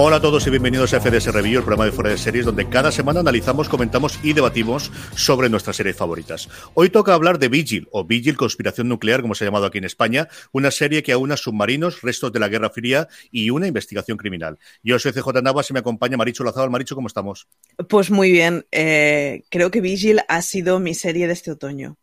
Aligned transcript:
Hola 0.00 0.18
a 0.18 0.20
todos 0.20 0.46
y 0.46 0.50
bienvenidos 0.50 0.94
a 0.94 1.00
FDS 1.00 1.34
Review, 1.34 1.58
el 1.58 1.64
programa 1.64 1.84
de 1.84 1.90
fuera 1.90 2.10
de 2.10 2.18
series, 2.18 2.44
donde 2.44 2.68
cada 2.68 2.92
semana 2.92 3.18
analizamos, 3.18 3.68
comentamos 3.68 4.20
y 4.22 4.32
debatimos 4.32 4.92
sobre 5.16 5.48
nuestras 5.48 5.74
series 5.74 5.96
favoritas. 5.96 6.48
Hoy 6.74 6.88
toca 6.88 7.14
hablar 7.14 7.40
de 7.40 7.48
Vigil, 7.48 7.88
o 7.90 8.04
Vigil 8.04 8.36
Conspiración 8.36 8.88
Nuclear, 8.88 9.22
como 9.22 9.34
se 9.34 9.42
ha 9.42 9.48
llamado 9.48 9.66
aquí 9.66 9.78
en 9.78 9.84
España, 9.84 10.28
una 10.52 10.70
serie 10.70 11.02
que 11.02 11.10
aúna 11.10 11.36
submarinos, 11.36 12.00
restos 12.02 12.32
de 12.32 12.38
la 12.38 12.46
Guerra 12.46 12.70
Fría 12.70 13.08
y 13.32 13.50
una 13.50 13.66
investigación 13.66 14.18
criminal. 14.18 14.60
Yo 14.84 15.00
soy 15.00 15.10
CJ 15.10 15.42
Navas 15.42 15.68
y 15.70 15.72
me 15.72 15.80
acompaña 15.80 16.16
Maricho 16.16 16.44
Lazado. 16.44 16.70
Maricho, 16.70 16.94
¿cómo 16.94 17.08
estamos? 17.08 17.48
Pues 17.88 18.12
muy 18.12 18.30
bien. 18.30 18.66
Eh, 18.70 19.42
creo 19.50 19.72
que 19.72 19.80
Vigil 19.80 20.20
ha 20.28 20.42
sido 20.42 20.78
mi 20.78 20.94
serie 20.94 21.26
de 21.26 21.32
este 21.32 21.50
otoño. 21.50 21.98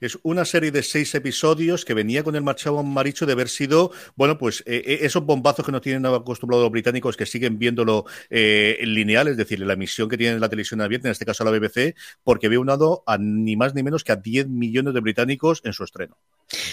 Es 0.00 0.18
una 0.22 0.44
serie 0.44 0.70
de 0.70 0.82
seis 0.82 1.14
episodios 1.14 1.84
que 1.84 1.94
venía 1.94 2.24
con 2.24 2.34
el 2.34 2.42
marchado 2.42 2.82
maricho 2.82 3.26
de 3.26 3.32
haber 3.32 3.48
sido, 3.48 3.92
bueno, 4.16 4.38
pues 4.38 4.62
eh, 4.66 4.82
eh, 4.84 4.98
esos 5.02 5.24
bombazos 5.24 5.64
que 5.64 5.72
no 5.72 5.80
tienen 5.80 6.04
acostumbrados 6.06 6.64
los 6.64 6.72
británicos 6.72 7.16
que 7.16 7.26
siguen 7.26 7.58
viéndolo 7.58 8.04
eh, 8.30 8.78
lineal, 8.82 9.28
es 9.28 9.36
decir, 9.36 9.60
la 9.60 9.74
emisión 9.74 10.08
que 10.08 10.18
tienen 10.18 10.40
la 10.40 10.48
televisión 10.48 10.80
abierta, 10.80 11.08
en 11.08 11.12
este 11.12 11.24
caso 11.24 11.44
la 11.44 11.50
BBC, 11.50 11.94
porque 12.24 12.46
había 12.46 12.60
unado 12.60 13.04
a 13.06 13.18
ni 13.18 13.56
más 13.56 13.74
ni 13.74 13.82
menos 13.82 14.04
que 14.04 14.12
a 14.12 14.16
10 14.16 14.48
millones 14.48 14.94
de 14.94 15.00
británicos 15.00 15.60
en 15.64 15.72
su 15.72 15.84
estreno. 15.84 16.16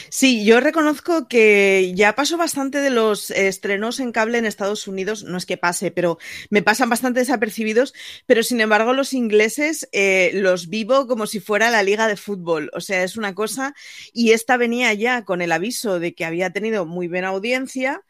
Sí, 0.10 0.44
yo 0.44 0.60
reconozco 0.60 1.28
que 1.28 1.94
ya 1.96 2.14
paso 2.16 2.38
bastante 2.38 2.80
de 2.82 2.90
los 2.90 3.32
estrenos 3.32 4.00
en 4.00 4.12
cable 4.12 4.38
en 4.38 4.46
Estados 4.46 4.88
Unidos, 4.88 5.24
no 5.24 5.38
es 5.38 5.46
que 5.46 5.58
pase, 5.58 5.92
pero 5.92 6.18
me 6.50 6.62
pasan 6.62 6.90
bastante 6.90 7.22
desapercibidos, 7.22 7.94
pero 8.26 8.44
sin 8.44 8.60
embargo 8.60 8.94
los 8.94 9.14
ingleses 9.14 9.88
eh, 9.94 10.32
los 10.34 10.68
vivo 10.70 11.08
como 11.08 11.28
si 11.28 11.40
fuera 11.40 11.72
la 11.72 11.84
liga 11.84 12.08
de 12.08 12.18
fútbol, 12.18 12.70
o 12.74 12.82
sea, 12.82 13.04
es 13.04 13.16
una 13.16 13.34
cosa, 13.34 13.74
y 14.14 14.32
esta 14.32 14.58
venía 14.58 14.94
ya 14.94 15.24
con 15.24 15.42
el 15.42 15.52
aviso 15.52 16.00
de 16.00 16.14
que 16.14 16.26
había 16.26 16.52
tenido 16.52 16.86
muy 16.86 17.08
buena 17.08 17.30
audiencia, 17.30 18.04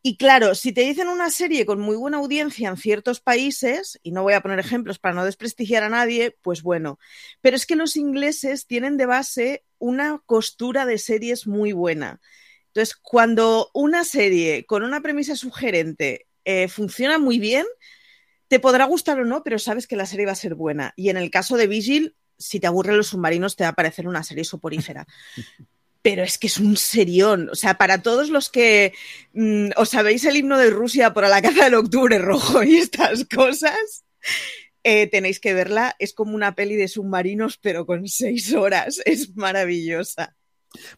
y 0.00 0.16
claro, 0.16 0.54
si 0.54 0.72
te 0.72 0.82
dicen 0.82 1.08
una 1.08 1.28
serie 1.28 1.66
con 1.66 1.80
muy 1.80 1.96
buena 1.96 2.18
audiencia 2.18 2.68
en 2.68 2.76
ciertos 2.76 3.20
países, 3.20 3.98
y 4.02 4.12
no 4.12 4.22
voy 4.22 4.34
a 4.34 4.40
poner 4.40 4.60
ejemplos 4.60 4.98
para 4.98 5.14
no 5.14 5.24
desprestigiar 5.24 5.82
a 5.82 5.88
nadie, 5.88 6.36
pues 6.40 6.62
bueno, 6.62 6.98
pero 7.40 7.56
es 7.56 7.66
que 7.66 7.74
los 7.76 7.96
ingleses 7.96 8.66
tienen 8.66 8.96
de 8.96 9.06
base 9.06 9.64
una 9.78 10.22
costura 10.26 10.86
de 10.86 10.98
series 10.98 11.46
muy 11.46 11.72
buena. 11.72 12.20
Entonces, 12.68 12.96
cuando 12.96 13.70
una 13.74 14.04
serie 14.04 14.66
con 14.66 14.82
una 14.82 15.00
premisa 15.00 15.36
sugerente 15.36 16.26
eh, 16.44 16.68
funciona 16.68 17.18
muy 17.18 17.38
bien, 17.38 17.66
te 18.48 18.60
podrá 18.60 18.84
gustar 18.84 19.20
o 19.20 19.24
no, 19.24 19.42
pero 19.42 19.58
sabes 19.58 19.86
que 19.86 19.96
la 19.96 20.06
serie 20.06 20.26
va 20.26 20.32
a 20.32 20.36
ser 20.36 20.54
buena. 20.54 20.92
Y 20.96 21.10
en 21.10 21.16
el 21.16 21.30
caso 21.30 21.56
de 21.56 21.66
Vigil, 21.66 22.14
si 22.38 22.60
te 22.60 22.66
aburren 22.66 22.96
los 22.96 23.08
submarinos, 23.08 23.56
te 23.56 23.64
va 23.64 23.70
a 23.70 23.74
parecer 23.74 24.06
una 24.06 24.22
serie 24.22 24.44
soporífera. 24.44 25.06
pero 26.02 26.22
es 26.22 26.38
que 26.38 26.46
es 26.46 26.58
un 26.58 26.76
serión. 26.76 27.50
O 27.50 27.54
sea, 27.54 27.76
para 27.76 28.02
todos 28.02 28.30
los 28.30 28.48
que 28.48 28.94
mm, 29.34 29.70
os 29.76 29.90
sabéis 29.90 30.24
el 30.24 30.36
himno 30.36 30.56
de 30.58 30.70
Rusia 30.70 31.12
por 31.12 31.28
la 31.28 31.42
caza 31.42 31.64
del 31.64 31.74
octubre 31.74 32.18
rojo 32.18 32.62
y 32.62 32.76
estas 32.76 33.24
cosas, 33.24 34.04
eh, 34.84 35.08
tenéis 35.08 35.40
que 35.40 35.54
verla. 35.54 35.94
Es 35.98 36.14
como 36.14 36.34
una 36.34 36.54
peli 36.54 36.76
de 36.76 36.88
submarinos, 36.88 37.58
pero 37.58 37.86
con 37.86 38.08
seis 38.08 38.52
horas. 38.54 39.00
Es 39.06 39.36
maravillosa. 39.36 40.37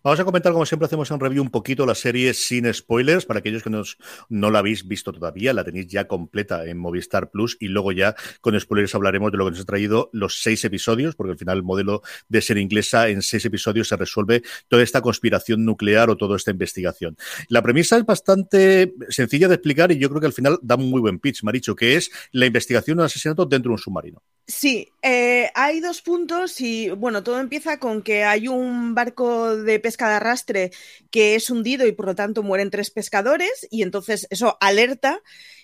Vamos 0.02 0.18
a 0.18 0.24
comentar, 0.24 0.52
como 0.52 0.66
siempre 0.66 0.86
hacemos 0.86 1.10
en 1.10 1.20
review, 1.20 1.42
un 1.42 1.50
poquito 1.50 1.86
la 1.86 1.94
serie 1.94 2.34
sin 2.34 2.72
spoilers. 2.72 3.24
Para 3.24 3.38
aquellos 3.38 3.62
que 3.62 3.70
no 3.70 4.50
la 4.50 4.58
habéis 4.58 4.86
visto 4.86 5.12
todavía, 5.12 5.52
la 5.52 5.64
tenéis 5.64 5.86
ya 5.86 6.08
completa 6.08 6.66
en 6.66 6.76
Movistar 6.78 7.30
Plus 7.30 7.56
y 7.60 7.68
luego 7.68 7.92
ya 7.92 8.14
con 8.40 8.58
spoilers 8.58 8.94
hablaremos 8.94 9.30
de 9.30 9.38
lo 9.38 9.44
que 9.44 9.52
nos 9.52 9.60
ha 9.60 9.64
traído 9.64 10.10
los 10.12 10.42
seis 10.42 10.64
episodios, 10.64 11.14
porque 11.14 11.32
al 11.32 11.38
final 11.38 11.58
el 11.58 11.62
modelo 11.62 12.02
de 12.28 12.40
ser 12.40 12.58
inglesa 12.58 13.08
en 13.08 13.22
seis 13.22 13.44
episodios 13.44 13.88
se 13.88 13.96
resuelve 13.96 14.42
toda 14.68 14.82
esta 14.82 15.00
conspiración 15.00 15.64
nuclear 15.64 16.10
o 16.10 16.16
toda 16.16 16.36
esta 16.36 16.50
investigación. 16.50 17.16
La 17.48 17.62
premisa 17.62 17.96
es 17.96 18.04
bastante 18.04 18.94
sencilla 19.08 19.48
de 19.48 19.54
explicar 19.54 19.92
y 19.92 19.98
yo 19.98 20.08
creo 20.08 20.20
que 20.20 20.26
al 20.26 20.32
final 20.32 20.58
da 20.62 20.74
un 20.74 20.90
muy 20.90 21.00
buen 21.00 21.20
pitch, 21.20 21.44
Maricho, 21.44 21.76
que 21.76 21.96
es 21.96 22.10
la 22.32 22.46
investigación 22.46 22.96
de 22.96 23.02
un 23.02 23.06
asesinato 23.06 23.46
dentro 23.46 23.70
de 23.70 23.74
un 23.74 23.78
submarino. 23.78 24.22
Sí, 24.50 24.88
eh, 25.02 25.52
hay 25.54 25.78
dos 25.78 26.02
puntos 26.02 26.60
y 26.60 26.90
bueno, 26.90 27.22
todo 27.22 27.38
empieza 27.38 27.78
con 27.78 28.02
que 28.02 28.24
hay 28.24 28.48
un 28.48 28.96
barco 28.96 29.54
de 29.56 29.78
pesca 29.78 30.08
de 30.08 30.14
arrastre 30.16 30.70
que 31.12 31.36
es 31.36 31.50
hundido 31.50 31.86
y 31.86 31.92
por 31.92 32.06
lo 32.06 32.16
tanto 32.16 32.42
mueren 32.42 32.68
tres 32.70 32.90
pescadores 32.90 33.68
y 33.70 33.82
entonces 33.82 34.26
eso 34.30 34.56
alerta 34.60 35.22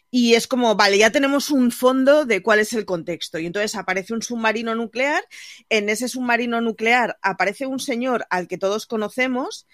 y 0.08 0.34
es 0.34 0.46
como, 0.46 0.76
vale, 0.76 0.98
ya 0.98 1.10
tenemos 1.10 1.50
un 1.50 1.72
fondo 1.72 2.24
de 2.26 2.42
cuál 2.42 2.60
es 2.60 2.72
el 2.74 2.84
contexto. 2.84 3.38
Y 3.40 3.46
entonces 3.46 3.74
aparece 3.74 4.14
un 4.14 4.22
submarino 4.22 4.74
nuclear, 4.76 5.24
en 5.68 5.88
ese 5.88 6.08
submarino 6.08 6.60
nuclear 6.60 7.18
aparece 7.22 7.66
un 7.66 7.80
señor 7.80 8.24
al 8.30 8.46
que 8.46 8.56
todos 8.56 8.86
conocemos 8.86 9.66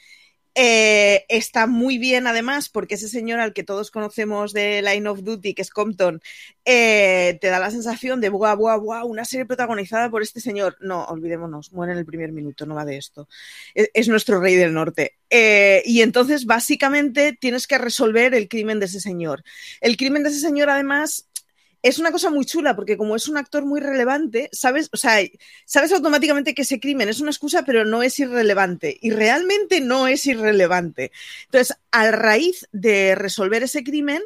eh, 0.55 1.25
está 1.29 1.67
muy 1.67 1.99
bien, 1.99 2.27
además, 2.27 2.69
porque 2.69 2.97
ese 2.97 3.09
señor 3.09 3.41
al 3.41 3.55
que 3.55 3.65
todos 3.65 3.91
conocemos 3.91 4.53
de 4.53 4.83
Line 4.83 5.09
of 5.09 5.23
Duty, 5.23 5.55
que 5.55 5.63
es 5.63 5.71
Compton, 5.71 6.21
eh, 6.65 7.39
te 7.41 7.49
da 7.49 7.59
la 7.59 7.71
sensación 7.71 8.21
de, 8.21 8.29
buah, 8.29 8.55
buah, 8.55 8.77
buah, 8.77 9.05
una 9.05 9.25
serie 9.25 9.47
protagonizada 9.47 10.11
por 10.11 10.23
este 10.23 10.41
señor. 10.41 10.77
No, 10.81 11.05
olvidémonos, 11.05 11.73
muere 11.73 11.93
en 11.93 11.99
el 11.99 12.05
primer 12.07 12.33
minuto, 12.33 12.67
no 12.67 12.75
va 12.75 12.85
de 12.85 12.99
esto. 12.99 13.29
Es, 13.75 14.09
nuestro 14.09 14.41
rey 14.41 14.55
del 14.57 14.75
norte. 14.75 15.17
Eh, 15.31 15.83
y 15.87 16.03
entonces, 16.03 16.45
básicamente, 16.45 17.33
tienes 17.33 17.67
que 17.67 17.79
resolver 17.79 18.35
el 18.35 18.49
crimen 18.49 18.79
de 18.79 18.87
ese 18.87 19.01
señor. 19.01 19.43
El 19.81 19.97
crimen 19.97 20.23
de 20.23 20.29
ese 20.29 20.41
señor, 20.41 20.69
además, 20.69 21.29
es 21.83 21.99
una 21.99 22.13
cosa 22.13 22.31
muy 22.31 22.45
chula 22.45 22.77
porque 22.77 22.97
como 22.97 23.17
es 23.17 23.29
un 23.29 23.37
actor 23.37 23.65
muy 23.65 23.81
relevante, 23.81 24.49
sabes, 24.53 24.89
o 24.93 24.97
sea, 24.97 25.19
sabes 25.65 25.93
automáticamente 25.93 26.55
que 26.55 26.63
ese 26.63 26.81
crimen 26.81 27.09
es 27.09 27.21
una 27.21 27.31
excusa, 27.31 27.65
pero 27.65 27.85
no 27.85 28.03
es 28.03 28.19
irrelevante 28.19 28.99
y 29.01 29.11
realmente 29.11 29.81
no 29.81 30.07
es 30.07 30.27
irrelevante. 30.27 31.13
Entonces, 31.47 31.77
a 31.91 32.11
raíz 32.11 32.69
de 32.73 33.15
resolver 33.17 33.63
ese 33.63 33.83
crimen, 33.83 34.23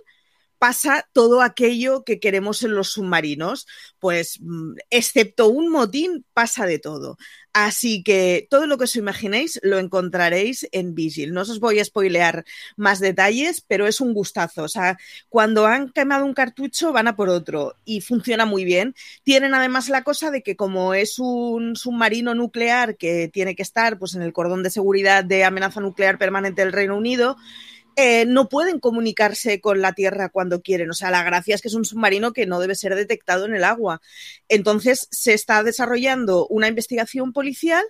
pasa 0.58 1.08
todo 1.12 1.42
aquello 1.42 2.04
que 2.04 2.20
queremos 2.20 2.62
en 2.62 2.74
los 2.74 2.92
submarinos, 2.92 3.66
pues 3.98 4.38
mm, 4.40 4.74
excepto 4.90 5.48
un 5.48 5.70
motín 5.70 6.24
pasa 6.32 6.66
de 6.66 6.78
todo. 6.78 7.16
Así 7.58 8.02
que 8.02 8.46
todo 8.50 8.66
lo 8.66 8.76
que 8.76 8.84
os 8.84 8.96
imaginéis 8.96 9.58
lo 9.62 9.78
encontraréis 9.78 10.68
en 10.72 10.94
Vigil. 10.94 11.32
No 11.32 11.40
os 11.40 11.58
voy 11.58 11.80
a 11.80 11.84
spoilear 11.86 12.44
más 12.76 13.00
detalles, 13.00 13.62
pero 13.66 13.86
es 13.86 14.02
un 14.02 14.12
gustazo. 14.12 14.64
O 14.64 14.68
sea, 14.68 14.98
cuando 15.30 15.64
han 15.64 15.88
quemado 15.88 16.26
un 16.26 16.34
cartucho 16.34 16.92
van 16.92 17.08
a 17.08 17.16
por 17.16 17.30
otro 17.30 17.74
y 17.86 18.02
funciona 18.02 18.44
muy 18.44 18.66
bien. 18.66 18.94
Tienen 19.22 19.54
además 19.54 19.88
la 19.88 20.02
cosa 20.04 20.30
de 20.30 20.42
que 20.42 20.54
como 20.54 20.92
es 20.92 21.18
un 21.18 21.76
submarino 21.76 22.34
nuclear 22.34 22.98
que 22.98 23.28
tiene 23.32 23.56
que 23.56 23.62
estar 23.62 23.98
pues, 23.98 24.14
en 24.14 24.20
el 24.20 24.34
cordón 24.34 24.62
de 24.62 24.68
seguridad 24.68 25.24
de 25.24 25.44
amenaza 25.44 25.80
nuclear 25.80 26.18
permanente 26.18 26.60
del 26.62 26.74
Reino 26.74 26.94
Unido, 26.94 27.38
eh, 27.96 28.26
no 28.26 28.48
pueden 28.48 28.78
comunicarse 28.78 29.60
con 29.60 29.80
la 29.80 29.94
Tierra 29.94 30.28
cuando 30.28 30.60
quieren. 30.60 30.90
O 30.90 30.94
sea, 30.94 31.10
la 31.10 31.24
gracia 31.24 31.54
es 31.54 31.62
que 31.62 31.68
es 31.68 31.74
un 31.74 31.86
submarino 31.86 32.32
que 32.32 32.46
no 32.46 32.60
debe 32.60 32.74
ser 32.74 32.94
detectado 32.94 33.46
en 33.46 33.54
el 33.54 33.64
agua. 33.64 34.02
Entonces, 34.48 35.08
se 35.10 35.32
está 35.32 35.62
desarrollando 35.62 36.46
una 36.48 36.68
investigación 36.68 37.32
policial 37.32 37.84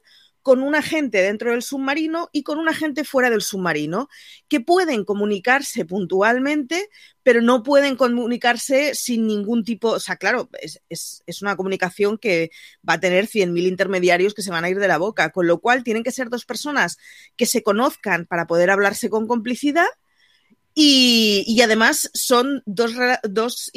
con 0.47 0.63
un 0.63 0.77
agente 0.77 1.23
dentro 1.23 1.51
del 1.51 1.63
submarino 1.65 2.29
y 2.31 2.45
con 2.45 2.61
un 2.61 2.69
agente 2.69 3.03
fuera 3.03 3.31
del 3.31 3.43
submarino, 3.43 4.09
que 4.47 4.61
pueden 4.61 5.05
comunicarse 5.05 5.85
puntualmente, 5.85 6.89
pero 7.25 7.43
no 7.43 7.65
pueden 7.65 7.97
comunicarse 7.97 8.95
sin 8.95 9.27
ningún 9.27 9.65
tipo, 9.65 9.89
o 9.89 9.99
sea, 9.99 10.15
claro, 10.15 10.49
es, 10.61 10.81
es 10.89 11.43
una 11.43 11.57
comunicación 11.57 12.17
que 12.17 12.53
va 12.89 12.95
a 12.95 13.01
tener 13.01 13.27
100.000 13.27 13.67
intermediarios 13.67 14.35
que 14.35 14.43
se 14.43 14.53
van 14.53 14.63
a 14.63 14.71
ir 14.71 14.79
de 14.79 14.87
la 14.87 14.99
boca, 14.99 15.31
con 15.31 15.49
lo 15.49 15.59
cual 15.59 15.83
tienen 15.83 16.05
que 16.05 16.13
ser 16.13 16.31
dos 16.31 16.45
personas 16.45 16.97
que 17.35 17.47
se 17.47 17.65
conozcan 17.65 18.25
para 18.25 18.47
poder 18.47 18.71
hablarse 18.71 19.11
con 19.11 19.27
complicidad 19.27 19.89
y, 20.79 21.59
además 21.63 22.11
son 22.13 22.63
dos, 22.67 22.93
dos, 23.23 23.73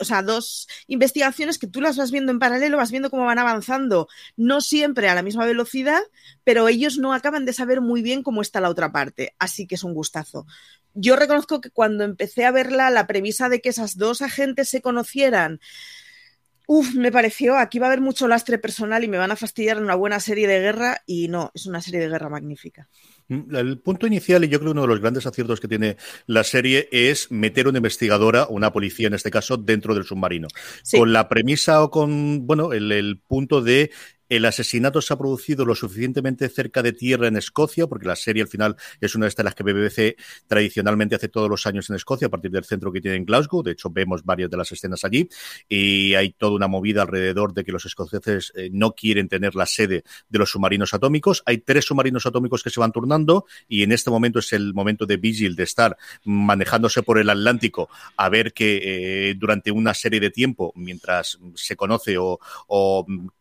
o 0.00 0.04
sea, 0.04 0.22
dos 0.22 0.66
investigaciones 0.88 1.58
que 1.60 1.68
tú 1.68 1.80
las 1.80 1.96
vas 1.96 2.10
viendo 2.10 2.32
en 2.32 2.40
paralelo, 2.40 2.76
vas 2.76 2.90
viendo 2.90 3.08
cómo 3.08 3.24
van 3.24 3.38
avanzando, 3.38 4.08
no 4.36 4.60
siempre 4.60 5.08
a 5.08 5.14
la 5.14 5.22
misma 5.22 5.46
velocidad, 5.46 6.00
pero 6.42 6.66
ellos 6.66 6.98
no 6.98 7.14
acaban 7.14 7.44
de 7.44 7.52
saber 7.52 7.80
muy 7.80 8.02
bien 8.02 8.24
cómo 8.24 8.42
está 8.42 8.60
la 8.60 8.68
otra 8.68 8.90
parte. 8.90 9.32
Así 9.38 9.68
que 9.68 9.76
es 9.76 9.84
un 9.84 9.94
gustazo. 9.94 10.44
Yo 10.92 11.14
reconozco 11.14 11.60
que 11.60 11.70
cuando 11.70 12.02
empecé 12.02 12.44
a 12.44 12.50
verla, 12.50 12.90
la 12.90 13.06
premisa 13.06 13.48
de 13.48 13.60
que 13.60 13.68
esas 13.68 13.96
dos 13.96 14.20
agentes 14.20 14.68
se 14.68 14.82
conocieran, 14.82 15.60
Uf, 16.72 16.94
me 16.94 17.10
pareció, 17.10 17.58
aquí 17.58 17.80
va 17.80 17.86
a 17.86 17.88
haber 17.88 18.00
mucho 18.00 18.28
lastre 18.28 18.56
personal 18.56 19.02
y 19.02 19.08
me 19.08 19.18
van 19.18 19.32
a 19.32 19.34
fastidiar 19.34 19.82
una 19.82 19.96
buena 19.96 20.20
serie 20.20 20.46
de 20.46 20.60
guerra 20.60 21.02
y 21.04 21.26
no, 21.26 21.50
es 21.52 21.66
una 21.66 21.82
serie 21.82 21.98
de 21.98 22.08
guerra 22.08 22.28
magnífica. 22.28 22.86
Mm, 23.26 23.56
el 23.56 23.78
punto 23.80 24.06
inicial, 24.06 24.44
y 24.44 24.48
yo 24.48 24.60
creo 24.60 24.70
uno 24.70 24.82
de 24.82 24.86
los 24.86 25.00
grandes 25.00 25.26
aciertos 25.26 25.58
que 25.58 25.66
tiene 25.66 25.96
la 26.26 26.44
serie, 26.44 26.88
es 26.92 27.28
meter 27.32 27.66
una 27.66 27.78
investigadora, 27.78 28.46
una 28.48 28.72
policía 28.72 29.08
en 29.08 29.14
este 29.14 29.32
caso, 29.32 29.56
dentro 29.56 29.96
del 29.96 30.04
submarino. 30.04 30.46
Con 30.92 31.12
la 31.12 31.28
premisa 31.28 31.82
o 31.82 31.90
con, 31.90 32.46
bueno, 32.46 32.72
el, 32.72 33.20
punto 33.26 33.62
de 33.62 33.90
El 34.30 34.44
asesinato 34.44 35.02
se 35.02 35.12
ha 35.12 35.18
producido 35.18 35.66
lo 35.66 35.74
suficientemente 35.74 36.48
cerca 36.48 36.82
de 36.82 36.92
tierra 36.92 37.26
en 37.26 37.36
Escocia, 37.36 37.88
porque 37.88 38.06
la 38.06 38.14
serie 38.14 38.42
al 38.42 38.48
final 38.48 38.76
es 39.00 39.16
una 39.16 39.26
de 39.28 39.42
las 39.42 39.54
que 39.56 39.64
BBC 39.64 40.16
tradicionalmente 40.46 41.16
hace 41.16 41.28
todos 41.28 41.50
los 41.50 41.66
años 41.66 41.90
en 41.90 41.96
Escocia, 41.96 42.28
a 42.28 42.30
partir 42.30 42.52
del 42.52 42.64
centro 42.64 42.92
que 42.92 43.00
tiene 43.00 43.16
en 43.16 43.24
Glasgow. 43.24 43.64
De 43.64 43.72
hecho, 43.72 43.90
vemos 43.90 44.24
varias 44.24 44.48
de 44.48 44.56
las 44.56 44.70
escenas 44.70 45.04
allí 45.04 45.28
y 45.68 46.14
hay 46.14 46.30
toda 46.30 46.52
una 46.52 46.68
movida 46.68 47.02
alrededor 47.02 47.52
de 47.54 47.64
que 47.64 47.72
los 47.72 47.84
escoceses 47.84 48.52
eh, 48.54 48.70
no 48.72 48.92
quieren 48.92 49.28
tener 49.28 49.56
la 49.56 49.66
sede 49.66 50.04
de 50.28 50.38
los 50.38 50.50
submarinos 50.50 50.94
atómicos. 50.94 51.42
Hay 51.44 51.58
tres 51.58 51.86
submarinos 51.86 52.24
atómicos 52.24 52.62
que 52.62 52.70
se 52.70 52.78
van 52.78 52.92
turnando 52.92 53.46
y 53.68 53.82
en 53.82 53.90
este 53.90 54.10
momento 54.10 54.38
es 54.38 54.52
el 54.52 54.74
momento 54.74 55.06
de 55.06 55.16
Vigil 55.16 55.56
de 55.56 55.64
estar 55.64 55.96
manejándose 56.24 57.02
por 57.02 57.18
el 57.18 57.30
Atlántico 57.30 57.88
a 58.16 58.28
ver 58.28 58.52
que 58.52 58.80
eh, 59.30 59.34
durante 59.34 59.72
una 59.72 59.92
serie 59.92 60.20
de 60.20 60.30
tiempo, 60.30 60.72
mientras 60.76 61.38
se 61.54 61.74
conoce 61.74 62.16
o, 62.18 62.38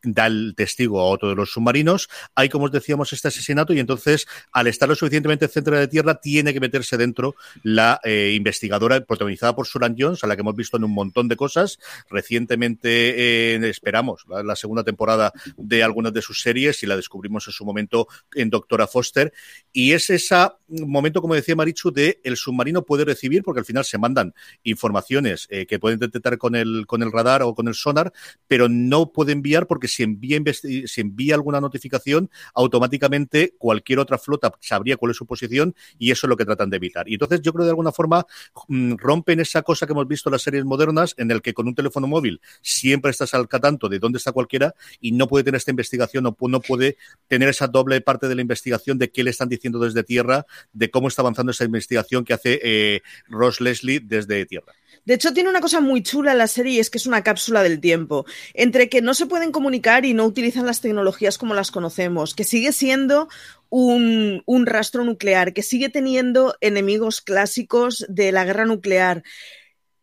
da 0.02 0.26
el 0.26 0.56
testigo 0.80 1.02
a 1.02 1.04
otro 1.04 1.30
de 1.30 1.36
los 1.36 1.52
submarinos, 1.52 2.08
hay, 2.36 2.48
como 2.48 2.66
os 2.66 2.72
decíamos, 2.72 3.12
este 3.12 3.28
asesinato 3.28 3.74
y 3.74 3.80
entonces, 3.80 4.26
al 4.54 4.68
estar 4.68 4.88
lo 4.88 4.96
suficientemente 4.96 5.48
centro 5.50 5.78
de 5.78 5.90
tierra, 5.90 6.22
tiene 6.22 6.54
que 6.54 6.62
meterse 6.62 6.96
dentro 6.96 7.36
la 7.64 8.00
eh, 8.04 8.34
investigadora 8.34 9.02
protagonizada 9.02 9.54
por 9.56 9.68
Suran 9.68 9.96
Jones, 10.00 10.24
a 10.24 10.28
la 10.28 10.36
que 10.38 10.42
hemos 10.42 10.56
visto 10.56 10.78
en 10.78 10.86
un 10.86 10.92
montón 10.92 11.28
de 11.28 11.36
cosas. 11.36 11.80
Recientemente 12.10 13.56
eh, 13.56 13.70
esperamos 13.70 14.26
la, 14.30 14.56
segunda 14.56 14.84
temporada 14.84 15.34
de 15.58 15.84
algunas 15.84 16.14
de 16.14 16.22
sus 16.22 16.42
series 16.42 16.82
y 16.84 16.86
la 16.86 16.96
descubrimos 16.96 17.46
en 17.48 17.54
su 17.54 17.66
momento 17.66 18.08
en 18.34 18.50
Doctora 18.50 18.88
Foster. 18.88 19.34
Y 19.74 19.92
es 19.92 20.10
ese 20.10 20.48
momento, 20.68 21.22
como 21.22 21.36
decía 21.36 21.56
Marichu, 21.56 21.92
de 21.92 22.22
el 22.24 22.38
submarino 22.38 22.84
puede 22.84 23.04
recibir, 23.04 23.44
porque 23.44 23.60
al 23.60 23.66
final 23.66 23.84
se 23.84 23.98
mandan 23.98 24.34
informaciones 24.64 25.48
eh, 25.50 25.66
que 25.66 25.80
pueden 25.80 26.00
detectar 26.00 26.38
con 26.38 26.56
el, 26.56 26.86
con 26.88 27.04
el 27.04 27.12
radar 27.12 27.42
o 27.44 27.54
con 27.54 27.68
el 27.68 27.74
sonar, 27.74 28.14
pero 28.48 28.70
no 28.70 29.12
puede 29.12 29.34
enviar 29.34 29.68
porque 29.68 29.88
si 29.88 30.04
envía, 30.04 30.40
si 30.88 31.02
envía 31.02 31.36
alguna 31.36 31.62
notificación, 31.62 32.30
automáticamente 32.54 33.54
cualquier 33.58 34.00
otra 34.00 34.18
flota 34.18 34.52
sabría 34.60 34.98
cuál 34.98 35.12
es 35.12 35.18
su 35.18 35.26
posición 35.26 35.76
y 35.98 36.12
eso 36.12 36.28
es 36.28 36.30
lo 36.30 36.38
que 36.38 36.46
tratan 36.46 36.70
de 36.70 36.78
evitar. 36.78 37.08
Y 37.08 37.14
entonces 37.14 37.42
yo 37.42 37.54
creo 37.54 37.66
de 37.66 37.72
alguna 37.72 37.92
forma 37.92 38.26
mm, 38.68 38.96
rompen 38.98 39.40
esa 39.40 39.62
cosa 39.62 39.86
que 39.86 39.94
hemos 39.94 40.08
visto 40.08 40.30
en 40.30 40.34
las 40.34 40.42
series 40.42 40.66
modernas, 40.66 41.14
en 41.18 41.32
el 41.32 41.42
que 41.42 41.54
con 41.54 41.68
un 41.68 41.76
teléfono 41.76 42.08
móvil 42.08 42.42
siempre 42.62 43.12
estás 43.12 43.34
al 43.34 43.48
tanto 43.48 43.90
de 43.90 44.00
dónde 44.00 44.18
está 44.18 44.32
cualquiera 44.32 44.76
y 45.00 45.12
no 45.12 45.28
puede 45.28 45.44
tener 45.44 45.58
esta 45.58 45.72
investigación 45.72 46.26
o 46.26 46.36
no 46.48 46.62
puede 46.62 46.98
tener 47.28 47.50
esa 47.50 47.68
doble 47.68 48.00
parte 48.02 48.28
de 48.28 48.36
la 48.36 48.42
investigación 48.42 48.98
de 48.98 49.12
qué 49.12 49.24
le 49.24 49.32
están 49.32 49.50
diciendo 49.50 49.80
desde 49.80 50.04
tierra, 50.04 50.46
de 50.74 50.90
cómo 50.90 51.08
está 51.08 51.22
avanzando 51.22 51.52
esa 51.52 51.66
investigación 51.66 52.24
que 52.24 52.34
hace 52.34 52.60
eh, 52.64 53.02
Ross 53.28 53.62
Leslie 53.62 54.00
desde 54.00 54.46
tierra. 54.46 54.74
De 55.06 55.14
hecho, 55.16 55.34
tiene 55.34 55.50
una 55.50 55.62
cosa 55.62 55.82
muy 55.82 56.04
chula 56.04 56.34
la 56.34 56.48
serie 56.48 56.74
y 56.74 56.80
es 56.80 56.90
que 56.90 56.98
es 56.98 57.08
una 57.08 57.24
cápsula 57.24 57.64
del 57.64 57.80
tiempo. 57.80 58.26
Entre 58.54 58.90
que 58.90 59.02
no 59.02 59.14
se 59.14 59.26
pueden 59.26 59.52
comunicar 59.52 60.06
y 60.06 60.14
no 60.14 60.26
utilizan 60.26 60.66
las 60.66 60.82
tecnologías 60.82 61.38
como 61.38 61.54
las 61.54 61.72
conocemos, 61.72 62.36
que 62.36 62.44
sigue 62.44 62.72
siendo 62.72 63.30
un, 63.70 64.66
rastro 64.66 65.04
nuclear, 65.04 65.54
que 65.54 65.64
sigue 65.64 65.90
teniendo 65.90 66.56
enemigos 66.62 67.22
clásicos 67.22 68.06
de 68.10 68.32
la 68.32 68.46
guerra 68.46 68.66
nuclear. 68.66 69.24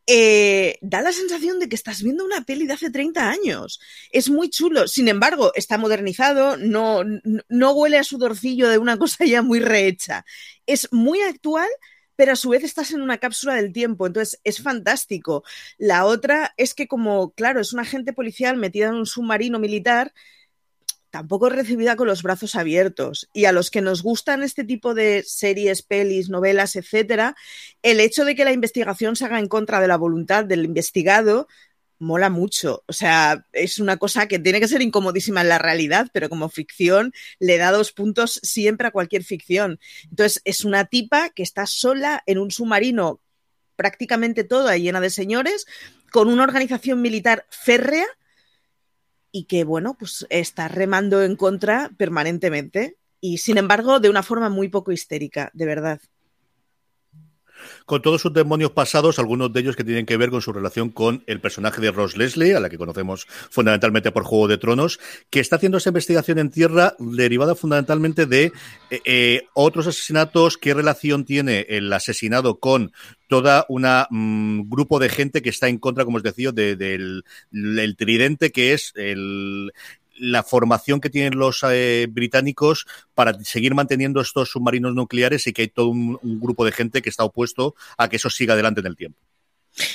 Eh, 0.08 0.78
da 0.82 1.02
la 1.02 1.10
sensación 1.10 1.58
de 1.58 1.69
que 1.69 1.75
estás 1.75 2.00
viendo 2.00 2.25
una 2.25 2.44
peli 2.44 2.66
de 2.66 2.75
hace 2.75 2.90
30 2.90 3.28
años. 3.28 3.81
Es 4.12 4.31
muy 4.31 4.50
chulo. 4.50 4.87
Sin 4.87 5.08
embargo, 5.08 5.52
está 5.56 5.78
modernizado, 5.78 6.56
no, 6.56 7.02
no 7.49 7.72
huele 7.72 7.99
a 7.99 8.04
sudorcillo 8.04 8.69
de 8.69 8.78
una 8.78 8.99
cosa 8.99 9.25
ya 9.25 9.42
muy 9.42 9.58
rehecha. 9.60 10.25
Es 10.64 10.88
muy 10.92 11.20
actual, 11.22 11.69
pero 12.16 12.32
a 12.32 12.36
su 12.36 12.48
vez 12.50 12.64
estás 12.64 12.90
en 12.90 13.02
una 13.02 13.18
cápsula 13.18 13.54
del 13.54 13.72
tiempo, 13.72 14.06
entonces 14.06 14.40
es 14.44 14.62
fantástico. 14.62 15.44
La 15.78 16.04
otra 16.04 16.54
es 16.56 16.74
que 16.74 16.88
como, 16.88 17.32
claro, 17.32 17.60
es 17.60 17.72
una 17.72 17.82
agente 17.82 18.12
policial 18.12 18.56
metida 18.56 18.88
en 18.88 18.94
un 18.94 19.06
submarino 19.06 19.58
militar, 19.58 20.12
tampoco 21.10 21.48
recibida 21.48 21.96
con 21.96 22.08
los 22.08 22.22
brazos 22.22 22.56
abiertos. 22.56 23.28
Y 23.32 23.46
a 23.46 23.52
los 23.52 23.70
que 23.70 23.80
nos 23.80 24.02
gustan 24.02 24.42
este 24.42 24.64
tipo 24.64 24.92
de 24.92 25.22
series, 25.26 25.82
pelis, 25.82 26.28
novelas, 26.28 26.76
etcétera, 26.76 27.36
el 27.82 28.00
hecho 28.00 28.24
de 28.24 28.34
que 28.34 28.44
la 28.44 28.52
investigación 28.52 29.16
se 29.16 29.24
haga 29.24 29.38
en 29.38 29.48
contra 29.48 29.80
de 29.80 29.88
la 29.88 29.96
voluntad 29.96 30.44
del 30.44 30.64
investigado 30.64 31.48
mola 31.98 32.31
mucho. 32.31 32.84
O 32.87 32.93
sea, 32.93 33.46
es 33.52 33.78
una 33.78 33.96
cosa 33.96 34.28
que 34.28 34.38
tiene 34.38 34.60
que 34.60 34.69
ser 34.69 34.82
incomodísima 34.82 35.40
en 35.40 35.48
la 35.48 35.58
realidad, 35.58 36.08
pero 36.12 36.28
como 36.28 36.48
ficción 36.48 37.12
le 37.38 37.58
da 37.58 37.72
dos 37.72 37.93
puntos 37.93 38.40
siempre 38.43 38.88
a 38.88 38.90
cualquier 38.90 39.25
ficción. 39.25 39.78
Entonces, 40.10 40.43
es 40.44 40.64
una 40.64 40.87
tipa 40.87 41.31
que 41.31 41.43
está 41.43 41.66
sola 41.66 42.22
en 42.26 42.38
un 42.38 42.50
submarino 42.50 43.20
prácticamente 43.76 44.44
toda 44.44 44.76
llena 44.76 45.00
de 45.00 45.10
señores, 45.10 45.66
con 46.10 46.28
una 46.28 46.44
organización 46.44 47.02
militar 47.02 47.46
férrea 47.50 48.06
y 49.31 49.44
que, 49.44 49.64
bueno, 49.64 49.96
pues 49.99 50.26
está 50.31 50.69
remando 50.69 51.22
en 51.22 51.37
contra 51.37 51.90
permanentemente 51.99 52.96
y, 53.20 53.38
sin 53.38 53.58
embargo, 53.58 54.00
de 54.00 54.08
una 54.08 54.22
forma 54.22 54.49
muy 54.49 54.69
poco 54.69 54.92
histérica, 54.92 55.50
de 55.52 55.66
verdad 55.66 56.00
con 57.84 58.02
todos 58.02 58.20
sus 58.20 58.32
demonios 58.32 58.72
pasados, 58.72 59.18
algunos 59.18 59.52
de 59.52 59.60
ellos 59.60 59.76
que 59.76 59.84
tienen 59.84 60.06
que 60.06 60.16
ver 60.16 60.30
con 60.30 60.42
su 60.42 60.52
relación 60.52 60.90
con 60.90 61.22
el 61.26 61.40
personaje 61.40 61.80
de 61.80 61.90
Ross 61.90 62.16
Leslie, 62.16 62.54
a 62.54 62.60
la 62.60 62.68
que 62.68 62.78
conocemos 62.78 63.26
fundamentalmente 63.50 64.12
por 64.12 64.24
Juego 64.24 64.48
de 64.48 64.58
Tronos, 64.58 64.98
que 65.30 65.40
está 65.40 65.56
haciendo 65.56 65.78
esa 65.78 65.90
investigación 65.90 66.38
en 66.38 66.50
tierra 66.50 66.94
derivada 66.98 67.54
fundamentalmente 67.54 68.26
de 68.26 68.52
eh, 68.90 69.00
eh, 69.04 69.42
otros 69.54 69.86
asesinatos, 69.86 70.58
qué 70.58 70.74
relación 70.74 71.24
tiene 71.24 71.66
el 71.68 71.92
asesinado 71.92 72.58
con 72.58 72.92
toda 73.28 73.66
un 73.68 73.82
mm, 73.82 74.68
grupo 74.68 74.98
de 74.98 75.08
gente 75.08 75.42
que 75.42 75.50
está 75.50 75.68
en 75.68 75.78
contra, 75.78 76.04
como 76.04 76.18
os 76.18 76.22
decía, 76.22 76.52
del 76.52 77.24
tridente 77.96 78.50
que 78.50 78.72
es 78.72 78.92
el, 78.94 79.72
la 80.18 80.42
formación 80.42 81.00
que 81.00 81.10
tienen 81.10 81.38
los 81.38 81.64
eh, 81.68 82.06
británicos 82.10 82.86
para 83.14 83.38
seguir 83.44 83.74
manteniendo 83.74 84.20
estos 84.20 84.50
submarinos 84.50 84.94
nucleares 84.94 85.46
y 85.46 85.52
que 85.52 85.62
hay 85.62 85.68
todo 85.68 85.88
un, 85.88 86.18
grupo 86.22 86.64
de 86.64 86.72
gente 86.72 87.02
que 87.02 87.08
está 87.08 87.24
opuesto 87.24 87.74
a 87.96 88.08
que 88.08 88.16
eso 88.16 88.30
siga 88.30 88.54
adelante 88.54 88.80
en 88.80 88.86
el 88.86 88.96
tiempo. 88.96 89.18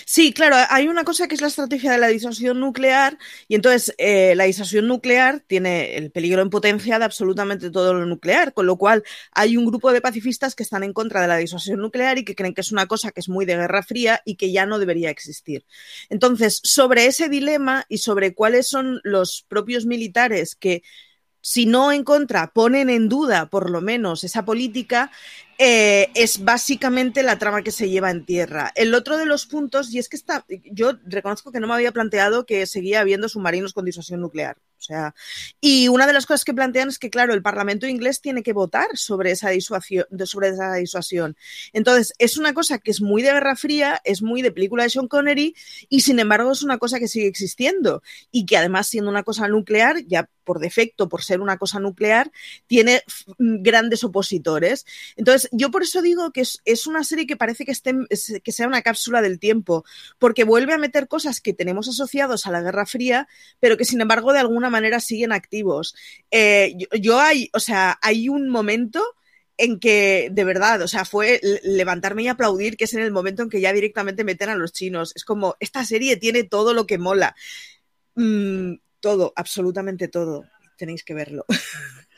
Sí, 0.06 0.32
claro, 0.32 0.58
hay 0.70 0.88
una 0.88 1.04
cosa 1.04 1.28
que 1.28 1.34
es 1.34 1.42
la 1.42 1.48
estrategia 1.48 1.92
de 1.92 1.98
la 1.98 2.08
disuasión 2.08 2.60
nuclear 2.60 3.18
y 3.48 3.56
entonces 3.56 3.96
eh, 3.98 4.36
la 4.36 4.44
disuasión 4.44 4.88
nuclear 4.88 5.40
tiene 5.48 5.98
el 5.98 6.12
peligro 6.12 6.44
en 6.44 6.52
potencia 6.52 7.00
de 7.00 7.06
absolutamente 7.06 7.72
todo 7.72 7.94
lo 7.96 8.06
nuclear, 8.06 8.54
con 8.54 8.68
lo 8.68 8.78
cual 8.78 9.04
hay 9.32 9.58
un 9.58 9.66
grupo 9.66 9.92
de 9.92 10.02
pacifistas 10.02 10.54
que 10.54 10.62
están 10.62 10.84
en 10.84 10.94
contra 10.94 11.22
de 11.22 11.28
la 11.28 11.38
disuasión 11.38 11.80
nuclear 11.80 12.20
y 12.20 12.26
que 12.26 12.36
creen 12.36 12.54
que 12.54 12.62
es 12.62 12.72
una 12.72 12.86
cosa 12.86 13.12
que 13.12 13.22
es 13.22 13.30
muy 13.30 13.46
de 13.46 13.56
guerra 13.56 13.82
fría 13.82 14.22
y 14.24 14.36
que 14.36 14.52
ya 14.52 14.68
no 14.68 14.78
debería 14.78 15.10
existir. 15.10 15.66
Entonces, 16.10 16.60
sobre 16.64 17.08
ese 17.08 17.28
dilema 17.28 17.86
y 17.90 17.98
sobre 18.00 18.36
cuáles 18.36 18.70
son 18.70 19.00
los 19.04 19.46
propios 19.50 19.86
militares 19.88 20.56
que 20.56 20.84
si 21.42 21.66
no 21.66 21.92
en 21.92 22.04
contra, 22.04 22.54
ponen 22.54 22.90
en 22.90 23.10
duda 23.10 23.50
por 23.50 23.70
lo 23.72 23.82
menos 23.82 24.24
esa 24.24 24.46
política, 24.46 25.12
eh, 25.64 26.10
es 26.16 26.44
básicamente 26.44 27.22
la 27.22 27.38
trama 27.38 27.62
que 27.62 27.70
se 27.70 27.88
lleva 27.88 28.10
en 28.10 28.26
tierra. 28.26 28.72
El 28.74 28.96
otro 28.96 29.16
de 29.16 29.28
los 29.28 29.46
puntos, 29.46 29.94
y 29.94 30.00
es 30.00 30.10
que 30.10 30.16
está, 30.16 30.44
yo 30.72 30.94
reconozco 31.06 31.52
que 31.52 31.60
no 31.60 31.68
me 31.68 31.76
había 31.76 31.92
planteado 31.92 32.48
que 32.48 32.66
seguía 32.66 33.00
habiendo 33.00 33.30
submarinos 33.30 33.72
con 33.72 33.86
disuasión 33.86 34.22
nuclear. 34.22 34.58
O 34.58 34.84
sea, 34.84 35.14
y 35.60 35.88
una 35.90 36.08
de 36.08 36.14
las 36.14 36.26
cosas 36.26 36.44
que 36.44 36.56
plantean 36.56 36.90
es 36.90 36.98
que, 36.98 37.12
claro, 37.12 37.36
el 37.36 37.44
Parlamento 37.44 37.86
inglés 37.86 38.22
tiene 38.22 38.42
que 38.42 38.54
votar 38.54 38.88
sobre 38.96 39.30
esa 39.30 39.52
disuasión. 39.52 40.06
Sobre 40.26 40.48
esa 40.48 40.74
disuasión. 40.74 41.38
Entonces, 41.74 42.14
es 42.18 42.38
una 42.38 42.56
cosa 42.56 42.80
que 42.80 42.90
es 42.90 43.00
muy 43.00 43.22
de 43.22 43.32
Guerra 43.32 43.56
Fría, 43.56 44.02
es 44.04 44.24
muy 44.24 44.42
de 44.42 44.52
película 44.52 44.82
de 44.82 44.90
Sean 44.90 45.08
Connery, 45.08 45.56
y 45.90 46.02
sin 46.02 46.18
embargo 46.18 46.52
es 46.52 46.64
una 46.64 46.80
cosa 46.80 46.98
que 46.98 47.08
sigue 47.08 47.28
existiendo. 47.28 48.02
Y 48.32 48.48
que 48.48 48.58
además, 48.58 48.88
siendo 48.88 49.12
una 49.12 49.22
cosa 49.22 49.48
nuclear, 49.48 50.04
ya 50.08 50.28
por 50.44 50.60
defecto, 50.60 51.10
por 51.10 51.24
ser 51.24 51.42
una 51.42 51.58
cosa 51.58 51.80
nuclear, 51.80 52.32
tiene 52.68 53.04
grandes 53.38 54.04
opositores. 54.04 54.86
Entonces, 55.16 55.50
yo 55.52 55.72
por 55.72 55.84
eso 55.84 56.02
digo 56.02 56.32
que 56.32 56.42
es, 56.42 56.88
una 56.88 57.04
serie 57.04 57.28
que 57.28 57.38
parece 57.38 57.66
que, 57.66 57.72
esté, 57.72 57.94
que 58.44 58.52
sea 58.52 58.68
una 58.68 58.82
cápsula 58.82 59.22
del 59.22 59.40
tiempo, 59.40 59.86
porque 60.20 60.44
vuelve 60.44 60.74
a 60.74 60.78
meter 60.78 61.08
cosas 61.08 61.42
que 61.42 61.54
tenemos 61.54 61.88
asociados 61.88 62.46
a 62.46 62.52
la 62.52 62.62
Guerra 62.62 62.86
Fría, 62.86 63.28
pero 63.60 63.78
que 63.78 63.86
sin 63.86 64.02
embargo 64.02 64.34
de 64.34 64.40
alguna 64.40 64.70
manera 64.70 65.00
siguen 65.00 65.32
activos. 65.32 65.96
Eh, 66.32 66.76
yo, 67.00 67.20
hay, 67.20 67.50
o 67.54 67.60
sea, 67.60 67.98
hay 68.02 68.30
un 68.30 68.50
momento 68.50 69.04
en 69.58 69.80
que, 69.80 70.30
de 70.32 70.44
verdad, 70.44 70.82
o 70.82 70.88
sea, 70.88 71.06
fue 71.06 71.40
levantarme 71.64 72.24
y 72.24 72.28
aplaudir, 72.28 72.78
que 72.78 72.86
es 72.86 72.94
en 72.96 73.02
el 73.02 73.12
momento 73.12 73.44
en 73.44 73.50
que 73.50 73.62
ya 73.62 73.74
directamente 73.74 74.24
meten 74.24 74.50
a 74.50 74.56
los 74.56 74.72
chinos. 74.72 75.14
Es 75.16 75.24
como, 75.24 75.56
esta 75.60 75.86
serie 75.86 76.18
tiene 76.18 76.44
todo 76.44 76.74
lo 76.74 76.88
que 76.88 76.98
mola. 76.98 77.36
Mm, 78.16 78.76
todo, 79.02 79.34
absolutamente 79.36 80.08
todo. 80.08 80.46
Tenéis 80.78 81.04
que 81.04 81.14
verlo. 81.14 81.46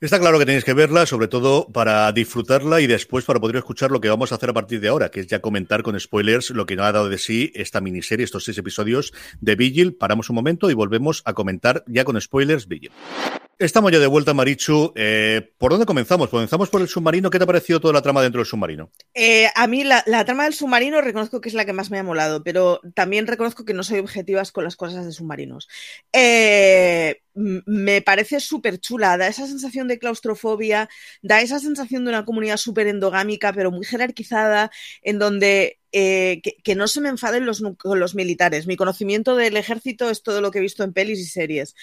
Está 0.00 0.18
claro 0.18 0.38
que 0.38 0.46
tenéis 0.46 0.64
que 0.64 0.72
verla, 0.72 1.04
sobre 1.04 1.28
todo 1.28 1.70
para 1.70 2.10
disfrutarla 2.12 2.80
y 2.80 2.86
después 2.86 3.26
para 3.26 3.38
poder 3.38 3.56
escuchar 3.56 3.90
lo 3.90 4.00
que 4.00 4.08
vamos 4.08 4.32
a 4.32 4.36
hacer 4.36 4.48
a 4.48 4.54
partir 4.54 4.80
de 4.80 4.88
ahora, 4.88 5.10
que 5.10 5.20
es 5.20 5.26
ya 5.26 5.42
comentar 5.42 5.82
con 5.82 6.00
spoilers 6.00 6.48
lo 6.50 6.64
que 6.64 6.74
no 6.74 6.84
ha 6.84 6.92
dado 6.92 7.10
de 7.10 7.18
sí 7.18 7.52
esta 7.54 7.82
miniserie, 7.82 8.24
estos 8.24 8.44
seis 8.44 8.56
episodios 8.56 9.12
de 9.42 9.56
Vigil. 9.56 9.94
Paramos 9.94 10.30
un 10.30 10.36
momento 10.36 10.70
y 10.70 10.74
volvemos 10.74 11.20
a 11.26 11.34
comentar 11.34 11.84
ya 11.86 12.06
con 12.06 12.18
spoilers 12.18 12.66
Vigil. 12.66 12.92
Estamos 13.60 13.92
ya 13.92 13.98
de 13.98 14.06
vuelta, 14.06 14.32
Marichu. 14.32 14.90
Eh, 14.96 15.52
¿Por 15.58 15.72
dónde 15.72 15.84
comenzamos? 15.84 16.30
¿Comenzamos 16.30 16.70
por 16.70 16.80
el 16.80 16.88
submarino? 16.88 17.28
¿Qué 17.28 17.36
te 17.36 17.44
ha 17.44 17.46
parecido 17.46 17.78
toda 17.78 17.92
la 17.92 18.00
trama 18.00 18.22
dentro 18.22 18.38
del 18.38 18.46
submarino? 18.46 18.90
Eh, 19.12 19.48
a 19.54 19.66
mí 19.66 19.84
la, 19.84 20.02
trama 20.24 20.44
del 20.44 20.54
submarino 20.54 21.02
reconozco 21.02 21.42
que 21.42 21.50
es 21.50 21.54
la 21.54 21.66
que 21.66 21.74
más 21.74 21.90
me 21.90 21.98
ha 21.98 22.02
molado, 22.02 22.42
pero 22.42 22.80
también 22.94 23.26
reconozco 23.26 23.66
que 23.66 23.74
no 23.74 23.82
soy 23.82 23.98
objetiva 23.98 24.42
con 24.50 24.64
las 24.64 24.76
cosas 24.76 25.04
de 25.04 25.12
submarinos. 25.12 25.68
Eh, 26.10 27.20
me 27.34 28.00
parece 28.00 28.40
súper 28.40 28.80
chula, 28.80 29.18
da 29.18 29.28
esa 29.28 29.46
sensación 29.46 29.88
de 29.88 29.98
claustrofobia, 29.98 30.88
da 31.20 31.42
esa 31.42 31.58
sensación 31.58 32.06
de 32.06 32.12
una 32.12 32.24
comunidad 32.24 32.56
súper 32.56 32.86
endogámica, 32.86 33.52
pero 33.52 33.70
muy 33.70 33.84
jerarquizada, 33.84 34.70
en 35.02 35.18
donde 35.18 35.80
que, 35.92 36.74
no 36.74 36.88
se 36.88 37.02
me 37.02 37.10
enfaden 37.10 37.44
los, 37.44 37.62
los 37.84 38.14
militares. 38.14 38.66
Mi 38.66 38.76
conocimiento 38.76 39.36
del 39.36 39.58
ejército 39.58 40.08
es 40.08 40.22
todo 40.22 40.40
lo 40.40 40.50
que 40.50 40.60
he 40.60 40.62
visto 40.62 40.82
en 40.82 40.94
pelis 40.94 41.18
y 41.20 41.26
series. 41.26 41.74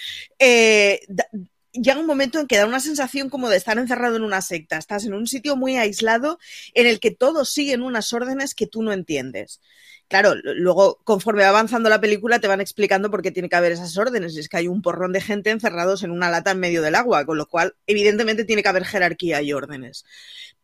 Llega 1.71 1.99
un 1.99 2.05
momento 2.05 2.39
en 2.39 2.47
que 2.47 2.57
da 2.57 2.65
una 2.65 2.79
sensación 2.79 3.29
como 3.29 3.49
de 3.49 3.57
estar 3.57 3.77
encerrado 3.77 4.15
en 4.15 4.23
una 4.23 4.41
secta. 4.41 4.77
Estás 4.77 5.05
en 5.05 5.13
un 5.13 5.27
sitio 5.27 5.55
muy 5.55 5.77
aislado 5.77 6.39
en 6.73 6.87
el 6.87 6.99
que 6.99 7.11
todos 7.11 7.49
siguen 7.49 7.81
unas 7.81 8.13
órdenes 8.13 8.55
que 8.55 8.67
tú 8.67 8.83
no 8.83 8.93
entiendes 8.93 9.59
claro, 10.07 10.35
luego 10.43 10.99
conforme 11.03 11.43
va 11.43 11.49
avanzando 11.49 11.89
la 11.89 12.01
película 12.01 12.39
te 12.39 12.47
van 12.47 12.61
explicando 12.61 13.11
por 13.11 13.21
qué 13.21 13.31
tiene 13.31 13.49
que 13.49 13.55
haber 13.55 13.71
esas 13.71 13.97
órdenes. 13.97 14.35
Y 14.35 14.39
es 14.39 14.49
que 14.49 14.57
hay 14.57 14.67
un 14.67 14.81
porrón 14.81 15.13
de 15.13 15.21
gente 15.21 15.49
encerrados 15.51 16.03
en 16.03 16.11
una 16.11 16.29
lata 16.29 16.51
en 16.51 16.59
medio 16.59 16.81
del 16.81 16.95
agua, 16.95 17.25
con 17.25 17.37
lo 17.37 17.47
cual 17.47 17.75
evidentemente 17.87 18.45
tiene 18.45 18.63
que 18.63 18.69
haber 18.69 18.85
jerarquía 18.85 19.41
y 19.41 19.53
órdenes. 19.53 20.05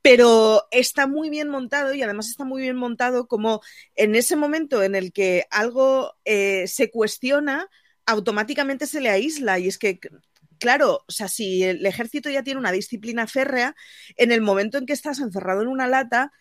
Pero 0.01 0.67
está 0.72 1.07
muy 1.07 1.29
bien 1.29 1.50
montado 1.50 1.93
y 1.93 2.03
además 2.03 2.29
está 2.29 2.43
muy 2.45 2.62
bien 2.62 2.75
montado 2.75 3.27
como 3.27 3.62
en 3.95 4.15
ese 4.15 4.36
momento 4.36 4.83
en 4.83 4.95
el 4.95 5.13
que 5.13 5.45
algo 5.50 6.15
eh, 6.25 6.67
se 6.67 6.91
cuestiona, 6.91 7.69
automáticamente 8.05 8.88
se 8.88 9.01
le 9.01 9.10
aísla. 9.10 9.60
Y 9.60 9.67
es 9.67 9.77
que 9.77 10.00
claro, 10.60 11.03
o 11.07 11.12
sea, 11.12 11.27
si 11.27 11.63
el 11.63 11.86
ejército 11.86 12.29
ya 12.29 12.43
tiene 12.43 12.60
una 12.60 12.72
disciplina 12.72 13.27
férrea, 13.27 13.75
en 14.17 14.31
el 14.31 14.41
momento 14.41 14.77
en 14.77 14.86
que 14.86 14.93
estás 14.93 15.19
encerrado 15.19 15.62
en 15.62 15.67
una 15.67 15.88
lata, 15.88 16.31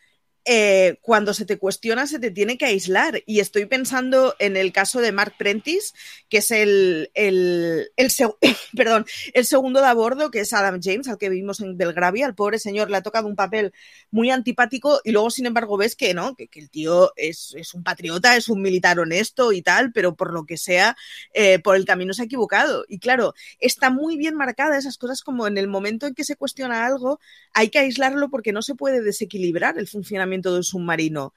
eh, 0.44 0.96
cuando 1.02 1.34
se 1.34 1.44
te 1.44 1.56
cuestiona 1.56 2.06
se 2.06 2.18
te 2.18 2.30
tiene 2.30 2.58
que 2.58 2.66
aislar. 2.66 3.22
Y 3.26 3.40
estoy 3.40 3.66
pensando 3.66 4.34
en 4.38 4.56
el 4.56 4.72
caso 4.72 5.00
de 5.00 5.12
Mark 5.12 5.34
Prentice, 5.38 5.94
que 6.28 6.38
es 6.38 6.50
el, 6.50 7.10
el, 7.14 7.88
perdón, 8.76 9.06
el 9.34 9.44
segundo 9.44 9.80
de 9.80 9.86
a 9.86 9.94
bordo, 9.94 10.30
que 10.30 10.40
es 10.40 10.52
Adam 10.52 10.80
James, 10.82 11.08
al 11.08 11.18
que 11.18 11.28
vimos 11.28 11.60
en 11.60 11.76
Belgravia. 11.76 12.26
Al 12.26 12.34
pobre 12.34 12.58
señor 12.58 12.90
le 12.90 12.96
ha 12.96 13.02
tocado 13.02 13.28
un 13.28 13.36
papel 13.36 13.72
muy 14.10 14.30
antipático 14.30 15.00
y 15.04 15.12
luego, 15.12 15.30
sin 15.30 15.46
embargo, 15.46 15.76
ves 15.76 15.94
que 15.94 16.12
no, 16.14 16.34
que, 16.34 16.48
el 16.54 16.70
tío 16.70 17.12
es, 17.16 17.54
un 17.74 17.82
patriota, 17.82 18.36
es 18.36 18.48
un 18.48 18.62
militar 18.62 18.98
honesto 18.98 19.52
y 19.52 19.62
tal, 19.62 19.92
pero 19.92 20.16
por 20.16 20.32
lo 20.32 20.44
que 20.44 20.56
sea, 20.56 20.96
eh, 21.34 21.58
por 21.60 21.76
el 21.76 21.84
camino 21.84 22.14
se 22.14 22.22
ha 22.22 22.24
equivocado. 22.24 22.84
Y 22.88 22.98
claro, 22.98 23.34
está 23.60 23.90
muy 23.90 24.16
bien 24.16 24.34
marcada 24.34 24.76
esas 24.76 24.98
cosas 24.98 25.22
como 25.22 25.46
en 25.46 25.56
el 25.56 25.68
momento 25.68 26.06
en 26.06 26.14
que 26.14 26.24
se 26.24 26.36
cuestiona 26.36 26.84
algo, 26.84 27.20
hay 27.52 27.68
que 27.68 27.78
aislarlo 27.78 28.28
porque 28.28 28.52
no 28.52 28.62
se 28.62 28.74
puede 28.74 29.02
desequilibrar 29.02 29.78
el 29.78 29.88
funcionamiento 29.88 30.31
del 30.40 30.64
submarino, 30.64 31.34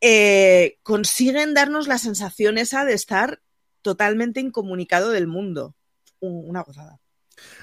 eh, 0.00 0.78
consiguen 0.82 1.54
darnos 1.54 1.86
la 1.86 1.98
sensación 1.98 2.58
esa 2.58 2.84
de 2.84 2.94
estar 2.94 3.40
totalmente 3.82 4.40
incomunicado 4.40 5.10
del 5.10 5.26
mundo. 5.26 5.76
Una 6.20 6.62
gozada. 6.62 7.00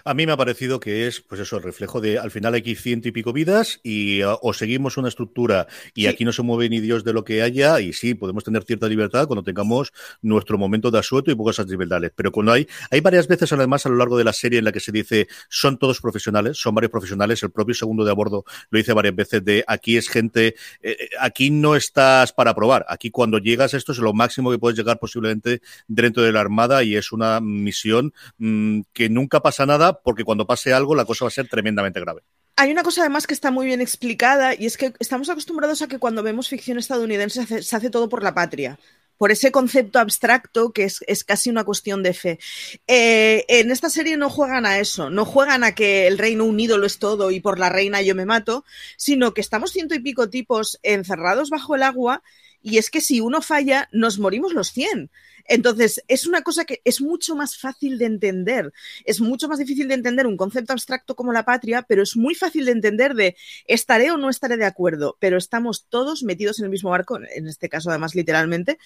A 0.03 0.13
mí 0.13 0.25
me 0.25 0.31
ha 0.31 0.37
parecido 0.37 0.79
que 0.79 1.07
es, 1.07 1.21
pues 1.21 1.41
eso, 1.41 1.57
el 1.57 1.63
reflejo 1.63 2.01
de 2.01 2.19
al 2.19 2.31
final 2.31 2.53
hay 2.53 2.75
ciento 2.75 3.07
y 3.07 3.11
pico 3.11 3.33
vidas 3.33 3.79
y 3.83 4.23
uh, 4.23 4.37
o 4.41 4.53
seguimos 4.53 4.97
una 4.97 5.09
estructura 5.09 5.67
y 5.93 6.07
aquí 6.07 6.25
no 6.25 6.31
se 6.31 6.41
mueve 6.41 6.69
ni 6.69 6.79
Dios 6.79 7.03
de 7.03 7.13
lo 7.13 7.23
que 7.23 7.41
haya 7.41 7.79
y 7.79 7.93
sí, 7.93 8.13
podemos 8.13 8.43
tener 8.43 8.63
cierta 8.63 8.87
libertad 8.87 9.27
cuando 9.27 9.43
tengamos 9.43 9.91
nuestro 10.21 10.57
momento 10.57 10.91
de 10.91 10.99
asueto 10.99 11.31
y 11.31 11.35
pocas 11.35 11.59
libertades. 11.67 12.11
Pero 12.15 12.31
cuando 12.31 12.53
hay, 12.53 12.67
hay 12.89 13.01
varias 13.01 13.27
veces 13.27 13.51
además 13.53 13.85
a 13.85 13.89
lo 13.89 13.95
largo 13.95 14.17
de 14.17 14.23
la 14.23 14.33
serie 14.33 14.59
en 14.59 14.65
la 14.65 14.71
que 14.71 14.79
se 14.79 14.91
dice 14.91 15.27
son 15.49 15.77
todos 15.77 16.01
profesionales, 16.01 16.57
son 16.57 16.75
varios 16.75 16.91
profesionales, 16.91 17.43
el 17.43 17.51
propio 17.51 17.75
segundo 17.75 18.03
de 18.05 18.11
a 18.11 18.13
bordo 18.13 18.43
lo 18.69 18.77
dice 18.77 18.93
varias 18.93 19.15
veces 19.15 19.43
de 19.43 19.63
aquí 19.67 19.97
es 19.97 20.09
gente, 20.09 20.47
eh, 20.47 20.55
eh, 20.99 21.09
aquí 21.19 21.51
no 21.51 21.75
estás 21.75 22.33
para 22.33 22.53
probar, 22.53 22.85
aquí 22.87 23.11
cuando 23.11 23.37
llegas 23.37 23.73
esto 23.73 23.91
es 23.91 23.99
lo 23.99 24.13
máximo 24.13 24.51
que 24.51 24.59
puedes 24.59 24.77
llegar 24.77 24.99
posiblemente 24.99 25.61
dentro 25.87 26.23
de 26.23 26.31
la 26.31 26.41
Armada 26.41 26.83
y 26.83 26.95
es 26.95 27.11
una 27.11 27.39
misión 27.39 28.13
mm, 28.37 28.81
que 28.93 29.09
nunca 29.09 29.41
pasa 29.41 29.60
nada 29.65 30.01
porque 30.01 30.23
cuando 30.23 30.45
pase 30.45 30.73
algo 30.73 30.95
la 30.95 31.05
cosa 31.05 31.25
va 31.25 31.29
a 31.29 31.31
ser 31.31 31.47
tremendamente 31.47 31.99
grave. 31.99 32.21
Hay 32.55 32.71
una 32.71 32.83
cosa 32.83 33.01
además 33.01 33.27
que 33.27 33.33
está 33.33 33.49
muy 33.49 33.65
bien 33.65 33.81
explicada 33.81 34.53
y 34.53 34.65
es 34.65 34.77
que 34.77 34.93
estamos 34.99 35.29
acostumbrados 35.29 35.81
a 35.81 35.87
que 35.87 35.99
cuando 35.99 36.21
vemos 36.21 36.49
ficción 36.49 36.77
estadounidense 36.77 37.63
se 37.63 37.75
hace, 37.75 37.89
todo 37.89 38.09
por 38.09 38.23
la 38.23 38.33
patria 38.33 38.77
por 39.17 39.31
ese 39.31 39.51
concepto 39.51 39.99
abstracto 39.99 40.71
que 40.71 40.83
es, 40.85 41.23
casi 41.23 41.51
una 41.51 41.63
cuestión 41.63 42.01
de 42.01 42.15
fe. 42.15 42.39
Eh, 42.87 43.45
en 43.49 43.69
esta 43.69 43.91
serie 43.91 44.17
no 44.17 44.31
juegan 44.31 44.65
a 44.65 44.79
eso, 44.79 45.11
no 45.11 45.25
juegan 45.25 45.63
a 45.63 45.75
que 45.75 46.07
el 46.07 46.17
Reino 46.17 46.43
Unido 46.43 46.79
lo 46.79 46.87
es 46.87 46.97
todo 46.97 47.29
y 47.29 47.39
por 47.39 47.59
la 47.59 47.69
reina 47.69 48.01
yo 48.01 48.15
me 48.15 48.25
mato, 48.25 48.65
sino 48.97 49.35
que 49.35 49.41
estamos 49.41 49.71
ciento 49.71 49.93
y 49.93 49.99
pico 49.99 50.31
tipos 50.31 50.79
encerrados 50.81 51.51
bajo 51.51 51.75
el 51.75 51.83
agua 51.83 52.23
y 52.61 52.77
es 52.77 52.89
que 52.89 53.01
si 53.01 53.21
uno 53.21 53.41
falla, 53.41 53.89
nos 53.91 54.19
morimos 54.19 54.53
los 54.53 54.71
cien. 54.71 55.09
Entonces, 55.45 56.03
es 56.07 56.27
una 56.27 56.43
cosa 56.43 56.65
que 56.65 56.81
es 56.85 57.01
mucho 57.01 57.35
más 57.35 57.57
fácil 57.57 57.97
de 57.97 58.05
entender. 58.05 58.71
Es 59.05 59.21
mucho 59.21 59.47
más 59.47 59.59
difícil 59.59 59.87
de 59.87 59.95
entender 59.95 60.27
un 60.27 60.37
concepto 60.37 60.73
abstracto 60.73 61.15
como 61.15 61.33
la 61.33 61.45
patria, 61.45 61.83
pero 61.87 62.03
es 62.03 62.15
muy 62.15 62.35
fácil 62.35 62.65
de 62.65 62.71
entender 62.71 63.15
de 63.15 63.35
estaré 63.65 64.11
o 64.11 64.17
no 64.17 64.29
estaré 64.29 64.57
de 64.57 64.65
acuerdo, 64.65 65.17
pero 65.19 65.37
estamos 65.37 65.87
todos 65.89 66.23
metidos 66.23 66.59
en 66.59 66.65
el 66.65 66.71
mismo 66.71 66.91
barco, 66.91 67.19
en 67.19 67.47
este 67.47 67.69
caso 67.69 67.89
además 67.89 68.15
literalmente. 68.15 68.77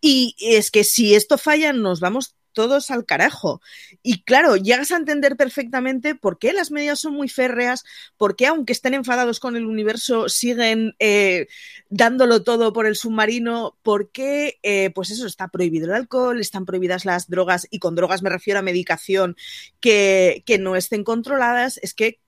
Y 0.00 0.36
es 0.38 0.70
que 0.70 0.84
si 0.84 1.14
esto 1.14 1.38
falla, 1.38 1.72
nos 1.72 2.00
vamos 2.00 2.36
todos 2.54 2.90
al 2.90 3.04
carajo. 3.04 3.60
Y 4.02 4.22
claro, 4.22 4.56
llegas 4.56 4.90
a 4.92 4.96
entender 4.96 5.36
perfectamente 5.36 6.14
por 6.14 6.38
qué 6.38 6.54
las 6.54 6.70
medidas 6.70 7.00
son 7.00 7.12
muy 7.12 7.28
férreas, 7.28 7.84
por 8.16 8.36
qué 8.36 8.46
aunque 8.46 8.72
estén 8.72 8.94
enfadados 8.94 9.40
con 9.40 9.56
el 9.56 9.66
universo 9.66 10.30
siguen 10.30 10.94
eh, 10.98 11.48
dándolo 11.90 12.42
todo 12.42 12.72
por 12.72 12.86
el 12.86 12.96
submarino, 12.96 13.76
por 13.82 14.10
qué, 14.10 14.58
eh, 14.62 14.90
pues 14.94 15.10
eso, 15.10 15.26
está 15.26 15.48
prohibido 15.48 15.86
el 15.86 15.92
alcohol, 15.92 16.40
están 16.40 16.64
prohibidas 16.64 17.04
las 17.04 17.28
drogas, 17.28 17.66
y 17.70 17.78
con 17.78 17.94
drogas 17.94 18.22
me 18.22 18.30
refiero 18.30 18.60
a 18.60 18.62
medicación 18.62 19.36
que, 19.80 20.42
no 20.60 20.76
estén 20.76 21.04
controladas, 21.04 21.78
es 21.82 21.94
que, 21.94 22.20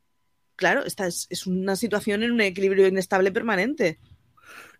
claro, 0.56 0.84
esta 0.84 1.06
es, 1.06 1.26
es 1.30 1.46
una 1.46 1.76
situación 1.76 2.22
en 2.22 2.32
un 2.32 2.40
equilibrio 2.40 2.88
inestable 2.88 3.30
permanente. 3.30 3.98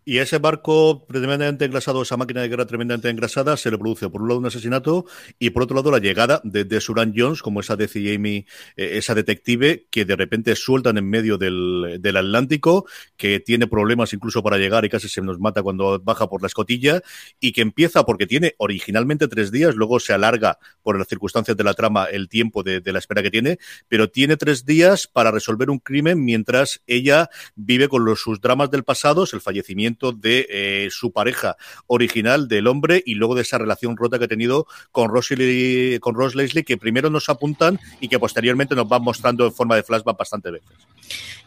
Y 0.09 0.19
ese 0.19 0.37
barco 0.37 1.05
tremendamente 1.05 1.65
engrasado, 1.65 2.01
esa 2.01 2.15
máquina 2.15 2.41
de 2.41 2.47
guerra 2.47 2.65
tremendamente 2.65 3.09
engrasada, 3.09 3.57
se 3.57 3.69
le 3.69 3.77
produce 3.77 4.07
por 4.07 4.21
un 4.21 4.29
lado 4.29 4.39
un 4.39 4.45
asesinato 4.45 5.05
y 5.37 5.49
por 5.49 5.63
otro 5.63 5.75
lado 5.75 5.91
la 5.91 5.99
llegada 5.99 6.39
de, 6.45 6.79
Suran 6.79 7.13
Jones, 7.13 7.41
como 7.41 7.59
esa 7.59 7.75
de 7.75 7.89
Jamie, 7.89 8.45
eh, 8.77 8.91
esa 8.93 9.13
detective 9.15 9.85
que 9.91 10.05
de 10.05 10.15
repente 10.15 10.55
sueltan 10.55 10.97
en 10.97 11.09
medio 11.09 11.37
del, 11.37 11.97
del, 11.99 12.15
Atlántico, 12.15 12.85
que 13.17 13.41
tiene 13.41 13.67
problemas 13.67 14.13
incluso 14.13 14.41
para 14.41 14.57
llegar 14.57 14.85
y 14.85 14.89
casi 14.89 15.09
se 15.09 15.21
nos 15.21 15.39
mata 15.39 15.61
cuando 15.61 15.99
baja 15.99 16.29
por 16.29 16.41
la 16.41 16.47
escotilla 16.47 17.01
y 17.41 17.51
que 17.51 17.59
empieza 17.59 18.05
porque 18.05 18.27
tiene 18.27 18.55
originalmente 18.59 19.27
tres 19.27 19.51
días, 19.51 19.75
luego 19.75 19.99
se 19.99 20.13
alarga 20.13 20.57
por 20.83 20.97
las 20.97 21.09
circunstancias 21.09 21.57
de 21.57 21.65
la 21.65 21.73
trama 21.73 22.05
el 22.05 22.29
tiempo 22.29 22.63
de, 22.63 22.79
de 22.79 22.93
la 22.93 22.99
espera 22.99 23.21
que 23.21 23.29
tiene, 23.29 23.59
pero 23.89 24.09
tiene 24.09 24.37
tres 24.37 24.63
días 24.63 25.05
para 25.05 25.31
resolver 25.31 25.69
un 25.69 25.79
crimen 25.79 26.23
mientras 26.23 26.81
ella 26.87 27.29
vive 27.57 27.89
con 27.89 28.05
los, 28.05 28.21
sus 28.21 28.39
dramas 28.39 28.71
del 28.71 28.85
pasado, 28.85 29.25
el 29.33 29.41
fallecimiento 29.41 29.96
de 29.97 30.47
eh, 30.49 30.87
su 30.91 31.11
pareja 31.11 31.57
original, 31.87 32.47
del 32.47 32.67
hombre, 32.67 33.01
y 33.05 33.15
luego 33.15 33.35
de 33.35 33.41
esa 33.41 33.57
relación 33.57 33.97
rota 33.97 34.19
que 34.19 34.25
ha 34.25 34.27
tenido 34.27 34.67
con, 34.91 35.09
Rosely, 35.09 35.99
con 35.99 36.15
Ross 36.15 36.35
Leslie, 36.35 36.63
que 36.63 36.77
primero 36.77 37.09
nos 37.09 37.29
apuntan 37.29 37.79
y 37.99 38.07
que 38.07 38.19
posteriormente 38.19 38.75
nos 38.75 38.87
van 38.87 39.03
mostrando 39.03 39.45
en 39.45 39.53
forma 39.53 39.75
de 39.75 39.83
flashback 39.83 40.17
bastante 40.17 40.51
veces. 40.51 40.69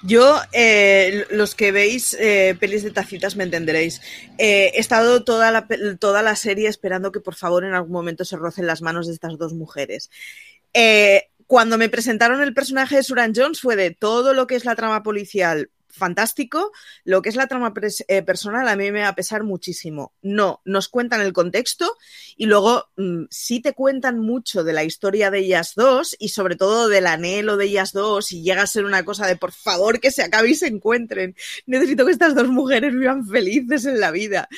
Yo, 0.02 0.40
eh, 0.52 1.26
los 1.30 1.54
que 1.54 1.72
veis 1.72 2.16
eh, 2.18 2.56
pelis 2.58 2.82
de 2.82 2.90
tacitas 2.90 3.36
me 3.36 3.44
entenderéis. 3.44 4.00
he 4.38 4.78
estado 4.78 5.24
toda 5.24 5.50
la, 5.50 5.66
toda 5.98 6.22
la 6.22 6.36
serie 6.36 6.68
esperando 6.68 7.12
que 7.12 7.20
por 7.20 7.34
favor 7.34 7.64
en 7.64 7.74
algún 7.74 7.92
momento 7.92 8.24
se 8.24 8.36
rocen 8.36 8.66
las 8.66 8.82
manos 8.82 9.06
de 9.06 9.12
estas 9.12 9.36
dos 9.38 9.52
mujeres. 9.52 10.10
cuando 11.46 11.78
me 11.78 11.88
presentaron 11.88 12.40
el 12.42 12.54
personaje 12.54 12.96
de 12.96 13.02
Suran 13.02 13.32
Jones 13.34 13.60
fue 13.60 13.76
de 13.76 13.90
todo 13.90 14.34
lo 14.34 14.46
que 14.46 14.54
es 14.54 14.64
la 14.64 14.76
trama 14.76 15.02
policial 15.02 15.68
fantástico. 15.90 16.72
Lo 17.04 17.22
que 17.22 17.28
es 17.28 17.36
la 17.36 17.46
trama 17.46 17.72
eh, 18.08 18.22
personal 18.22 18.68
a 18.68 18.76
mí 18.76 18.90
me 18.90 19.02
va 19.02 19.08
a 19.08 19.14
pesar 19.14 19.44
muchísimo. 19.44 20.12
No, 20.22 20.60
nos 20.64 20.88
cuentan 20.88 21.20
el 21.20 21.32
contexto 21.32 21.96
y 22.36 22.46
luego 22.46 22.88
mm, 22.96 23.24
sí 23.30 23.60
te 23.60 23.72
cuentan 23.72 24.18
mucho 24.18 24.64
de 24.64 24.72
la 24.72 24.84
historia 24.84 25.30
de 25.30 25.40
ellas 25.40 25.72
dos 25.76 26.16
y 26.18 26.30
sobre 26.30 26.56
todo 26.56 26.88
del 26.88 27.06
anhelo 27.06 27.56
de 27.56 27.66
ellas 27.66 27.92
dos 27.92 28.32
y 28.32 28.42
llega 28.42 28.62
a 28.62 28.66
ser 28.66 28.84
una 28.84 29.04
cosa 29.04 29.26
de 29.26 29.36
por 29.36 29.52
favor 29.52 30.00
que 30.00 30.10
se 30.10 30.22
acabe 30.22 30.50
y 30.50 30.54
se 30.54 30.68
encuentren. 30.68 31.36
Necesito 31.66 32.06
que 32.06 32.12
estas 32.12 32.34
dos 32.34 32.48
mujeres 32.48 32.92
vivan 32.92 33.26
felices 33.26 33.84
en 33.84 34.00
la 34.00 34.10
vida. 34.10 34.48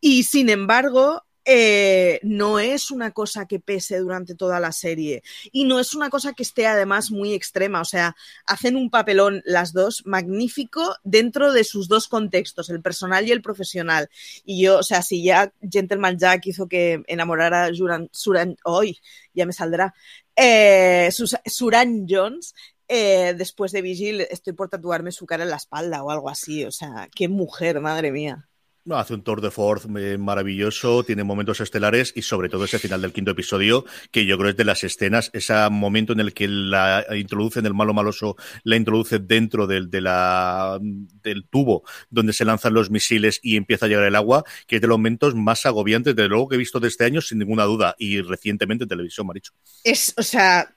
Y 0.00 0.24
sin 0.24 0.48
embargo, 0.48 1.24
eh, 1.50 2.20
no 2.24 2.58
es 2.58 2.90
una 2.90 3.12
cosa 3.12 3.46
que 3.46 3.58
pese 3.58 3.96
durante 4.00 4.34
toda 4.34 4.60
la 4.60 4.70
serie. 4.70 5.22
Y 5.50 5.64
no 5.64 5.80
es 5.80 5.94
una 5.94 6.10
cosa 6.10 6.34
que 6.34 6.42
esté 6.42 6.66
además 6.66 7.10
muy 7.10 7.32
extrema, 7.32 7.80
o 7.80 7.86
sea, 7.86 8.14
hacen 8.44 8.76
un 8.76 8.90
papelón 8.90 9.40
las 9.46 9.72
dos 9.72 10.02
magnífico 10.04 10.96
dentro 11.04 11.54
de 11.54 11.64
sus 11.64 11.88
dos 11.88 12.06
contextos, 12.06 12.68
el 12.68 12.82
personal 12.82 13.26
y 13.26 13.32
el 13.32 13.40
profesional. 13.40 14.10
Y 14.44 14.62
yo, 14.62 14.78
o 14.78 14.82
sea, 14.82 15.00
si 15.00 15.24
ya 15.24 15.50
Gentleman 15.62 16.18
Jack 16.18 16.46
hizo 16.48 16.68
que 16.68 17.02
enamorara 17.06 17.64
a 17.64 17.70
Suran, 18.12 18.56
hoy 18.64 18.98
ya 19.32 19.46
me 19.46 19.54
saldrá, 19.54 19.94
eh, 20.36 21.08
Suran 21.46 22.06
Jones, 22.06 22.54
eh, 22.88 23.34
después 23.38 23.72
de 23.72 23.80
Vigil 23.80 24.20
estoy 24.20 24.52
por 24.52 24.68
tatuarme 24.68 25.12
su 25.12 25.24
cara 25.24 25.44
en 25.44 25.50
la 25.50 25.56
espalda 25.56 26.02
o 26.02 26.10
algo 26.10 26.28
así, 26.28 26.66
o 26.66 26.72
sea, 26.72 27.08
qué 27.14 27.28
mujer, 27.28 27.80
madre 27.80 28.12
mía. 28.12 28.48
Hace 28.90 29.14
un 29.14 29.22
tour 29.22 29.40
de 29.40 29.50
force 29.50 29.88
eh, 29.98 30.18
maravilloso, 30.18 31.04
tiene 31.04 31.24
momentos 31.24 31.60
estelares 31.60 32.12
y 32.16 32.22
sobre 32.22 32.48
todo 32.48 32.64
ese 32.64 32.78
final 32.78 33.02
del 33.02 33.12
quinto 33.12 33.32
episodio, 33.32 33.84
que 34.10 34.24
yo 34.24 34.38
creo 34.38 34.50
es 34.50 34.56
de 34.56 34.64
las 34.64 34.84
escenas, 34.84 35.30
ese 35.32 35.54
momento 35.70 36.12
en 36.12 36.20
el 36.20 36.32
que 36.32 36.48
la 36.48 37.04
introducen 37.16 37.66
el 37.66 37.74
malo 37.74 37.94
maloso, 37.94 38.36
la 38.64 38.76
introduce 38.76 39.18
dentro 39.18 39.66
del, 39.66 39.90
del 39.90 41.44
tubo 41.50 41.84
donde 42.10 42.32
se 42.32 42.44
lanzan 42.44 42.74
los 42.74 42.90
misiles 42.90 43.40
y 43.42 43.56
empieza 43.56 43.86
a 43.86 43.88
llegar 43.88 44.04
el 44.04 44.16
agua, 44.16 44.44
que 44.66 44.76
es 44.76 44.82
de 44.82 44.88
los 44.88 44.98
momentos 44.98 45.34
más 45.34 45.66
agobiantes, 45.66 46.16
de 46.16 46.28
luego 46.28 46.48
que 46.48 46.56
he 46.56 46.58
visto 46.58 46.80
de 46.80 46.88
este 46.88 47.04
año, 47.04 47.20
sin 47.20 47.38
ninguna 47.38 47.64
duda, 47.64 47.94
y 47.98 48.20
recientemente 48.20 48.84
en 48.84 48.88
televisión, 48.88 49.26
Maricho. 49.26 49.52
Es, 49.84 50.14
o 50.16 50.22
sea, 50.22 50.74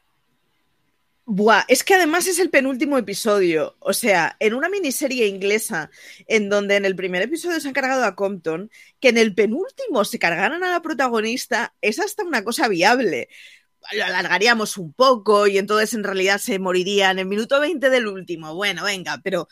Buah, 1.26 1.64
es 1.68 1.84
que 1.84 1.94
además 1.94 2.28
es 2.28 2.40
el 2.40 2.50
penúltimo 2.50 2.98
episodio. 2.98 3.78
O 3.80 3.94
sea, 3.94 4.36
en 4.40 4.54
una 4.54 4.70
miniserie 4.70 5.28
inglesa, 5.28 5.90
en 6.28 6.50
donde 6.50 6.76
en 6.76 6.84
el 6.86 6.96
primer 6.96 7.22
episodio 7.22 7.60
se 7.60 7.68
han 7.68 7.74
cargado 7.74 8.04
a 8.04 8.16
Compton, 8.16 8.70
que 9.00 9.10
en 9.10 9.18
el 9.18 9.34
penúltimo 9.36 10.04
se 10.04 10.20
cargaran 10.20 10.64
a 10.64 10.72
la 10.72 10.82
protagonista, 10.82 11.74
es 11.82 12.00
hasta 12.00 12.24
una 12.26 12.44
cosa 12.44 12.68
viable. 12.68 13.30
Lo 13.94 14.06
alargaríamos 14.06 14.78
un 14.78 14.94
poco 14.94 15.48
y 15.48 15.58
entonces 15.58 15.94
en 15.94 16.04
realidad 16.04 16.40
se 16.40 16.60
moriría 16.60 17.12
en 17.12 17.20
el 17.20 17.28
minuto 17.28 17.60
20 17.60 17.90
del 17.90 18.08
último. 18.08 18.56
Bueno, 18.56 18.84
venga, 18.86 19.20
pero 19.24 19.48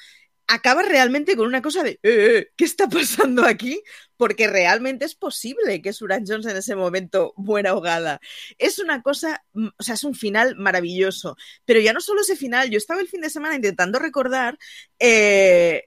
acaba 0.49 0.81
realmente 0.81 1.35
con 1.37 1.47
una 1.47 1.61
cosa 1.61 1.83
de 1.83 1.91
eh, 1.91 1.99
eh, 2.03 2.47
¿qué 2.57 2.65
está 2.65 2.89
pasando 2.89 3.45
aquí? 3.45 3.81
Porque 4.17 4.47
realmente 4.47 5.05
es 5.05 5.15
posible 5.15 5.81
que 5.81 5.93
Suran 5.93 6.25
Jones 6.27 6.47
en 6.47 6.57
ese 6.57 6.75
momento 6.75 7.33
muera 7.37 7.71
ahogada. 7.71 8.19
Es 8.57 8.79
una 8.79 9.01
cosa, 9.01 9.43
mm, 9.53 9.67
o 9.77 9.83
sea, 9.83 9.93
es 9.95 10.03
un 10.03 10.15
final 10.15 10.55
maravilloso. 10.57 11.37
Pero 11.65 11.79
ya 11.79 11.93
no 11.93 12.01
solo 12.01 12.21
ese 12.21 12.35
final, 12.35 12.69
yo 12.69 12.77
estaba 12.77 13.01
el 13.01 13.07
fin 13.07 13.21
de 13.21 13.29
semana 13.29 13.55
intentando 13.55 13.99
recordar 13.99 14.57
eh, 14.99 15.85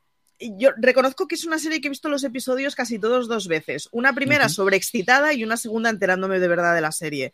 yo 0.56 0.70
reconozco 0.76 1.28
que 1.28 1.34
es 1.34 1.44
una 1.44 1.58
serie 1.58 1.80
que 1.80 1.88
he 1.88 1.90
visto 1.90 2.08
los 2.08 2.24
episodios 2.24 2.74
casi 2.74 2.98
todos 2.98 3.28
dos 3.28 3.48
veces. 3.48 3.88
Una 3.92 4.12
primera 4.14 4.48
sobreexcitada 4.48 5.32
y 5.32 5.44
una 5.44 5.56
segunda 5.56 5.90
enterándome 5.90 6.40
de 6.40 6.48
verdad 6.48 6.74
de 6.74 6.80
la 6.80 6.92
serie. 6.92 7.32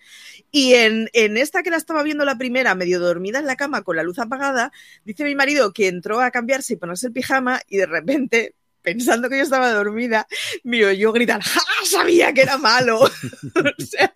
Y 0.50 0.75
en, 0.75 1.09
en, 1.12 1.37
esta 1.37 1.62
que 1.62 1.71
la 1.71 1.77
estaba 1.77 2.03
viendo 2.03 2.25
la 2.25 2.38
primera, 2.38 2.75
medio 2.75 3.00
dormida 3.00 3.38
en 3.38 3.47
la 3.47 3.57
cama 3.57 3.83
con 3.83 3.97
la 3.97 4.03
luz 4.03 4.19
apagada, 4.19 4.73
dice 5.05 5.25
mi 5.25 5.35
marido 5.35 5.73
que 5.73 5.88
entró 5.88 6.21
a 6.21 6.31
cambiarse 6.31 6.75
y 6.75 6.77
ponerse 6.77 7.07
el 7.07 7.12
pijama 7.12 7.61
y 7.69 7.79
de 7.79 7.87
repente 7.87 8.55
pensando 8.83 9.29
que 9.29 9.37
yo 9.37 9.43
estaba 9.43 9.71
dormida, 9.73 10.27
miro 10.65 10.91
yo 10.93 11.12
gritar, 11.12 11.43
¡ja! 11.43 11.61
Sabía 11.85 12.33
que 12.33 12.43
era 12.43 12.59
malo. 12.59 13.00
o 13.03 13.85
sea, 13.85 14.12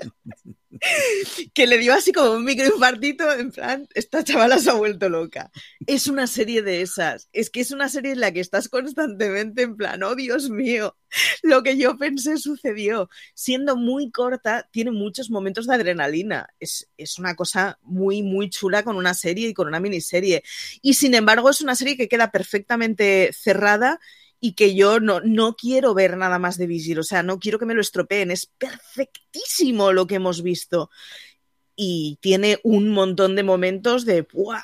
que 1.54 1.66
le 1.66 1.78
dio 1.78 1.92
así 1.94 2.12
como 2.12 2.32
un 2.32 2.44
microinfartito, 2.44 3.30
en 3.32 3.50
plan, 3.50 3.88
esta 3.94 4.24
chavala 4.24 4.58
se 4.58 4.70
ha 4.70 4.74
vuelto 4.74 5.08
loca. 5.08 5.50
Es 5.86 6.06
una 6.06 6.26
serie 6.26 6.62
de 6.62 6.82
esas. 6.82 7.28
Es 7.32 7.50
que 7.50 7.60
es 7.60 7.70
una 7.70 7.88
serie 7.88 8.12
en 8.12 8.20
la 8.20 8.32
que 8.32 8.40
estás 8.40 8.68
constantemente 8.68 9.62
en 9.62 9.76
plan, 9.76 10.02
oh 10.02 10.14
Dios 10.14 10.50
mío, 10.50 10.96
lo 11.42 11.62
que 11.62 11.76
yo 11.76 11.96
pensé 11.98 12.38
sucedió. 12.38 13.08
Siendo 13.34 13.76
muy 13.76 14.10
corta, 14.10 14.68
tiene 14.72 14.90
muchos 14.90 15.30
momentos 15.30 15.66
de 15.66 15.74
adrenalina. 15.74 16.48
Es, 16.58 16.88
es 16.96 17.18
una 17.18 17.34
cosa 17.34 17.78
muy, 17.82 18.22
muy 18.22 18.48
chula 18.48 18.82
con 18.82 18.96
una 18.96 19.14
serie 19.14 19.48
y 19.48 19.54
con 19.54 19.68
una 19.68 19.80
miniserie. 19.80 20.42
Y 20.80 20.94
sin 20.94 21.14
embargo, 21.14 21.50
es 21.50 21.60
una 21.60 21.76
serie 21.76 21.96
que 21.96 22.08
queda 22.08 22.30
perfectamente 22.30 23.30
cerrada 23.32 24.00
y 24.44 24.54
que 24.54 24.74
yo 24.74 24.98
no, 24.98 25.20
no 25.20 25.54
quiero 25.54 25.94
ver 25.94 26.16
nada 26.16 26.40
más 26.40 26.58
de 26.58 26.66
Vigil, 26.66 26.98
o 26.98 27.04
sea, 27.04 27.22
no 27.22 27.38
quiero 27.38 27.60
que 27.60 27.64
me 27.64 27.74
lo 27.74 27.80
estropeen, 27.80 28.32
es 28.32 28.46
perfectísimo 28.46 29.92
lo 29.92 30.08
que 30.08 30.16
hemos 30.16 30.42
visto. 30.42 30.90
Y 31.76 32.18
tiene 32.20 32.58
un 32.64 32.90
montón 32.90 33.36
de 33.36 33.44
momentos 33.44 34.04
de 34.04 34.22
¡buah! 34.22 34.60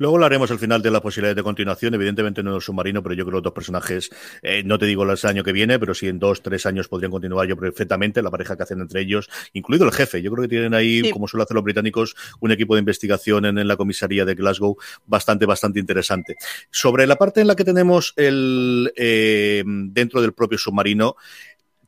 Luego 0.00 0.16
hablaremos 0.16 0.50
al 0.50 0.58
final 0.58 0.80
de 0.80 0.90
la 0.90 1.02
posibilidad 1.02 1.36
de 1.36 1.42
continuación, 1.42 1.92
evidentemente 1.92 2.42
no 2.42 2.48
en 2.48 2.56
el 2.56 2.62
submarino, 2.62 3.02
pero 3.02 3.14
yo 3.14 3.24
creo 3.26 3.32
que 3.32 3.36
los 3.36 3.42
dos 3.42 3.52
personajes, 3.52 4.08
eh, 4.40 4.62
no 4.64 4.78
te 4.78 4.86
digo 4.86 5.02
el 5.02 5.14
año 5.24 5.44
que 5.44 5.52
viene, 5.52 5.78
pero 5.78 5.92
sí 5.92 6.08
en 6.08 6.18
dos, 6.18 6.40
tres 6.40 6.64
años 6.64 6.88
podrían 6.88 7.10
continuar 7.10 7.46
yo 7.46 7.54
perfectamente, 7.54 8.22
la 8.22 8.30
pareja 8.30 8.56
que 8.56 8.62
hacen 8.62 8.80
entre 8.80 9.02
ellos, 9.02 9.28
incluido 9.52 9.84
el 9.84 9.92
jefe. 9.92 10.22
Yo 10.22 10.32
creo 10.32 10.44
que 10.44 10.48
tienen 10.48 10.72
ahí, 10.72 11.10
como 11.10 11.28
suelen 11.28 11.44
hacer 11.44 11.54
los 11.54 11.64
británicos, 11.64 12.16
un 12.40 12.50
equipo 12.50 12.76
de 12.76 12.78
investigación 12.78 13.44
en, 13.44 13.68
la 13.68 13.76
comisaría 13.76 14.24
de 14.24 14.34
Glasgow 14.34 14.78
bastante, 15.04 15.44
bastante 15.44 15.80
interesante. 15.80 16.36
Sobre 16.70 17.06
la 17.06 17.16
parte 17.16 17.42
en 17.42 17.48
la 17.48 17.54
que 17.54 17.64
tenemos 17.64 18.14
el 18.16 18.90
eh, 18.96 19.62
dentro 19.66 20.22
del 20.22 20.32
propio 20.32 20.56
submarino, 20.56 21.16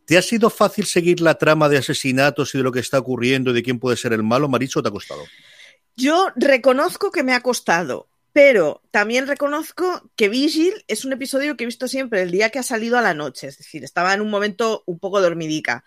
¿Te 0.05 0.19
ha 0.19 0.23
sido 0.23 0.51
fácil 0.51 0.85
seguir 0.85 1.21
la 1.21 1.37
trama 1.37 1.69
de 1.69 1.79
asesinatos 1.79 2.55
y 2.55 2.59
de 2.59 2.65
lo 2.65 2.73
que 2.73 2.81
está 2.81 2.99
ocurriendo 2.99 3.53
y 3.53 3.55
de 3.55 3.63
quién 3.63 3.79
puede 3.79 3.97
ser 3.97 4.13
el 4.13 4.25
malo, 4.25 4.49
Maricho, 4.49 4.81
o 4.81 4.83
te 4.83 4.89
ha 4.89 4.93
costado? 4.93 5.23
Yo 5.97 6.29
reconozco 6.37 7.11
que 7.11 7.23
me 7.23 7.35
ha 7.35 7.41
costado, 7.43 8.09
pero 8.33 8.83
también 8.91 9.27
reconozco 9.27 10.11
que 10.17 10.31
Vigil 10.31 10.73
es 10.89 11.05
un 11.05 11.13
episodio 11.13 11.57
que 11.57 11.65
he 11.65 11.67
visto 11.67 11.87
siempre 11.87 12.23
el 12.23 12.31
día 12.31 12.49
que 12.49 12.59
ha 12.59 12.63
salido 12.63 12.97
a 12.97 13.03
la 13.03 13.13
noche, 13.13 13.49
es 13.49 13.59
decir, 13.59 13.85
estaba 13.85 14.15
en 14.15 14.23
un 14.23 14.31
momento 14.31 14.83
un 14.87 14.99
poco 14.99 15.21
dormidica. 15.21 15.85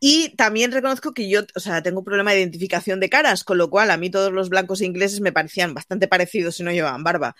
Y 0.00 0.30
también 0.36 0.72
reconozco 0.72 1.12
que 1.12 1.28
yo, 1.28 1.42
o 1.54 1.60
sea, 1.60 1.82
tengo 1.82 1.98
un 1.98 2.04
problema 2.04 2.32
de 2.32 2.40
identificación 2.40 2.98
de 2.98 3.10
caras, 3.10 3.44
con 3.44 3.58
lo 3.58 3.68
cual 3.68 3.90
a 3.90 3.98
mí 3.98 4.10
todos 4.10 4.32
los 4.32 4.48
blancos 4.48 4.80
ingleses 4.80 5.20
me 5.20 5.32
parecían 5.32 5.74
bastante 5.74 6.08
parecidos 6.08 6.56
si 6.56 6.62
no 6.62 6.72
llevaban 6.72 7.04
barba. 7.04 7.36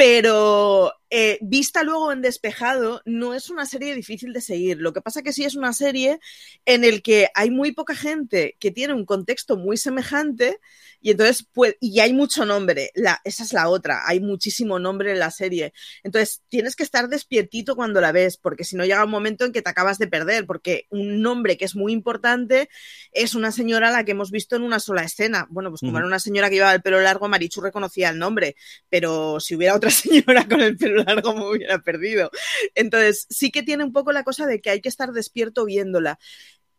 Pero 0.00 0.94
eh, 1.10 1.38
vista 1.42 1.82
luego 1.82 2.12
en 2.12 2.22
despejado, 2.22 3.02
no 3.04 3.34
es 3.34 3.50
una 3.50 3.66
serie 3.66 3.96
difícil 3.96 4.32
de 4.32 4.40
seguir. 4.40 4.78
Lo 4.78 4.92
que 4.92 5.02
pasa 5.02 5.22
que 5.22 5.32
sí 5.32 5.44
es 5.44 5.56
una 5.56 5.72
serie 5.72 6.20
en 6.64 6.84
el 6.84 7.02
que 7.02 7.28
hay 7.34 7.50
muy 7.50 7.72
poca 7.72 7.96
gente 7.96 8.56
que 8.60 8.70
tiene 8.70 8.94
un 8.94 9.04
contexto 9.04 9.56
muy 9.56 9.76
semejante 9.76 10.60
y 11.00 11.10
entonces 11.10 11.46
pues, 11.52 11.76
y 11.80 11.98
hay 11.98 12.12
mucho 12.12 12.44
nombre. 12.44 12.92
La, 12.94 13.20
esa 13.24 13.42
es 13.42 13.52
la 13.52 13.68
otra. 13.68 14.02
Hay 14.06 14.20
muchísimo 14.20 14.78
nombre 14.78 15.10
en 15.10 15.18
la 15.18 15.32
serie. 15.32 15.72
Entonces 16.04 16.42
tienes 16.48 16.76
que 16.76 16.84
estar 16.84 17.08
despiertito 17.08 17.74
cuando 17.74 18.00
la 18.00 18.12
ves, 18.12 18.36
porque 18.36 18.62
si 18.62 18.76
no 18.76 18.84
llega 18.84 19.04
un 19.04 19.10
momento 19.10 19.44
en 19.44 19.52
que 19.52 19.62
te 19.62 19.70
acabas 19.70 19.98
de 19.98 20.06
perder, 20.06 20.46
porque 20.46 20.86
un 20.90 21.22
nombre 21.22 21.56
que 21.56 21.64
es 21.64 21.74
muy 21.74 21.92
importante 21.92 22.68
es 23.10 23.34
una 23.34 23.50
señora 23.50 23.88
a 23.88 23.92
la 23.92 24.04
que 24.04 24.12
hemos 24.12 24.30
visto 24.30 24.54
en 24.54 24.62
una 24.62 24.78
sola 24.78 25.02
escena. 25.02 25.48
Bueno, 25.50 25.70
pues 25.70 25.80
como 25.80 25.98
era 25.98 26.06
una 26.06 26.20
señora 26.20 26.48
que 26.48 26.54
llevaba 26.54 26.74
el 26.74 26.82
pelo 26.82 27.00
largo, 27.00 27.28
Marichu 27.28 27.60
reconocía 27.60 28.10
el 28.10 28.18
nombre, 28.18 28.54
pero 28.88 29.40
si 29.40 29.56
hubiera 29.56 29.74
otra 29.74 29.89
señora 30.02 30.46
con 30.48 30.60
el 30.60 30.76
pelo 30.76 31.02
largo 31.02 31.50
hubiera 31.50 31.82
perdido. 31.82 32.30
Entonces, 32.74 33.26
sí 33.30 33.50
que 33.50 33.62
tiene 33.62 33.84
un 33.84 33.92
poco 33.92 34.12
la 34.12 34.24
cosa 34.24 34.46
de 34.46 34.60
que 34.60 34.70
hay 34.70 34.80
que 34.80 34.88
estar 34.88 35.12
despierto 35.12 35.64
viéndola. 35.64 36.18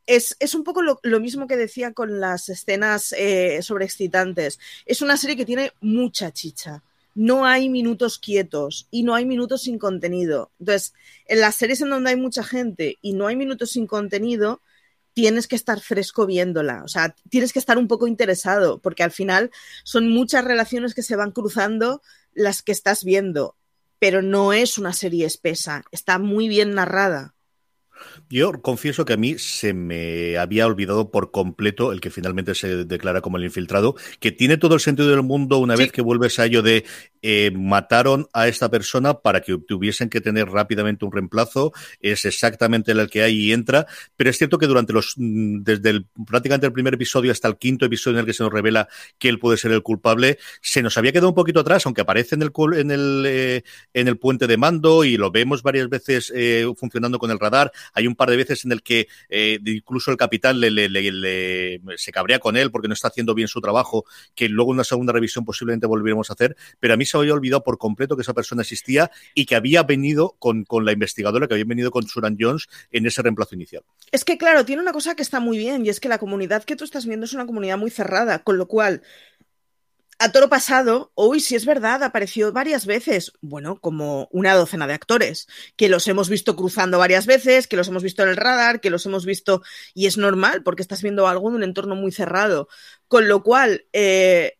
Es, 0.07 0.35
es, 0.39 0.55
un 0.55 0.63
poco 0.63 0.81
lo, 0.81 0.99
lo, 1.03 1.19
mismo 1.19 1.47
que 1.47 1.55
decía 1.55 1.93
con 1.93 2.19
las 2.19 2.49
escenas 2.49 3.13
eh, 3.17 3.59
sobreexcitantes. 3.61 4.59
Es 4.85 5.01
una 5.01 5.15
serie 5.15 5.37
que 5.37 5.45
tiene 5.45 5.71
mucha 5.79 6.31
chicha. 6.31 6.83
No 7.13 7.45
hay 7.45 7.69
minutos 7.69 8.17
quietos 8.17 8.87
y 8.89 9.03
no 9.03 9.15
hay 9.15 9.25
minutos 9.25 9.63
sin 9.63 9.77
contenido. 9.77 10.49
Entonces, 10.59 10.93
en 11.27 11.41
las 11.41 11.55
series 11.55 11.81
en 11.81 11.89
donde 11.89 12.09
hay 12.09 12.15
mucha 12.15 12.43
gente 12.43 12.97
y 13.01 13.13
no 13.13 13.27
hay 13.27 13.35
minutos 13.35 13.71
sin 13.71 13.85
contenido, 13.85 14.61
tienes 15.13 15.47
que 15.47 15.55
estar 15.55 15.79
fresco 15.79 16.25
viéndola, 16.25 16.83
o 16.83 16.87
sea, 16.87 17.15
tienes 17.29 17.53
que 17.53 17.59
estar 17.59 17.77
un 17.77 17.87
poco 17.87 18.07
interesado, 18.07 18.79
porque 18.79 19.03
al 19.03 19.11
final 19.11 19.51
son 19.83 20.09
muchas 20.09 20.43
relaciones 20.43 20.93
que 20.93 21.03
se 21.03 21.15
van 21.15 21.31
cruzando 21.31 22.01
las 22.33 22.61
que 22.61 22.71
estás 22.71 23.03
viendo, 23.03 23.55
pero 23.99 24.21
no 24.21 24.53
es 24.53 24.77
una 24.77 24.93
serie 24.93 25.25
espesa, 25.25 25.83
está 25.91 26.17
muy 26.17 26.47
bien 26.47 26.73
narrada. 26.73 27.35
Yo 28.29 28.51
confieso 28.61 29.05
que 29.05 29.13
a 29.13 29.17
mí 29.17 29.37
se 29.37 29.73
me 29.73 30.37
había 30.37 30.65
olvidado 30.65 31.11
por 31.11 31.31
completo 31.31 31.91
el 31.91 32.01
que 32.01 32.09
finalmente 32.09 32.55
se 32.55 32.85
declara 32.85 33.21
como 33.21 33.37
el 33.37 33.43
infiltrado, 33.43 33.95
que 34.19 34.31
tiene 34.31 34.57
todo 34.57 34.75
el 34.75 34.79
sentido 34.79 35.09
del 35.09 35.23
mundo 35.23 35.57
una 35.57 35.75
vez 35.75 35.91
que 35.91 36.01
vuelves 36.01 36.39
a 36.39 36.45
ello 36.45 36.61
de 36.61 36.85
eh, 37.21 37.51
mataron 37.53 38.27
a 38.33 38.47
esta 38.47 38.69
persona 38.69 39.15
para 39.15 39.41
que 39.41 39.57
tuviesen 39.67 40.09
que 40.09 40.21
tener 40.21 40.47
rápidamente 40.49 41.05
un 41.05 41.11
reemplazo, 41.11 41.73
es 41.99 42.25
exactamente 42.25 42.91
el 42.91 43.09
que 43.09 43.23
hay 43.23 43.37
y 43.37 43.53
entra, 43.53 43.85
pero 44.15 44.29
es 44.29 44.37
cierto 44.37 44.57
que 44.57 44.67
durante 44.67 44.93
los, 44.93 45.13
mm, 45.17 45.63
desde 45.63 45.89
el, 45.89 46.05
prácticamente 46.25 46.65
el 46.65 46.73
primer 46.73 46.93
episodio 46.93 47.31
hasta 47.31 47.47
el 47.47 47.57
quinto 47.57 47.85
episodio 47.85 48.17
en 48.17 48.21
el 48.21 48.25
que 48.25 48.33
se 48.33 48.43
nos 48.43 48.51
revela 48.51 48.87
que 49.17 49.29
él 49.29 49.39
puede 49.39 49.57
ser 49.57 49.71
el 49.71 49.83
culpable, 49.83 50.37
se 50.61 50.81
nos 50.81 50.97
había 50.97 51.11
quedado 51.11 51.29
un 51.29 51.35
poquito 51.35 51.59
atrás, 51.59 51.85
aunque 51.85 52.01
aparece 52.01 52.35
en 52.35 52.41
el, 52.43 52.51
en 52.75 52.91
el, 52.91 53.23
eh, 53.27 53.63
en 53.93 54.07
el 54.07 54.17
puente 54.17 54.47
de 54.47 54.57
mando 54.57 55.03
y 55.03 55.17
lo 55.17 55.31
vemos 55.31 55.63
varias 55.63 55.89
veces 55.89 56.31
eh, 56.35 56.65
funcionando 56.77 57.19
con 57.19 57.31
el 57.31 57.39
radar, 57.39 57.71
hay 57.93 58.07
un 58.07 58.15
par 58.15 58.29
de 58.29 58.37
veces 58.37 58.65
en 58.65 58.71
el 58.71 58.81
que 58.81 59.07
eh, 59.29 59.59
incluso 59.65 60.11
el 60.11 60.17
capitán 60.17 60.59
le, 60.59 60.71
le, 60.71 61.81
se 61.97 62.11
cabrea 62.11 62.39
con 62.39 62.57
él 62.57 62.71
porque 62.71 62.87
no 62.87 62.93
está 62.93 63.09
haciendo 63.09 63.33
bien 63.33 63.47
su 63.47 63.61
trabajo, 63.61 64.05
que 64.35 64.49
luego 64.49 64.71
una 64.71 64.83
segunda 64.83 65.13
revisión 65.13 65.45
posiblemente 65.45 65.87
volveremos 65.87 66.29
a 66.29 66.33
hacer, 66.33 66.55
pero 66.79 66.93
a 66.93 66.97
mí 66.97 67.05
se 67.11 67.17
había 67.17 67.33
olvidado 67.33 67.63
por 67.63 67.77
completo 67.77 68.15
que 68.15 68.23
esa 68.23 68.33
persona 68.33 68.61
existía 68.61 69.11
y 69.33 69.45
que 69.45 69.55
había 69.55 69.83
venido 69.83 70.35
con, 70.39 70.63
con 70.63 70.85
la 70.85 70.91
investigadora, 70.91 71.47
que 71.47 71.53
había 71.55 71.65
venido 71.65 71.91
con 71.91 72.07
Suran 72.07 72.37
Jones 72.39 72.67
en 72.91 73.05
ese 73.05 73.21
reemplazo 73.21 73.55
inicial. 73.55 73.83
Es 74.11 74.25
que, 74.25 74.37
claro, 74.37 74.65
tiene 74.65 74.81
una 74.81 74.93
cosa 74.93 75.15
que 75.15 75.21
está 75.21 75.39
muy 75.39 75.57
bien 75.57 75.85
y 75.85 75.89
es 75.89 75.99
que 75.99 76.09
la 76.09 76.17
comunidad 76.17 76.63
que 76.63 76.75
tú 76.75 76.83
estás 76.83 77.05
viendo 77.05 77.25
es 77.25 77.33
una 77.33 77.45
comunidad 77.45 77.77
muy 77.77 77.91
cerrada, 77.91 78.39
con 78.39 78.57
lo 78.57 78.67
cual 78.67 79.01
a 80.21 80.31
toro 80.31 80.49
pasado, 80.49 81.11
hoy 81.15 81.39
si 81.39 81.55
es 81.55 81.65
verdad, 81.65 82.03
apareció 82.03 82.51
varias 82.51 82.85
veces, 82.85 83.33
bueno, 83.41 83.79
como 83.81 84.27
una 84.31 84.53
docena 84.53 84.85
de 84.85 84.93
actores, 84.93 85.47
que 85.75 85.89
los 85.89 86.07
hemos 86.07 86.29
visto 86.29 86.55
cruzando 86.55 86.99
varias 86.99 87.25
veces, 87.25 87.65
que 87.65 87.75
los 87.75 87.87
hemos 87.87 88.03
visto 88.03 88.21
en 88.21 88.29
el 88.29 88.37
radar, 88.37 88.81
que 88.81 88.91
los 88.91 89.03
hemos 89.07 89.25
visto, 89.25 89.63
y 89.95 90.05
es 90.05 90.17
normal, 90.19 90.61
porque 90.61 90.83
estás 90.83 91.01
viendo 91.01 91.27
algo 91.27 91.49
en 91.49 91.55
un 91.55 91.63
entorno 91.63 91.95
muy 91.95 92.11
cerrado. 92.11 92.67
Con 93.07 93.27
lo 93.27 93.41
cual, 93.41 93.87
eh, 93.93 94.59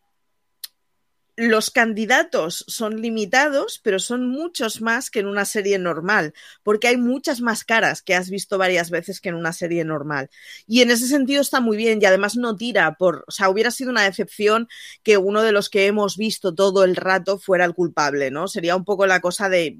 los 1.36 1.70
candidatos 1.70 2.64
son 2.68 3.00
limitados, 3.00 3.80
pero 3.82 3.98
son 3.98 4.28
muchos 4.28 4.82
más 4.82 5.10
que 5.10 5.20
en 5.20 5.26
una 5.26 5.44
serie 5.44 5.78
normal, 5.78 6.34
porque 6.62 6.88
hay 6.88 6.96
muchas 6.96 7.40
más 7.40 7.64
caras 7.64 8.02
que 8.02 8.14
has 8.14 8.28
visto 8.28 8.58
varias 8.58 8.90
veces 8.90 9.20
que 9.20 9.30
en 9.30 9.36
una 9.36 9.52
serie 9.52 9.84
normal. 9.84 10.30
Y 10.66 10.82
en 10.82 10.90
ese 10.90 11.06
sentido 11.06 11.40
está 11.40 11.60
muy 11.60 11.76
bien 11.76 12.00
y 12.02 12.04
además 12.04 12.36
no 12.36 12.56
tira 12.56 12.94
por, 12.94 13.24
o 13.26 13.30
sea, 13.30 13.48
hubiera 13.48 13.70
sido 13.70 13.90
una 13.90 14.02
decepción 14.02 14.68
que 15.02 15.16
uno 15.16 15.42
de 15.42 15.52
los 15.52 15.70
que 15.70 15.86
hemos 15.86 16.16
visto 16.16 16.54
todo 16.54 16.84
el 16.84 16.96
rato 16.96 17.38
fuera 17.38 17.64
el 17.64 17.74
culpable, 17.74 18.30
¿no? 18.30 18.48
Sería 18.48 18.76
un 18.76 18.84
poco 18.84 19.06
la 19.06 19.20
cosa 19.20 19.48
de 19.48 19.76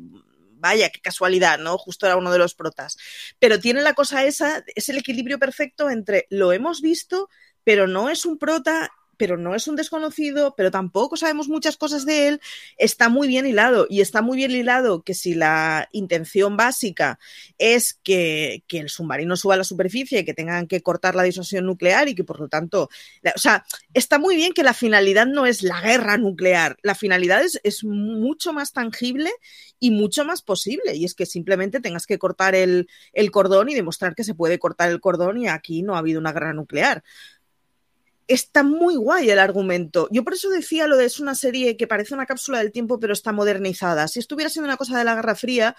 vaya, 0.62 0.91
qué 0.91 1.01
casualidad, 1.01 1.59
¿no? 1.59 1.77
Justo 1.77 2.07
era 2.07 2.17
uno 2.17 2.33
de 2.33 2.38
los 2.38 2.55
protas. 2.55 2.97
Pero 3.38 3.59
tiene 3.59 3.83
la 3.83 3.95
cosa 3.95 4.25
esa, 4.25 4.65
es 4.75 4.88
el 4.88 4.99
equilibrio 4.99 5.38
perfecto 5.38 5.91
entre 5.91 6.27
lo 6.31 6.53
hemos 6.53 6.81
visto, 6.81 7.29
pero 7.65 7.88
no 7.88 8.09
es 8.09 8.25
un 8.25 8.38
prota 8.38 8.93
pero 9.16 9.37
no 9.37 9.55
es 9.55 9.68
un 9.68 9.77
desconocido, 9.77 10.55
pero 10.57 10.70
tampoco 10.70 11.16
sabemos 11.16 11.48
muchas 11.48 11.77
cosas 11.77 12.05
de 12.07 12.29
él, 12.29 12.40
está 12.77 13.09
muy 13.09 13.29
bien 13.29 13.46
hilado. 13.46 13.87
Y 13.88 14.01
está 14.01 14.22
muy 14.22 14.37
bien 14.37 14.51
hilado 14.51 15.03
que 15.03 15.14
si 15.14 15.35
la 15.35 15.88
intención 15.92 16.57
básica 16.57 17.18
es 17.59 17.94
que, 18.03 18.64
el 18.68 18.88
submarino 18.88 19.37
suba 19.37 19.55
a 19.55 19.59
la 19.59 19.64
superficie 19.64 20.20
y 20.20 20.25
que 20.25 20.35
tengan 20.35 20.66
que 20.66 20.83
cortar 20.83 21.14
la 21.14 21.22
disuasión 21.22 21.66
nuclear 21.66 22.09
y 22.09 22.14
que 22.14 22.25
por 22.25 22.40
lo 22.40 22.48
tanto, 22.48 22.88
o 23.35 23.38
sea, 23.38 23.64
está 23.94 24.18
muy 24.18 24.35
bien 24.35 24.55
que 24.55 24.62
la 24.62 24.75
finalidad 24.75 25.27
no 25.27 25.46
es 25.46 25.62
la 25.62 25.81
guerra 25.81 26.16
nuclear, 26.16 26.77
la 26.83 26.94
finalidad 26.94 27.44
es, 27.44 27.61
es 27.62 27.85
mucho 27.85 28.53
más 28.53 28.72
tangible 28.72 29.31
y 29.79 29.90
mucho 29.90 30.25
más 30.25 30.42
posible. 30.42 30.96
Y 30.96 31.05
es 31.05 31.14
que 31.14 31.27
simplemente 31.27 31.81
tengas 31.81 32.07
que 32.07 32.18
cortar 32.18 32.55
el, 32.55 32.88
el 33.12 33.31
cordón 33.31 33.68
y 33.68 33.75
demostrar 33.75 34.14
que 34.14 34.25
se 34.25 34.35
puede 34.35 34.59
cortar 34.59 34.90
el 34.90 35.01
cordón 35.01 35.38
y 35.38 35.48
aquí 35.48 35.83
no 35.83 35.94
ha 35.94 35.98
habido 35.98 36.18
una 36.18 36.33
guerra 36.33 36.55
nuclear 36.55 37.05
está 38.29 38.63
muy 38.63 38.97
guay 38.97 39.31
el 39.31 39.39
argumento. 39.39 40.09
Yo 40.11 40.25
por 40.25 40.35
eso 40.35 40.49
decía 40.51 40.87
lo 40.87 40.97
de 40.97 41.05
es 41.05 41.21
una 41.21 41.35
serie 41.35 41.77
que 41.77 41.87
parece 41.87 42.15
una 42.15 42.27
cápsula 42.27 42.59
del 42.59 42.73
tiempo, 42.73 42.99
pero 42.99 43.13
está 43.13 43.33
modernizada. 43.33 44.09
Si 44.09 44.19
estuviera 44.19 44.51
siendo 44.51 44.69
una 44.69 44.77
cosa 44.77 44.99
de 44.99 45.05
la 45.05 45.15
Guerra 45.15 45.35
Fría, 45.35 45.77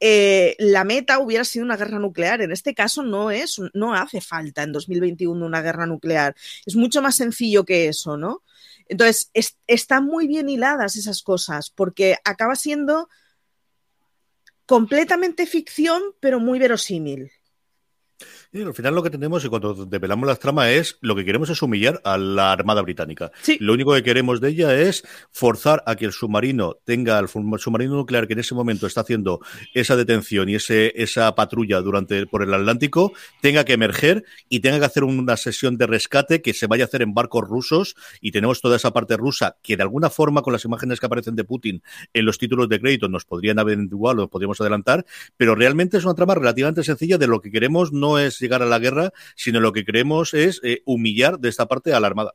eh, 0.00 0.56
la 0.58 0.84
meta 0.84 1.18
hubiera 1.18 1.44
sido 1.44 1.64
una 1.64 1.76
guerra 1.76 1.98
nuclear. 1.98 2.42
En 2.42 2.52
este 2.52 2.74
caso 2.74 3.02
no 3.02 3.30
es, 3.30 3.60
no 3.72 3.94
hace 3.94 4.20
falta 4.20 4.62
en 4.62 4.72
2021 4.72 5.44
una 5.44 5.62
guerra 5.62 5.86
nuclear. 5.86 6.34
Es 6.66 6.76
mucho 6.76 7.00
más 7.02 7.16
sencillo 7.16 7.64
que 7.64 7.88
eso, 7.88 8.16
¿no? 8.16 8.42
Entonces, 8.86 9.30
están 9.66 10.04
muy 10.04 10.26
bien 10.26 10.48
hiladas 10.48 10.96
esas 10.96 11.22
cosas, 11.22 11.70
porque 11.70 12.16
acaba 12.24 12.54
siendo 12.54 13.08
completamente 14.66 15.46
ficción, 15.46 16.02
pero 16.20 16.40
muy 16.40 16.58
verosímil. 16.58 17.32
Y 18.54 18.62
al 18.62 18.72
final 18.72 18.94
lo 18.94 19.02
que 19.02 19.10
tenemos 19.10 19.44
y 19.44 19.48
cuando 19.48 19.74
develamos 19.84 20.28
las 20.28 20.38
tramas 20.38 20.68
es 20.68 20.96
lo 21.00 21.16
que 21.16 21.24
queremos 21.24 21.50
es 21.50 21.60
humillar 21.60 22.00
a 22.04 22.16
la 22.16 22.52
Armada 22.52 22.82
Británica. 22.82 23.32
Lo 23.58 23.72
único 23.72 23.92
que 23.94 24.04
queremos 24.04 24.40
de 24.40 24.50
ella 24.50 24.80
es 24.80 25.04
forzar 25.32 25.82
a 25.86 25.96
que 25.96 26.04
el 26.04 26.12
submarino 26.12 26.76
tenga 26.84 27.18
el 27.18 27.26
submarino 27.26 27.96
nuclear 27.96 28.28
que 28.28 28.34
en 28.34 28.38
ese 28.38 28.54
momento 28.54 28.86
está 28.86 29.00
haciendo 29.00 29.40
esa 29.74 29.96
detención 29.96 30.48
y 30.48 30.54
ese, 30.54 30.92
esa 30.94 31.34
patrulla 31.34 31.80
durante 31.80 32.28
por 32.28 32.44
el 32.44 32.54
Atlántico 32.54 33.12
tenga 33.42 33.64
que 33.64 33.72
emerger 33.72 34.24
y 34.48 34.60
tenga 34.60 34.78
que 34.78 34.84
hacer 34.84 35.02
una 35.02 35.36
sesión 35.36 35.76
de 35.76 35.88
rescate 35.88 36.40
que 36.40 36.54
se 36.54 36.68
vaya 36.68 36.84
a 36.84 36.86
hacer 36.86 37.02
en 37.02 37.12
barcos 37.12 37.48
rusos 37.48 37.96
y 38.20 38.30
tenemos 38.30 38.60
toda 38.60 38.76
esa 38.76 38.92
parte 38.92 39.16
rusa 39.16 39.56
que 39.64 39.76
de 39.76 39.82
alguna 39.82 40.10
forma 40.10 40.42
con 40.42 40.52
las 40.52 40.64
imágenes 40.64 41.00
que 41.00 41.06
aparecen 41.06 41.34
de 41.34 41.42
Putin 41.42 41.82
en 42.12 42.24
los 42.24 42.38
títulos 42.38 42.68
de 42.68 42.78
crédito 42.78 43.08
nos 43.08 43.24
podrían 43.24 43.58
haber 43.58 43.80
igual, 43.80 44.18
los 44.18 44.28
podríamos 44.28 44.60
adelantar, 44.60 45.04
pero 45.36 45.56
realmente 45.56 45.96
es 45.96 46.04
una 46.04 46.14
trama 46.14 46.36
relativamente 46.36 46.84
sencilla 46.84 47.18
de 47.18 47.26
lo 47.26 47.40
que 47.40 47.50
queremos 47.50 47.92
no 47.92 48.20
es 48.20 48.43
llegar 48.44 48.62
a 48.62 48.66
la 48.66 48.78
guerra, 48.78 49.12
sino 49.34 49.60
lo 49.60 49.72
que 49.72 49.84
queremos 49.84 50.34
es 50.34 50.60
eh, 50.62 50.82
humillar 50.84 51.38
de 51.38 51.48
esta 51.48 51.66
parte 51.66 51.92
a 51.92 52.00
la 52.00 52.06
Armada. 52.06 52.34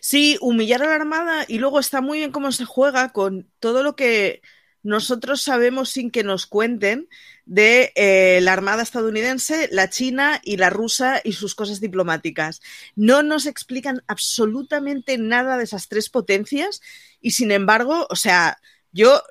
Sí, 0.00 0.36
humillar 0.40 0.82
a 0.82 0.86
la 0.86 0.96
Armada 0.96 1.44
y 1.46 1.58
luego 1.58 1.78
está 1.78 2.00
muy 2.00 2.18
bien 2.18 2.32
cómo 2.32 2.52
se 2.52 2.64
juega 2.64 3.10
con 3.12 3.48
todo 3.60 3.82
lo 3.82 3.96
que 3.96 4.42
nosotros 4.82 5.42
sabemos 5.42 5.90
sin 5.90 6.10
que 6.10 6.24
nos 6.24 6.46
cuenten 6.46 7.08
de 7.44 7.92
eh, 7.94 8.40
la 8.42 8.52
Armada 8.52 8.82
estadounidense, 8.82 9.68
la 9.72 9.90
China 9.90 10.40
y 10.42 10.56
la 10.56 10.70
rusa 10.70 11.20
y 11.22 11.32
sus 11.32 11.54
cosas 11.54 11.80
diplomáticas. 11.80 12.60
No 12.96 13.22
nos 13.22 13.46
explican 13.46 14.02
absolutamente 14.06 15.18
nada 15.18 15.56
de 15.56 15.64
esas 15.64 15.88
tres 15.88 16.08
potencias 16.08 16.80
y 17.20 17.32
sin 17.32 17.52
embargo, 17.52 18.06
o 18.08 18.16
sea, 18.16 18.58
yo 18.92 19.22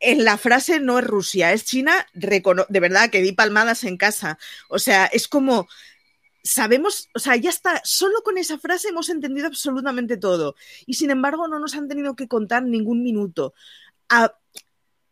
en 0.00 0.24
la 0.24 0.38
frase 0.38 0.80
no 0.80 0.98
es 0.98 1.04
Rusia, 1.04 1.52
es 1.52 1.64
China, 1.64 2.06
de 2.12 2.80
verdad 2.80 3.10
que 3.10 3.22
di 3.22 3.32
palmadas 3.32 3.84
en 3.84 3.96
casa. 3.96 4.38
O 4.68 4.78
sea, 4.78 5.06
es 5.06 5.28
como, 5.28 5.68
sabemos, 6.42 7.08
o 7.14 7.18
sea, 7.18 7.36
ya 7.36 7.50
está, 7.50 7.80
solo 7.84 8.22
con 8.22 8.38
esa 8.38 8.58
frase 8.58 8.88
hemos 8.88 9.08
entendido 9.10 9.46
absolutamente 9.46 10.16
todo. 10.16 10.54
Y 10.86 10.94
sin 10.94 11.10
embargo, 11.10 11.48
no 11.48 11.58
nos 11.58 11.74
han 11.74 11.88
tenido 11.88 12.16
que 12.16 12.28
contar 12.28 12.62
ningún 12.62 13.02
minuto. 13.02 13.54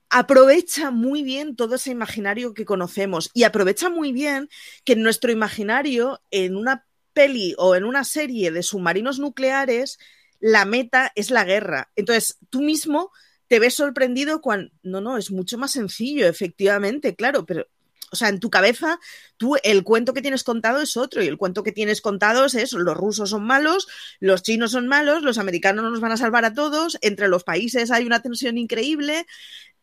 aprovecha 0.09 0.91
muy 0.91 1.23
bien 1.23 1.57
todo 1.57 1.75
ese 1.75 1.91
imaginario 1.91 2.55
que 2.55 2.65
conocemos 2.65 3.31
y 3.35 3.43
aprovecha 3.43 3.91
muy 3.91 4.13
bien 4.13 4.49
que 4.85 4.95
en 4.95 5.03
nuestro 5.03 5.33
imaginario, 5.33 6.23
en 6.31 6.57
una 6.57 6.87
peli 7.13 7.55
o 7.59 7.75
en 7.75 7.85
una 7.85 8.05
serie 8.05 8.51
de 8.51 8.63
submarinos 8.63 9.19
nucleares, 9.19 9.99
la 10.41 10.65
meta 10.65 11.13
es 11.15 11.31
la 11.31 11.45
guerra. 11.45 11.91
Entonces, 11.97 12.39
tú 12.51 12.61
mismo 12.61 13.11
te 13.49 13.59
ves 13.59 13.75
sorprendido 13.75 14.41
cuando, 14.41 14.73
no, 14.83 15.01
no, 15.01 15.19
es 15.19 15.31
mucho 15.31 15.59
más 15.59 15.73
sencillo, 15.73 16.27
efectivamente, 16.27 17.15
claro, 17.15 17.47
pero, 17.47 17.67
o 18.13 18.17
sea, 18.17 18.29
en 18.29 18.41
tu 18.41 18.51
cabeza, 18.51 18.99
tú 19.37 19.57
el 19.63 19.83
cuento 19.85 20.15
que 20.15 20.23
tienes 20.23 20.45
contado 20.45 20.81
es 20.81 20.97
otro 20.97 21.23
y 21.23 21.27
el 21.27 21.39
cuento 21.39 21.63
que 21.63 21.73
tienes 21.73 22.01
contado 22.01 22.45
es 22.47 22.55
eso, 22.55 22.79
los 22.79 22.97
rusos 22.97 23.31
son 23.31 23.45
malos, 23.45 23.89
los 24.21 24.43
chinos 24.43 24.73
son 24.73 24.89
malos, 24.89 25.23
los 25.23 25.39
americanos 25.39 25.85
no 25.85 25.91
nos 25.91 26.01
van 26.01 26.13
a 26.13 26.17
salvar 26.17 26.45
a 26.45 26.55
todos, 26.55 26.99
entre 27.01 27.29
los 27.29 27.45
países 27.45 27.91
hay 27.91 28.05
una 28.05 28.23
tensión 28.23 28.59
increíble. 28.59 29.27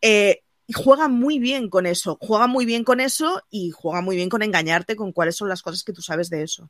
Eh, 0.02 0.42
y 0.66 0.74
juega 0.74 1.08
muy 1.10 1.40
bien 1.40 1.70
con 1.70 1.86
eso, 1.86 2.18
juega 2.22 2.48
muy 2.48 2.66
bien 2.66 2.84
con 2.84 3.00
eso 3.02 3.42
y 3.50 3.72
juega 3.72 4.02
muy 4.02 4.16
bien 4.16 4.30
con 4.30 4.44
engañarte 4.44 4.96
con 4.96 5.12
cuáles 5.12 5.36
son 5.36 5.50
las 5.50 5.62
cosas 5.62 5.84
que 5.84 5.94
tú 5.94 6.02
sabes 6.02 6.30
de 6.30 6.44
eso. 6.44 6.70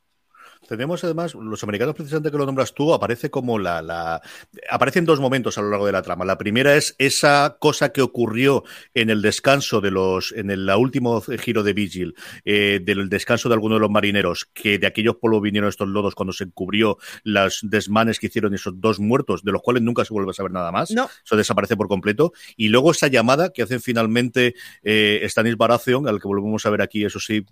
Tenemos 0.67 1.03
además, 1.03 1.35
los 1.35 1.63
americanos, 1.63 1.95
precisamente 1.95 2.31
que 2.31 2.37
lo 2.37 2.45
nombras 2.45 2.73
tú, 2.73 2.93
aparece 2.93 3.29
como 3.29 3.59
la, 3.59 3.81
la. 3.81 4.21
Aparece 4.69 4.99
en 4.99 5.05
dos 5.05 5.19
momentos 5.19 5.57
a 5.57 5.61
lo 5.61 5.69
largo 5.69 5.85
de 5.85 5.91
la 5.91 6.01
trama. 6.01 6.25
La 6.25 6.37
primera 6.37 6.75
es 6.75 6.95
esa 6.97 7.57
cosa 7.59 7.91
que 7.91 8.01
ocurrió 8.01 8.63
en 8.93 9.09
el 9.09 9.21
descanso 9.21 9.81
de 9.81 9.91
los. 9.91 10.31
en 10.31 10.51
el 10.51 10.69
último 10.69 11.21
giro 11.21 11.63
de 11.63 11.73
Vigil, 11.73 12.15
eh, 12.45 12.79
del 12.83 13.09
descanso 13.09 13.49
de 13.49 13.55
alguno 13.55 13.75
de 13.75 13.81
los 13.81 13.89
marineros, 13.89 14.49
que 14.53 14.79
de 14.79 14.87
aquellos 14.87 15.17
polvos 15.17 15.41
vinieron 15.41 15.69
estos 15.69 15.87
lodos 15.87 16.15
cuando 16.15 16.33
se 16.33 16.45
encubrió 16.45 16.97
las 17.23 17.59
desmanes 17.63 18.19
que 18.19 18.27
hicieron 18.27 18.53
esos 18.53 18.79
dos 18.79 18.99
muertos, 18.99 19.43
de 19.43 19.51
los 19.51 19.61
cuales 19.61 19.83
nunca 19.83 20.05
se 20.05 20.13
vuelve 20.13 20.31
a 20.31 20.33
saber 20.33 20.51
nada 20.51 20.71
más. 20.71 20.91
No. 20.91 21.09
Eso 21.23 21.35
desaparece 21.35 21.75
por 21.75 21.87
completo. 21.87 22.31
Y 22.55 22.69
luego 22.69 22.91
esa 22.91 23.07
llamada 23.07 23.51
que 23.51 23.63
hacen 23.63 23.81
finalmente 23.81 24.55
eh, 24.83 25.25
Stanis 25.27 25.57
Baratheon, 25.57 26.07
al 26.07 26.21
que 26.21 26.27
volvemos 26.27 26.65
a 26.65 26.69
ver 26.69 26.81
aquí, 26.81 27.03
eso 27.03 27.19
sí, 27.19 27.45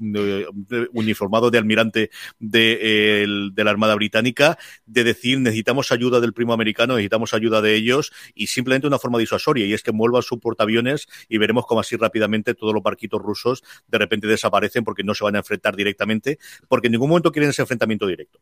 uniformado 0.93 1.51
de 1.51 1.57
almirante 1.57 2.09
de. 2.39 2.79
Eh, 2.81 3.00
de 3.01 3.63
la 3.63 3.71
Armada 3.71 3.95
Británica 3.95 4.57
de 4.85 5.03
decir 5.03 5.39
necesitamos 5.39 5.91
ayuda 5.91 6.19
del 6.19 6.33
primo 6.33 6.53
americano, 6.53 6.95
necesitamos 6.95 7.33
ayuda 7.33 7.61
de 7.61 7.75
ellos 7.75 8.11
y 8.33 8.47
simplemente 8.47 8.87
una 8.87 8.99
forma 8.99 9.19
disuasoria 9.19 9.65
y 9.65 9.73
es 9.73 9.83
que 9.83 9.91
muevan 9.91 10.21
su 10.21 10.39
portaaviones 10.39 11.07
y 11.27 11.37
veremos 11.37 11.65
cómo 11.65 11.81
así 11.81 11.95
rápidamente 11.95 12.53
todos 12.53 12.73
los 12.73 12.83
barquitos 12.83 13.21
rusos 13.21 13.63
de 13.87 13.97
repente 13.97 14.27
desaparecen 14.27 14.83
porque 14.83 15.03
no 15.03 15.13
se 15.13 15.23
van 15.23 15.35
a 15.35 15.39
enfrentar 15.39 15.75
directamente 15.75 16.39
porque 16.67 16.87
en 16.87 16.93
ningún 16.93 17.09
momento 17.09 17.31
quieren 17.31 17.49
ese 17.49 17.61
enfrentamiento 17.61 18.07
directo. 18.07 18.39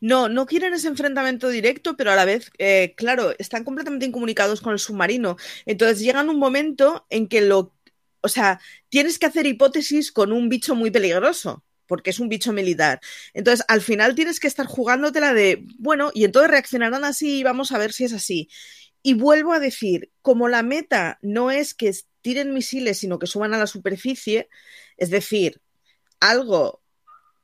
No, 0.00 0.28
no 0.28 0.46
quieren 0.46 0.72
ese 0.72 0.88
enfrentamiento 0.88 1.48
directo, 1.48 1.96
pero 1.96 2.10
a 2.10 2.16
la 2.16 2.24
vez, 2.24 2.50
eh, 2.58 2.94
claro, 2.96 3.34
están 3.38 3.64
completamente 3.64 4.06
incomunicados 4.06 4.60
con 4.60 4.72
el 4.72 4.78
submarino. 4.78 5.36
Entonces 5.66 6.00
llegan 6.00 6.30
un 6.30 6.38
momento 6.38 7.06
en 7.10 7.28
que 7.28 7.42
lo, 7.42 7.74
o 8.22 8.28
sea, 8.28 8.60
tienes 8.88 9.18
que 9.18 9.26
hacer 9.26 9.46
hipótesis 9.46 10.10
con 10.10 10.32
un 10.32 10.48
bicho 10.48 10.74
muy 10.74 10.90
peligroso 10.90 11.64
porque 11.88 12.10
es 12.10 12.20
un 12.20 12.28
bicho 12.28 12.52
militar. 12.52 13.00
Entonces, 13.34 13.64
al 13.68 13.80
final 13.80 14.14
tienes 14.14 14.38
que 14.38 14.46
estar 14.46 14.66
jugándotela 14.66 15.34
de, 15.34 15.64
bueno, 15.78 16.12
y 16.14 16.24
entonces 16.24 16.50
reaccionarán 16.52 17.04
así 17.04 17.40
y 17.40 17.42
vamos 17.42 17.72
a 17.72 17.78
ver 17.78 17.92
si 17.92 18.04
es 18.04 18.12
así. 18.12 18.48
Y 19.02 19.14
vuelvo 19.14 19.52
a 19.52 19.58
decir, 19.58 20.12
como 20.22 20.48
la 20.48 20.62
meta 20.62 21.18
no 21.22 21.50
es 21.50 21.74
que 21.74 21.92
tiren 22.20 22.54
misiles, 22.54 22.98
sino 22.98 23.18
que 23.18 23.26
suban 23.26 23.54
a 23.54 23.58
la 23.58 23.66
superficie, 23.66 24.48
es 24.96 25.10
decir, 25.10 25.60
algo 26.20 26.82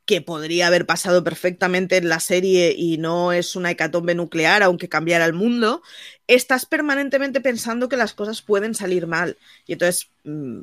que 0.06 0.20
podría 0.20 0.66
haber 0.66 0.86
pasado 0.86 1.24
perfectamente 1.24 1.96
en 1.96 2.08
la 2.08 2.20
serie 2.20 2.74
y 2.76 2.98
no 2.98 3.32
es 3.32 3.56
una 3.56 3.70
hecatombe 3.70 4.14
nuclear, 4.14 4.62
aunque 4.62 4.88
cambiara 4.88 5.24
el 5.24 5.32
mundo, 5.32 5.82
estás 6.26 6.66
permanentemente 6.66 7.40
pensando 7.40 7.88
que 7.88 7.96
las 7.96 8.12
cosas 8.12 8.42
pueden 8.42 8.74
salir 8.74 9.06
mal. 9.06 9.38
Y 9.66 9.72
entonces, 9.72 10.10
mm, 10.24 10.62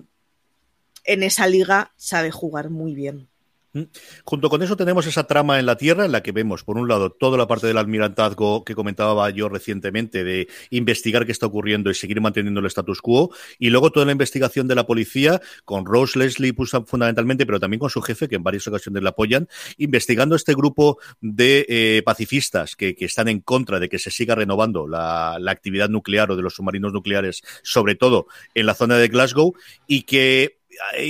en 1.05 1.23
esa 1.23 1.47
liga 1.47 1.91
sabe 1.97 2.29
jugar 2.29 2.69
muy 2.69 2.93
bien. 2.93 3.30
Mm. 3.73 3.83
Junto 4.25 4.49
con 4.49 4.61
eso 4.63 4.75
tenemos 4.75 5.07
esa 5.07 5.25
trama 5.25 5.59
en 5.59 5.65
la 5.65 5.77
Tierra 5.77 6.05
en 6.05 6.11
la 6.11 6.21
que 6.21 6.33
vemos, 6.33 6.63
por 6.63 6.77
un 6.77 6.87
lado, 6.87 7.09
toda 7.09 7.37
la 7.37 7.47
parte 7.47 7.67
del 7.67 7.77
almirantazgo 7.77 8.65
que 8.65 8.75
comentaba 8.75 9.29
yo 9.29 9.47
recientemente 9.47 10.23
de 10.23 10.49
investigar 10.71 11.25
qué 11.25 11.31
está 11.31 11.45
ocurriendo 11.45 11.89
y 11.89 11.93
seguir 11.93 12.19
manteniendo 12.19 12.59
el 12.59 12.65
status 12.65 13.01
quo, 13.01 13.33
y 13.59 13.69
luego 13.69 13.91
toda 13.91 14.05
la 14.05 14.11
investigación 14.11 14.67
de 14.67 14.75
la 14.75 14.85
policía 14.85 15.41
con 15.63 15.85
Rose 15.85 16.19
Leslie 16.19 16.53
fundamentalmente, 16.85 17.45
pero 17.45 17.59
también 17.59 17.79
con 17.79 17.89
su 17.89 18.01
jefe, 18.01 18.27
que 18.27 18.35
en 18.35 18.43
varias 18.43 18.67
ocasiones 18.67 19.01
le 19.01 19.09
apoyan, 19.09 19.47
investigando 19.77 20.35
este 20.35 20.53
grupo 20.53 20.99
de 21.21 21.65
eh, 21.69 22.01
pacifistas 22.03 22.75
que, 22.75 22.95
están 23.01 23.29
en 23.29 23.39
contra 23.39 23.79
de 23.79 23.89
que 23.89 23.99
se 23.99 24.11
siga 24.11 24.35
renovando 24.35 24.87
la, 24.87 25.39
actividad 25.47 25.89
nuclear 25.89 26.31
o 26.31 26.35
de 26.35 26.41
los 26.41 26.55
submarinos 26.55 26.93
nucleares, 26.93 27.41
sobre 27.63 27.95
todo 27.95 28.27
en 28.53 28.65
la 28.65 28.73
zona 28.73 28.97
de 28.97 29.07
Glasgow, 29.07 29.53
y 29.87 30.03
que 30.03 30.60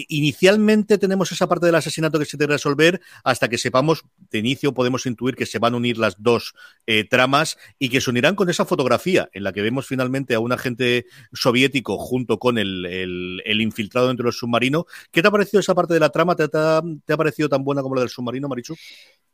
inicialmente 0.07 0.97
tenemos 0.97 1.31
esa 1.31 1.47
parte 1.47 1.65
del 1.65 1.75
asesinato 1.75 2.19
que 2.19 2.25
se 2.25 2.37
que 2.37 2.47
resolver 2.47 3.01
hasta 3.23 3.49
que 3.49 3.57
sepamos, 3.57 4.03
de 4.29 4.39
inicio 4.39 4.73
podemos 4.73 5.05
intuir 5.05 5.35
que 5.35 5.45
se 5.45 5.59
van 5.59 5.73
a 5.73 5.77
unir 5.77 5.97
las 5.97 6.21
dos 6.21 6.53
eh, 6.87 7.03
tramas 7.03 7.57
y 7.79 7.89
que 7.89 8.01
se 8.01 8.09
unirán 8.09 8.35
con 8.35 8.49
esa 8.49 8.65
fotografía 8.65 9.29
en 9.33 9.43
la 9.43 9.53
que 9.53 9.61
vemos 9.61 9.87
finalmente 9.87 10.35
a 10.35 10.39
un 10.39 10.51
agente 10.51 11.05
soviético 11.33 11.97
junto 11.97 12.39
con 12.39 12.57
el, 12.57 13.41
infiltrado 13.45 14.07
dentro 14.07 14.25
del 14.25 14.33
submarino. 14.33 14.85
¿Qué 15.11 15.21
te 15.21 15.27
ha 15.27 15.31
parecido 15.31 15.59
esa 15.59 15.75
parte 15.75 15.93
de 15.93 15.99
la 15.99 16.09
trama? 16.09 16.35
¿Te, 16.35 16.47
te 16.47 16.57
ha 17.13 17.17
parecido 17.17 17.49
tan 17.49 17.63
buena 17.63 17.81
como 17.81 17.95
la 17.95 18.01
del 18.01 18.09
submarino, 18.09 18.47
Marichu? 18.47 18.75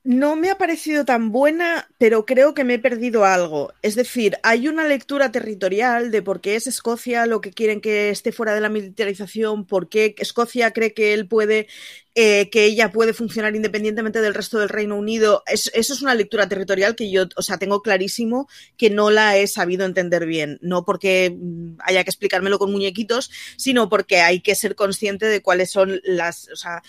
No 0.04 0.38
me 0.38 0.50
ha 0.50 0.58
parecido 0.58 1.04
tan 1.04 1.34
buena, 1.34 1.90
pero 1.98 2.26
creo 2.26 2.54
que 2.54 2.64
me 2.64 2.76
he 2.76 2.80
perdido 2.80 3.26
algo. 3.26 3.74
Es 3.82 3.96
decir, 3.96 4.38
hay 4.42 4.70
una 4.70 4.88
lectura 4.88 5.34
territorial 5.34 6.12
de 6.12 6.22
por 6.22 6.40
qué 6.40 6.56
es 6.56 6.66
Escocia 6.66 7.26
lo 7.26 7.42
que 7.42 7.52
quieren 7.52 7.82
que 7.82 8.10
esté 8.10 8.32
fuera 8.32 8.56
de 8.56 8.62
la 8.62 8.70
militarización, 8.70 9.66
por 9.66 9.90
qué 9.90 10.16
Escocia 10.18 10.72
cree 10.72 10.94
que 10.94 11.14
él 11.14 11.28
puede, 11.28 11.68
eh, 12.16 12.50
que 12.50 12.64
ella 12.64 12.92
puede 12.94 13.12
funcionar 13.12 13.56
independientemente 13.58 14.22
del 14.22 14.34
resto 14.34 14.60
del 14.60 14.70
Reino 14.70 14.96
Unido. 14.96 15.44
eso 15.46 15.72
es 15.74 16.02
una 16.02 16.16
lectura 16.16 16.48
territorial 16.48 16.96
que 16.96 17.12
yo, 17.12 17.26
o 17.36 17.42
sea, 17.42 17.58
tengo 17.58 17.82
clarísimo 17.82 18.48
que 18.78 18.90
no 18.90 19.12
la 19.12 19.38
he 19.38 19.46
sabido 19.48 19.86
entender 19.86 20.26
bien. 20.26 20.58
No 20.62 20.86
porque 20.86 21.36
mm, 21.38 21.80
haya 21.80 22.06
que 22.06 22.12
explicármelo 22.12 22.60
con 22.60 22.72
muñequitos, 22.72 23.30
sino 23.58 23.90
porque 23.90 24.22
hay 24.22 24.40
que 24.40 24.56
ser 24.56 24.76
consciente 24.76 25.26
de 25.26 25.42
cuáles 25.42 25.70
son 25.70 26.00
las, 26.06 26.48
o 26.50 26.56
sea, 26.56 26.82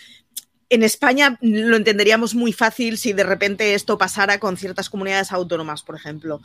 en 0.71 0.83
España 0.83 1.39
lo 1.41 1.77
entenderíamos 1.77 2.35
muy 2.35 2.53
fácil 2.53 2.99
si 2.99 3.13
de 3.13 3.25
repente 3.25 3.75
esto 3.75 3.97
pasara 3.97 4.39
con 4.39 4.57
ciertas 4.57 4.91
comunidades 4.91 5.33
autónomas, 5.33 5.83
por 5.83 5.97
ejemplo. 5.97 6.41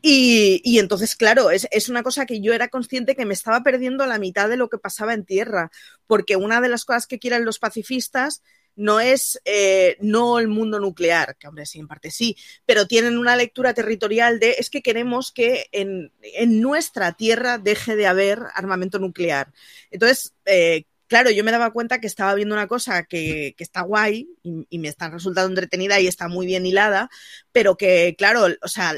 Y, 0.00 0.78
entonces, 0.78 1.16
claro, 1.16 1.50
es, 1.50 1.88
una 1.88 2.04
cosa 2.04 2.24
que 2.24 2.40
yo 2.40 2.54
era 2.54 2.68
consciente 2.68 3.16
que 3.16 3.26
me 3.26 3.34
estaba 3.34 3.62
perdiendo 3.62 4.06
la 4.06 4.18
mitad 4.18 4.48
de 4.48 4.56
lo 4.56 4.68
que 4.68 4.78
pasaba 4.78 5.12
en 5.12 5.24
tierra, 5.24 5.70
porque 6.06 6.36
una 6.36 6.60
de 6.60 6.68
las 6.68 6.84
cosas 6.84 7.06
que 7.06 7.18
quieren 7.18 7.44
los 7.44 7.58
pacifistas 7.58 8.42
no 8.76 9.00
es 9.00 9.40
eh, 9.44 9.96
no 10.00 10.38
el 10.38 10.46
mundo 10.46 10.78
nuclear, 10.78 11.36
que 11.36 11.48
hombre 11.48 11.66
sí, 11.66 11.80
en 11.80 11.88
parte 11.88 12.12
sí, 12.12 12.36
pero 12.64 12.86
tienen 12.86 13.18
una 13.18 13.34
lectura 13.34 13.74
territorial 13.74 14.38
de 14.38 14.54
es 14.58 14.70
que 14.70 14.82
queremos 14.82 15.32
que 15.32 15.66
en, 15.72 16.12
nuestra 16.60 17.12
tierra 17.14 17.58
deje 17.58 17.96
de 17.96 18.06
haber 18.06 18.38
armamento 18.54 19.00
nuclear. 19.00 19.52
Entonces, 19.90 20.32
eh, 20.44 20.84
claro, 21.08 21.30
yo 21.30 21.42
me 21.44 21.50
daba 21.50 21.72
cuenta 21.72 22.00
que 22.00 22.06
estaba 22.06 22.34
viendo 22.34 22.54
una 22.54 22.68
cosa 22.68 23.04
que, 23.04 23.54
está 23.58 23.82
guay 23.82 24.28
y, 24.42 24.78
me 24.78 24.88
está 24.88 25.10
resultando 25.10 25.48
entretenida 25.48 26.00
y 26.00 26.06
está 26.06 26.28
muy 26.28 26.46
bien 26.46 26.66
hilada, 26.66 27.10
pero 27.52 27.76
que, 27.76 28.14
claro, 28.16 28.46
o 28.62 28.68
sea, 28.68 28.94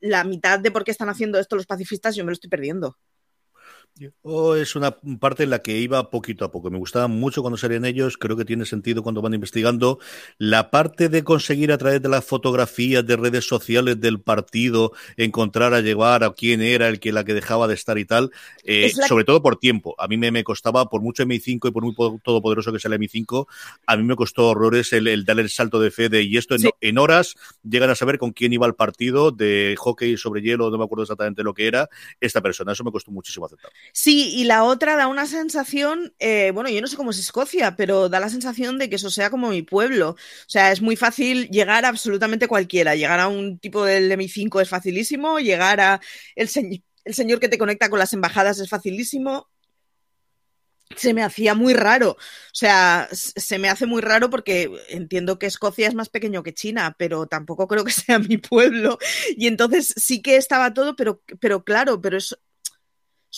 la 0.00 0.24
mitad 0.24 0.58
de 0.58 0.70
por 0.70 0.84
qué 0.84 0.90
están 0.90 1.08
haciendo 1.08 1.38
esto 1.38 1.56
los 1.56 1.66
pacifistas 1.66 2.16
yo 2.16 2.24
me 2.24 2.30
lo 2.30 2.34
estoy 2.34 2.50
perdiendo. 2.50 2.98
Oh, 4.22 4.54
es 4.54 4.76
una 4.76 4.96
parte 5.18 5.44
en 5.44 5.50
la 5.50 5.60
que 5.60 5.78
iba 5.78 6.10
poquito 6.10 6.44
a 6.44 6.50
poco. 6.50 6.70
Me 6.70 6.78
gustaba 6.78 7.08
mucho 7.08 7.42
cuando 7.42 7.56
salían 7.56 7.84
ellos, 7.84 8.16
creo 8.16 8.36
que 8.36 8.44
tiene 8.44 8.64
sentido 8.64 9.02
cuando 9.02 9.22
van 9.22 9.34
investigando. 9.34 9.98
La 10.38 10.70
parte 10.70 11.08
de 11.08 11.24
conseguir 11.24 11.72
a 11.72 11.78
través 11.78 12.00
de 12.02 12.08
las 12.08 12.24
fotografías 12.24 13.06
de 13.06 13.16
redes 13.16 13.46
sociales 13.46 14.00
del 14.00 14.20
partido, 14.20 14.92
encontrar 15.16 15.74
a 15.74 15.80
llevar 15.80 16.24
a 16.24 16.32
quién 16.32 16.62
era 16.62 16.88
el 16.88 17.00
que 17.00 17.12
la 17.12 17.24
que 17.24 17.34
dejaba 17.34 17.66
de 17.66 17.74
estar 17.74 17.98
y 17.98 18.04
tal, 18.04 18.30
eh, 18.64 18.92
sobre 19.08 19.24
todo 19.24 19.42
por 19.42 19.56
tiempo. 19.56 19.94
A 19.98 20.06
mí 20.06 20.16
me, 20.16 20.30
me, 20.30 20.44
costaba, 20.44 20.88
por 20.88 21.02
mucho 21.02 21.24
MI5 21.24 21.68
y 21.68 21.70
por 21.70 21.82
muy 21.82 21.94
todopoderoso 22.22 22.72
que 22.72 22.78
sea 22.78 22.92
el 22.92 23.00
MI5, 23.00 23.46
a 23.86 23.96
mí 23.96 24.04
me 24.04 24.16
costó 24.16 24.48
horrores 24.48 24.92
el, 24.92 25.08
el 25.08 25.24
darle 25.24 25.42
el 25.42 25.50
salto 25.50 25.80
de 25.80 25.90
fe 25.90 26.08
de, 26.08 26.22
y 26.22 26.36
esto 26.36 26.56
en, 26.80 26.98
horas 26.98 27.34
llegan 27.62 27.90
a 27.90 27.94
saber 27.94 28.18
con 28.18 28.32
quién 28.32 28.52
iba 28.52 28.66
el 28.66 28.74
partido 28.74 29.30
de 29.30 29.74
hockey 29.78 30.16
sobre 30.16 30.42
hielo, 30.42 30.70
no 30.70 30.78
me 30.78 30.84
acuerdo 30.84 31.02
exactamente 31.02 31.42
lo 31.42 31.54
que 31.54 31.66
era, 31.66 31.88
esta 32.20 32.40
persona. 32.40 32.72
Eso 32.72 32.84
me 32.84 32.92
costó 32.92 33.10
muchísimo 33.10 33.46
aceptar. 33.46 33.70
Sí, 33.92 34.30
y 34.34 34.44
la 34.44 34.64
otra 34.64 34.96
da 34.96 35.08
una 35.08 35.26
sensación, 35.26 36.14
eh, 36.18 36.50
bueno, 36.52 36.70
yo 36.70 36.80
no 36.80 36.86
sé 36.86 36.96
cómo 36.96 37.10
es 37.10 37.18
Escocia, 37.18 37.76
pero 37.76 38.08
da 38.08 38.20
la 38.20 38.28
sensación 38.28 38.78
de 38.78 38.88
que 38.88 38.96
eso 38.96 39.10
sea 39.10 39.30
como 39.30 39.50
mi 39.50 39.62
pueblo. 39.62 40.10
O 40.10 40.16
sea, 40.46 40.72
es 40.72 40.80
muy 40.80 40.96
fácil 40.96 41.48
llegar 41.50 41.84
a 41.84 41.88
absolutamente 41.88 42.48
cualquiera. 42.48 42.94
Llegar 42.94 43.20
a 43.20 43.28
un 43.28 43.58
tipo 43.58 43.84
del 43.84 44.10
M5 44.10 44.60
es 44.60 44.68
facilísimo, 44.68 45.38
llegar 45.40 45.80
a 45.80 46.00
el, 46.36 46.48
el 47.04 47.14
señor 47.14 47.40
que 47.40 47.48
te 47.48 47.58
conecta 47.58 47.88
con 47.90 47.98
las 47.98 48.12
embajadas 48.12 48.58
es 48.60 48.68
facilísimo 48.68 49.48
se 50.96 51.14
me 51.14 51.22
hacía 51.22 51.54
muy 51.54 51.74
raro. 51.74 52.12
O 52.12 52.16
sea, 52.52 53.08
se 53.12 53.58
me 53.58 53.68
hace 53.68 53.86
muy 53.86 54.00
raro 54.02 54.30
porque 54.30 54.70
entiendo 54.88 55.38
que 55.38 55.46
Escocia 55.46 55.86
es 55.88 55.94
más 55.94 56.08
pequeño 56.08 56.42
que 56.42 56.54
China, 56.54 56.94
pero 56.98 57.26
tampoco 57.26 57.68
creo 57.68 57.84
que 57.84 57.92
sea 57.92 58.18
mi 58.18 58.38
pueblo. 58.38 58.98
Y 59.36 59.46
entonces 59.46 59.94
sí 59.96 60.22
que 60.22 60.36
estaba 60.36 60.74
todo, 60.74 60.96
pero, 60.96 61.22
pero 61.40 61.64
claro, 61.64 62.00
pero 62.00 62.16
es, 62.18 62.36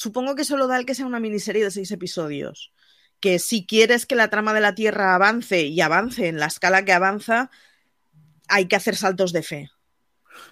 supongo 0.00 0.34
que 0.34 0.44
solo 0.44 0.66
da 0.66 0.78
el 0.78 0.86
que 0.86 0.94
sea 0.94 1.04
una 1.04 1.20
miniserie 1.20 1.62
de 1.62 1.70
seis 1.70 1.90
episodios. 1.90 2.72
Que 3.20 3.38
si 3.38 3.66
quieres 3.66 4.06
que 4.06 4.14
la 4.14 4.30
trama 4.30 4.54
de 4.54 4.62
la 4.62 4.74
Tierra 4.74 5.14
avance 5.14 5.66
y 5.66 5.78
avance 5.82 6.26
en 6.28 6.38
la 6.38 6.46
escala 6.46 6.86
que 6.86 6.94
avanza, 6.94 7.50
hay 8.48 8.66
que 8.66 8.76
hacer 8.76 8.96
saltos 8.96 9.34
de 9.34 9.42
fe. 9.42 9.70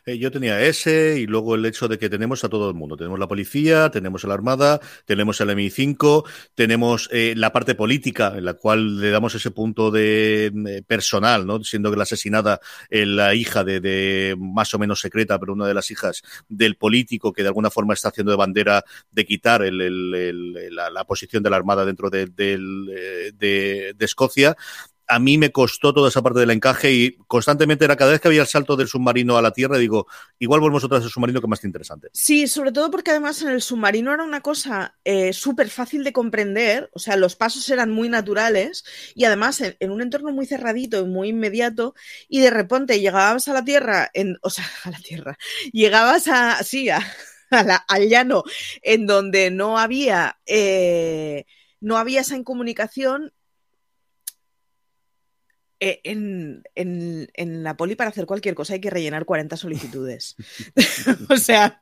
Eh, 0.07 0.19
yo 0.19 0.31
tenía 0.31 0.61
ese 0.63 1.19
y 1.19 1.27
luego 1.27 1.55
el 1.55 1.65
hecho 1.67 1.89
de 1.89 1.99
que 1.99 2.09
tenemos 2.09 2.45
a 2.45 2.49
todo 2.49 2.69
el 2.69 2.75
mundo. 2.75 2.97
Tenemos 2.97 3.19
la 3.19 3.29
policía, 3.29 3.91
tenemos 3.91 4.25
la 4.25 4.35
Armada, 4.35 4.81
tenemos 5.05 5.41
el 5.41 5.51
MI5, 5.51 6.25
tenemos 6.55 7.09
eh, 7.13 7.35
la 7.37 7.53
parte 7.53 7.75
política 7.75 8.35
en 8.37 8.45
la 8.45 8.55
cual 8.55 9.01
le 9.01 9.11
damos 9.11 9.35
ese 9.35 9.51
punto 9.51 9.91
de 9.91 10.47
eh, 10.47 10.83
personal, 10.87 11.47
¿no? 11.47 11.63
Siendo 11.65 11.91
que 11.91 11.97
la 11.97 12.05
asesinada 12.05 12.61
la 12.91 13.35
hija 13.35 13.65
de, 13.65 14.35
más 14.39 14.73
o 14.75 14.79
menos 14.79 15.01
secreta, 15.01 15.39
pero 15.39 15.53
una 15.53 15.67
de 15.67 15.75
las 15.75 15.91
hijas 15.91 16.23
del 16.49 16.77
político 16.77 17.33
que 17.33 17.43
de 17.43 17.49
alguna 17.49 17.71
forma 17.71 17.95
está 17.95 18.09
haciendo 18.09 18.31
de 18.31 18.37
bandera 18.37 18.85
de 19.11 19.25
quitar 19.25 19.63
la, 19.71 21.05
posición 21.07 21.43
de 21.43 21.51
la 21.51 21.57
Armada 21.57 21.85
dentro 21.85 22.11
de, 22.11 22.27
de 22.27 23.95
Escocia 23.99 24.57
a 25.09 25.19
mí 25.19 25.39
me 25.39 25.51
costó 25.51 25.95
toda 25.95 26.11
esa 26.11 26.23
parte 26.23 26.41
del 26.41 26.51
encaje 26.51 26.93
y 26.93 27.17
constantemente 27.27 27.87
era 27.87 27.97
cada 27.97 28.13
vez 28.13 28.21
que 28.21 28.29
había 28.29 28.43
el 28.43 28.47
salto 28.47 28.77
del 28.77 28.89
submarino 28.89 29.39
a 29.39 29.43
la 29.43 29.53
tierra, 29.53 29.79
digo, 29.79 30.07
igual 30.39 30.61
volvemos 30.61 30.85
otra 30.85 30.99
vez 30.99 31.07
al 31.07 31.11
submarino 31.11 31.41
que 31.41 31.47
más 31.47 31.65
interesante. 31.65 32.09
Sí, 32.13 32.47
sobre 32.47 32.73
todo 32.73 32.91
porque 32.91 33.11
además 33.11 33.41
en 33.43 33.49
el 33.49 33.63
submarino 33.63 34.13
era 34.13 34.23
una 34.23 34.43
cosa 34.43 34.99
eh, 35.05 35.33
súper 35.33 35.71
fácil 35.71 36.05
de 36.05 36.13
comprender, 36.13 36.91
o 36.93 36.99
sea, 36.99 37.17
los 37.17 37.37
pasos 37.37 37.69
eran 37.71 37.91
muy 37.91 38.11
naturales 38.11 38.85
y 39.15 39.25
además 39.25 39.63
en, 39.63 39.91
un 39.91 40.03
entorno 40.03 40.31
muy 40.31 40.45
cerradito 40.45 41.01
y 41.01 41.07
muy 41.07 41.29
inmediato 41.29 41.95
y 42.29 42.41
de 42.41 42.51
repente 42.51 43.01
llegabas 43.01 43.49
a 43.49 43.55
la 43.55 43.65
tierra, 43.65 44.11
en, 44.13 44.37
o 44.43 44.51
sea, 44.51 44.67
a 44.85 44.91
la 44.91 44.99
tierra, 44.99 45.39
llegabas 45.73 46.29
a, 46.29 46.63
sí, 46.63 46.91
a, 46.91 47.01
al 47.51 48.09
llano 48.09 48.45
en 48.83 49.07
donde 49.07 49.51
no 49.51 49.79
había... 49.79 50.39
Eh, 50.47 51.47
no 51.81 51.97
había 51.97 52.23
esa 52.23 52.37
incomunicación 52.37 53.33
eh, 55.81 56.01
en, 56.05 56.63
en, 56.75 57.63
la 57.63 57.77
poli 57.77 57.95
para 57.95 58.11
hacer 58.11 58.27
cualquier 58.27 58.55
cosa 58.55 58.75
hay 58.75 58.81
que 58.81 58.91
rellenar 58.91 59.25
40 59.25 59.57
solicitudes. 59.57 60.37
o 61.31 61.37
sea, 61.37 61.81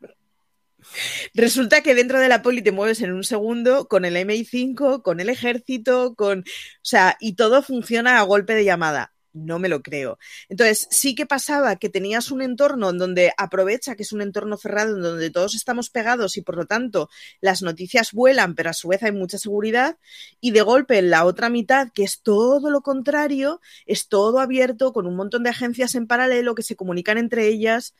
resulta 1.35 1.83
que 1.83 1.95
dentro 1.95 2.21
de 2.21 2.29
la 2.29 2.43
poli 2.43 2.63
te 2.63 2.73
mueves 2.73 3.01
en 3.01 3.13
un 3.13 3.25
segundo 3.25 3.89
con 3.89 4.05
el 4.05 4.17
MI5, 4.17 5.03
con 5.03 5.21
el 5.21 5.29
ejército, 5.29 6.15
con... 6.15 6.41
O 6.41 6.45
sea, 6.83 7.17
y 7.21 7.35
todo 7.35 7.63
funciona 7.63 8.19
a 8.19 8.23
golpe 8.23 8.55
de 8.55 8.65
llamada 8.65 9.16
no 9.37 9.59
me 9.59 9.69
lo 9.69 9.83
creo. 9.83 10.19
Entonces, 10.49 10.89
sí 10.91 11.15
que 11.15 11.27
pasaba 11.27 11.77
que 11.77 11.89
tenías 11.89 12.31
un 12.31 12.43
entorno 12.43 12.91
en 12.91 12.99
donde 12.99 13.33
aprovecha 13.37 13.95
que 13.95 14.03
es 14.03 14.13
un 14.13 14.23
entorno 14.23 14.57
cerrado, 14.57 14.97
en 14.97 15.03
donde 15.03 15.31
todos 15.31 15.55
estamos 15.55 15.91
pegados 15.91 16.37
y 16.37 16.43
por 16.43 16.57
lo 16.57 16.67
tanto 16.67 17.11
las 17.41 17.63
noticias 17.63 18.13
vuelan, 18.13 18.55
pero 18.55 18.71
a 18.71 18.73
su 18.73 18.89
vez 18.89 19.03
hay 19.03 19.13
mucha 19.13 19.39
seguridad, 19.39 19.99
y 20.41 20.51
de 20.53 20.63
golpe 20.63 20.99
en 20.99 21.11
la 21.11 21.25
otra 21.25 21.51
mitad, 21.51 21.89
que 21.93 22.05
es 22.05 22.23
todo 22.23 22.71
lo 22.71 22.81
contrario, 22.81 23.61
es 23.85 24.09
todo 24.09 24.41
abierto, 24.41 24.93
con 24.93 25.07
un 25.07 25.17
montón 25.17 25.43
de 25.43 25.51
agencias 25.51 25.95
en 25.95 26.07
paralelo 26.07 26.55
que 26.55 26.63
se 26.63 26.77
comunican 26.77 27.19
entre 27.19 27.47
ellas. 27.47 27.95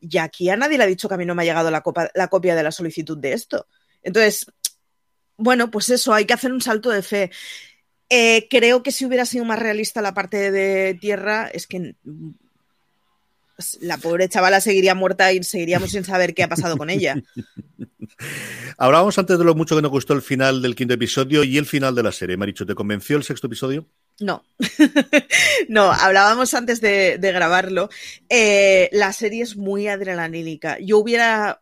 Y 0.00 0.18
aquí 0.18 0.48
a 0.48 0.56
nadie 0.56 0.78
le 0.78 0.84
ha 0.84 0.86
dicho 0.86 1.08
que 1.08 1.14
a 1.14 1.18
mí 1.18 1.26
no 1.26 1.34
me 1.34 1.42
ha 1.42 1.46
llegado 1.46 1.70
la, 1.70 1.82
la 2.14 2.28
copia 2.28 2.54
de 2.54 2.62
la 2.62 2.72
solicitud 2.72 3.18
de 3.18 3.32
esto. 3.32 3.66
Entonces, 4.02 4.46
bueno, 5.38 5.70
pues 5.70 5.88
eso, 5.90 6.12
hay 6.12 6.24
que 6.24 6.34
hacer 6.34 6.52
un 6.52 6.60
salto 6.60 6.90
de 6.90 7.02
fe. 7.02 7.30
Eh, 8.10 8.46
creo 8.48 8.82
que 8.82 8.92
si 8.92 9.04
hubiera 9.04 9.26
sido 9.26 9.44
más 9.44 9.58
realista 9.58 10.00
la 10.00 10.14
parte 10.14 10.50
de 10.50 10.94
tierra, 10.94 11.48
es 11.52 11.66
que 11.66 11.94
la 13.80 13.98
pobre 13.98 14.28
chavala 14.28 14.60
seguiría 14.60 14.94
muerta 14.94 15.32
y 15.32 15.42
seguiríamos 15.42 15.90
sin 15.90 16.04
saber 16.04 16.32
qué 16.32 16.44
ha 16.44 16.48
pasado 16.48 16.76
con 16.76 16.90
ella. 16.90 17.16
Hablábamos 18.78 19.18
antes 19.18 19.38
de 19.38 19.44
lo 19.44 19.54
mucho 19.54 19.76
que 19.76 19.82
nos 19.82 19.90
gustó 19.90 20.14
el 20.14 20.22
final 20.22 20.62
del 20.62 20.74
quinto 20.74 20.94
episodio 20.94 21.44
y 21.44 21.58
el 21.58 21.66
final 21.66 21.94
de 21.94 22.02
la 22.02 22.12
serie. 22.12 22.36
Maricho, 22.36 22.64
¿te 22.64 22.74
convenció 22.74 23.16
el 23.16 23.24
sexto 23.24 23.48
episodio? 23.48 23.86
No, 24.20 24.44
no, 25.68 25.92
hablábamos 25.92 26.54
antes 26.54 26.80
de, 26.80 27.18
grabarlo. 27.20 27.90
Eh, 28.28 28.88
la 28.92 29.12
serie 29.12 29.42
es 29.42 29.56
muy 29.56 29.88
adrenalínica. 29.88 30.78
Yo 30.80 30.98
hubiera 30.98 31.60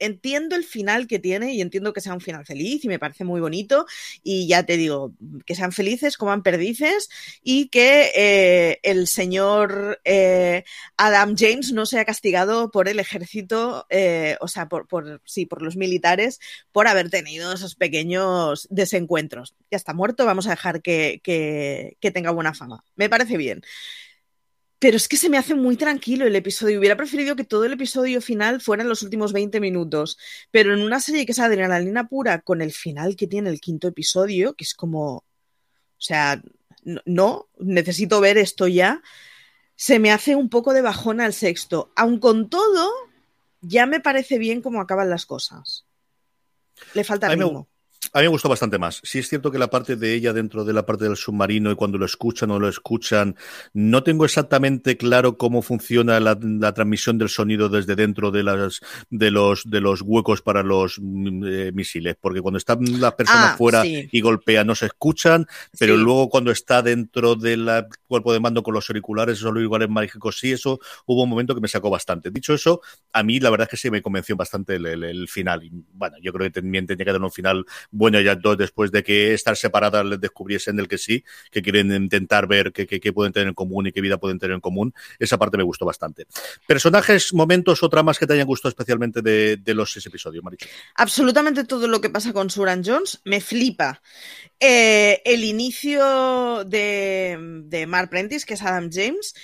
entiendo 0.00 0.56
el 0.56 0.64
final 0.64 1.06
que 1.06 1.18
tiene 1.18 1.54
y 1.54 1.60
entiendo 1.60 1.92
que 1.92 2.00
sea 2.00 2.14
un 2.14 2.20
final 2.20 2.44
feliz 2.46 2.84
y 2.84 2.88
me 2.88 2.98
parece 2.98 3.24
muy 3.24 3.40
bonito 3.40 3.86
y 4.22 4.48
ya 4.48 4.64
te 4.64 4.76
digo, 4.76 5.14
que 5.46 5.54
sean 5.54 5.72
felices, 5.72 6.16
coman 6.16 6.42
perdices 6.42 7.08
y 7.42 7.68
que 7.68 8.10
eh, 8.16 8.80
el 8.82 9.06
señor 9.06 10.00
eh, 10.04 10.64
Adam 10.96 11.36
James 11.36 11.72
no 11.72 11.86
sea 11.86 12.04
castigado 12.04 12.70
por 12.70 12.88
el 12.88 12.98
ejército, 12.98 13.86
eh, 13.90 14.36
o 14.40 14.48
sea, 14.48 14.68
por, 14.68 14.88
por, 14.88 15.20
sí, 15.24 15.46
por 15.46 15.62
los 15.62 15.76
militares, 15.76 16.40
por 16.72 16.88
haber 16.88 17.10
tenido 17.10 17.52
esos 17.52 17.74
pequeños 17.76 18.66
desencuentros. 18.70 19.54
Ya 19.70 19.76
está 19.76 19.94
muerto, 19.94 20.26
vamos 20.26 20.46
a 20.46 20.50
dejar 20.50 20.82
que, 20.82 21.20
que 21.22 22.10
tenga 22.10 22.30
buena 22.30 22.54
fama. 22.54 22.84
Me 22.96 23.08
parece 23.08 23.36
bien. 23.36 23.62
Pero 24.80 24.96
es 24.96 25.08
que 25.08 25.18
se 25.18 25.28
me 25.28 25.36
hace 25.36 25.54
muy 25.54 25.76
tranquilo 25.76 26.26
el 26.26 26.34
episodio. 26.34 26.78
Hubiera 26.78 26.96
preferido 26.96 27.36
que 27.36 27.44
todo 27.44 27.64
el 27.66 27.74
episodio 27.74 28.22
final 28.22 28.62
fuera 28.62 28.82
en 28.82 28.88
los 28.88 29.02
últimos 29.02 29.34
20 29.34 29.60
minutos. 29.60 30.18
Pero 30.50 30.72
en 30.72 30.80
una 30.80 31.00
serie 31.00 31.26
que 31.26 31.32
es 31.32 31.38
adrenalina 31.38 32.08
pura, 32.08 32.40
con 32.40 32.62
el 32.62 32.72
final 32.72 33.14
que 33.14 33.26
tiene 33.26 33.50
el 33.50 33.60
quinto 33.60 33.88
episodio, 33.88 34.54
que 34.54 34.64
es 34.64 34.74
como. 34.74 35.16
O 35.16 36.02
sea, 36.02 36.42
no, 37.04 37.48
necesito 37.58 38.20
ver 38.20 38.38
esto 38.38 38.66
ya. 38.68 39.02
Se 39.76 39.98
me 39.98 40.12
hace 40.12 40.34
un 40.34 40.48
poco 40.48 40.72
de 40.72 40.80
bajón 40.80 41.20
al 41.20 41.34
sexto. 41.34 41.92
Aun 41.94 42.18
con 42.18 42.48
todo, 42.48 42.90
ya 43.60 43.84
me 43.84 44.00
parece 44.00 44.38
bien 44.38 44.62
cómo 44.62 44.80
acaban 44.80 45.10
las 45.10 45.26
cosas. 45.26 45.84
Le 46.94 47.04
falta 47.04 47.28
ritmo. 47.28 47.69
A 48.12 48.18
mí 48.18 48.24
me 48.24 48.28
gustó 48.28 48.48
bastante 48.48 48.78
más. 48.78 49.00
Sí 49.04 49.20
es 49.20 49.28
cierto 49.28 49.50
que 49.50 49.58
la 49.58 49.68
parte 49.68 49.96
de 49.96 50.14
ella 50.14 50.32
dentro 50.32 50.64
de 50.64 50.72
la 50.72 50.84
parte 50.84 51.04
del 51.04 51.16
submarino 51.16 51.70
y 51.70 51.76
cuando 51.76 51.98
lo 51.98 52.06
escuchan 52.06 52.50
o 52.50 52.58
lo 52.58 52.68
escuchan, 52.68 53.36
no 53.72 54.02
tengo 54.02 54.24
exactamente 54.24 54.96
claro 54.96 55.36
cómo 55.36 55.62
funciona 55.62 56.18
la, 56.18 56.36
transmisión 56.72 57.18
del 57.18 57.28
sonido 57.28 57.68
desde 57.68 57.96
dentro 57.96 58.30
de 58.30 58.42
las 58.42 58.80
de 59.10 59.30
los 59.30 59.68
de 59.68 59.80
los 59.80 60.02
huecos 60.02 60.42
para 60.42 60.62
los 60.62 60.98
mm, 61.00 61.44
eh, 61.44 61.72
misiles, 61.72 62.16
porque 62.20 62.40
cuando 62.40 62.58
están 62.58 62.78
las 63.00 63.14
personas 63.14 63.52
ah, 63.52 63.56
fuera 63.56 63.82
y 63.84 64.20
golpean 64.20 64.66
no 64.66 64.74
se 64.74 64.86
escuchan, 64.86 65.46
pero 65.78 65.96
luego 65.96 66.28
cuando 66.28 66.50
está 66.50 66.82
dentro 66.82 67.36
del 67.36 67.68
cuerpo 68.06 68.32
de 68.32 68.40
mando 68.40 68.62
con 68.62 68.74
los 68.74 68.88
auriculares, 68.90 69.38
esos 69.38 69.48
auriculares 69.48 69.88
mágicos, 69.88 70.38
sí, 70.38 70.52
eso 70.52 70.80
hubo 71.06 71.22
un 71.24 71.30
momento 71.30 71.54
que 71.54 71.60
me 71.60 71.68
sacó 71.68 71.90
bastante. 71.90 72.30
Dicho 72.30 72.54
eso, 72.54 72.80
a 73.12 73.22
mí 73.22 73.40
la 73.40 73.50
verdad 73.50 73.66
es 73.66 73.70
que 73.70 73.76
sí 73.76 73.90
me 73.90 74.02
convenció 74.02 74.36
bastante 74.36 74.76
el, 74.76 75.28
final. 75.28 75.62
Y, 75.64 75.70
bueno, 75.92 76.16
yo 76.22 76.32
creo 76.32 76.50
que 76.50 76.60
también 76.60 76.86
tenía 76.86 77.04
que 77.04 77.12
dar 77.12 77.22
un 77.22 77.30
final 77.30 77.64
bueno, 78.00 78.18
ya 78.22 78.34
dos 78.34 78.56
después 78.56 78.90
de 78.90 79.02
que 79.02 79.34
estar 79.34 79.54
separadas 79.58 80.06
les 80.06 80.18
descubriesen 80.18 80.80
el 80.80 80.88
que 80.88 80.96
sí, 80.96 81.22
que 81.50 81.60
quieren 81.60 81.92
intentar 81.92 82.46
ver 82.46 82.72
qué, 82.72 83.12
pueden 83.12 83.30
tener 83.30 83.48
en 83.48 83.54
común 83.54 83.88
y 83.88 83.92
qué 83.92 84.00
vida 84.00 84.16
pueden 84.16 84.38
tener 84.38 84.54
en 84.54 84.62
común. 84.62 84.94
Esa 85.18 85.36
parte 85.36 85.58
me 85.58 85.64
gustó 85.64 85.84
bastante. 85.84 86.26
Personajes, 86.66 87.34
momentos 87.34 87.82
o 87.82 87.90
tramas 87.90 88.18
que 88.18 88.26
te 88.26 88.32
hayan 88.32 88.46
gustado 88.46 88.70
especialmente 88.70 89.20
de, 89.20 89.74
los 89.74 89.92
seis 89.92 90.06
episodios, 90.06 90.42
Maricha. 90.42 90.66
Absolutamente 90.94 91.64
todo 91.64 91.88
lo 91.88 92.00
que 92.00 92.08
pasa 92.08 92.32
con 92.32 92.48
Suran 92.48 92.82
Jones 92.82 93.20
me 93.26 93.42
flipa. 93.42 94.00
Eh, 94.58 95.20
el 95.26 95.44
inicio 95.44 96.64
de, 96.64 97.36
de 97.66 97.86
Mark 97.86 98.08
Prentice, 98.08 98.46
que 98.46 98.54
es 98.54 98.62
Adam 98.62 98.88
James, 98.90 99.34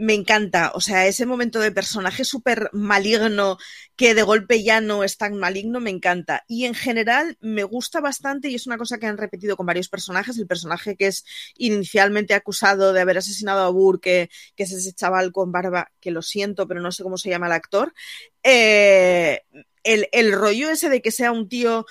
me 0.00 0.14
encanta. 0.14 0.72
O 0.74 0.80
sea, 0.80 1.06
ese 1.06 1.26
momento 1.26 1.60
de 1.60 1.72
personaje 1.72 2.24
súper 2.24 2.70
maligno 2.72 3.58
que 3.96 4.14
de 4.14 4.22
golpe 4.22 4.62
ya 4.62 4.80
no 4.80 5.04
es 5.04 5.18
tan 5.18 5.36
maligno, 5.36 5.78
me 5.78 5.90
encanta. 5.90 6.42
Y 6.48 6.64
en 6.64 6.74
general 6.74 7.36
me 7.40 7.64
gusta 7.64 8.00
bastante 8.00 8.48
y 8.48 8.54
es 8.54 8.66
una 8.66 8.78
cosa 8.78 8.96
que 8.98 9.06
han 9.06 9.18
repetido 9.18 9.58
con 9.58 9.66
varios 9.66 9.90
personajes. 9.90 10.38
El 10.38 10.46
personaje 10.46 10.96
que 10.96 11.08
es 11.08 11.24
inicialmente 11.58 12.32
acusado 12.32 12.94
de 12.94 13.02
haber 13.02 13.18
asesinado 13.18 13.60
a 13.62 13.68
Burr, 13.68 14.00
que, 14.00 14.30
es 14.56 14.72
ese 14.72 14.94
chaval 14.94 15.32
con 15.32 15.52
barba, 15.52 15.92
que 16.00 16.10
lo 16.10 16.22
siento, 16.22 16.66
pero 16.66 16.80
no 16.80 16.92
sé 16.92 17.02
cómo 17.02 17.18
se 17.18 17.28
llama 17.28 17.46
el 17.46 17.52
actor. 17.52 17.92
Eh, 18.42 19.42
el, 19.82 20.08
el 20.12 20.32
rollo 20.32 20.70
ese 20.70 20.88
de 20.88 21.02
que 21.02 21.10
sea 21.10 21.30
un 21.30 21.48
tío 21.48 21.84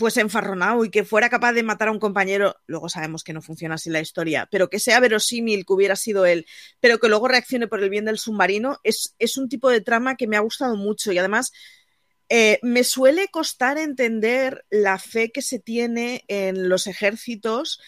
pues 0.00 0.16
enfarronado 0.16 0.82
y 0.82 0.90
que 0.90 1.04
fuera 1.04 1.28
capaz 1.28 1.52
de 1.52 1.62
matar 1.62 1.88
a 1.88 1.92
un 1.92 1.98
compañero, 1.98 2.56
luego 2.66 2.88
sabemos 2.88 3.22
que 3.22 3.34
no 3.34 3.42
funciona 3.42 3.74
así 3.74 3.90
la 3.90 4.00
historia, 4.00 4.48
pero 4.50 4.70
que 4.70 4.80
sea 4.80 4.98
verosímil 4.98 5.66
que 5.66 5.74
hubiera 5.74 5.94
sido 5.94 6.24
él, 6.24 6.46
pero 6.80 6.98
que 6.98 7.10
luego 7.10 7.28
reaccione 7.28 7.68
por 7.68 7.82
el 7.82 7.90
bien 7.90 8.06
del 8.06 8.16
submarino, 8.16 8.78
es, 8.82 9.14
es 9.18 9.36
un 9.36 9.50
tipo 9.50 9.68
de 9.68 9.82
trama 9.82 10.16
que 10.16 10.26
me 10.26 10.38
ha 10.38 10.40
gustado 10.40 10.74
mucho 10.74 11.12
y 11.12 11.18
además 11.18 11.52
eh, 12.30 12.60
me 12.62 12.82
suele 12.82 13.28
costar 13.28 13.76
entender 13.76 14.64
la 14.70 14.98
fe 14.98 15.32
que 15.32 15.42
se 15.42 15.58
tiene 15.58 16.24
en 16.28 16.70
los 16.70 16.86
ejércitos 16.86 17.78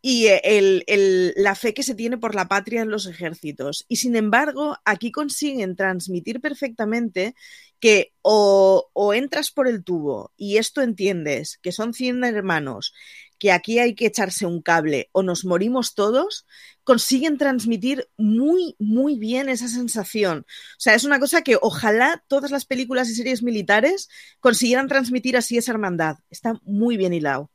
y 0.00 0.26
el, 0.26 1.32
la 1.36 1.54
fe 1.54 1.74
que 1.74 1.84
se 1.84 1.94
tiene 1.94 2.18
por 2.18 2.34
la 2.34 2.48
patria 2.48 2.82
en 2.82 2.90
los 2.90 3.06
ejércitos. 3.06 3.84
Y 3.86 3.96
sin 3.96 4.16
embargo, 4.16 4.76
aquí 4.84 5.12
consiguen 5.12 5.76
transmitir 5.76 6.40
perfectamente 6.40 7.36
que 7.82 8.14
o, 8.22 8.90
o, 8.92 9.12
entras 9.12 9.50
por 9.50 9.66
el 9.66 9.82
tubo 9.82 10.32
y 10.36 10.58
esto 10.58 10.82
entiendes 10.82 11.58
que 11.60 11.72
son 11.72 11.94
100 11.94 12.22
hermanos, 12.22 12.94
que 13.40 13.50
aquí 13.50 13.80
hay 13.80 13.96
que 13.96 14.06
echarse 14.06 14.46
un 14.46 14.62
cable 14.62 15.08
o 15.10 15.24
nos 15.24 15.44
morimos 15.44 15.96
todos, 15.96 16.46
consiguen 16.84 17.38
transmitir 17.38 18.08
muy, 18.16 18.76
muy 18.78 19.18
bien 19.18 19.48
esa 19.48 19.66
sensación. 19.66 20.46
O 20.46 20.78
sea, 20.78 20.94
es 20.94 21.02
una 21.02 21.18
cosa 21.18 21.42
que 21.42 21.58
ojalá 21.60 22.24
todas 22.28 22.52
las 22.52 22.66
películas 22.66 23.10
y 23.10 23.16
series 23.16 23.42
militares 23.42 24.08
consiguieran 24.38 24.86
transmitir 24.86 25.36
así 25.36 25.58
esa 25.58 25.72
hermandad. 25.72 26.18
Está 26.30 26.60
muy 26.62 26.96
bien 26.96 27.12
hilado. 27.12 27.50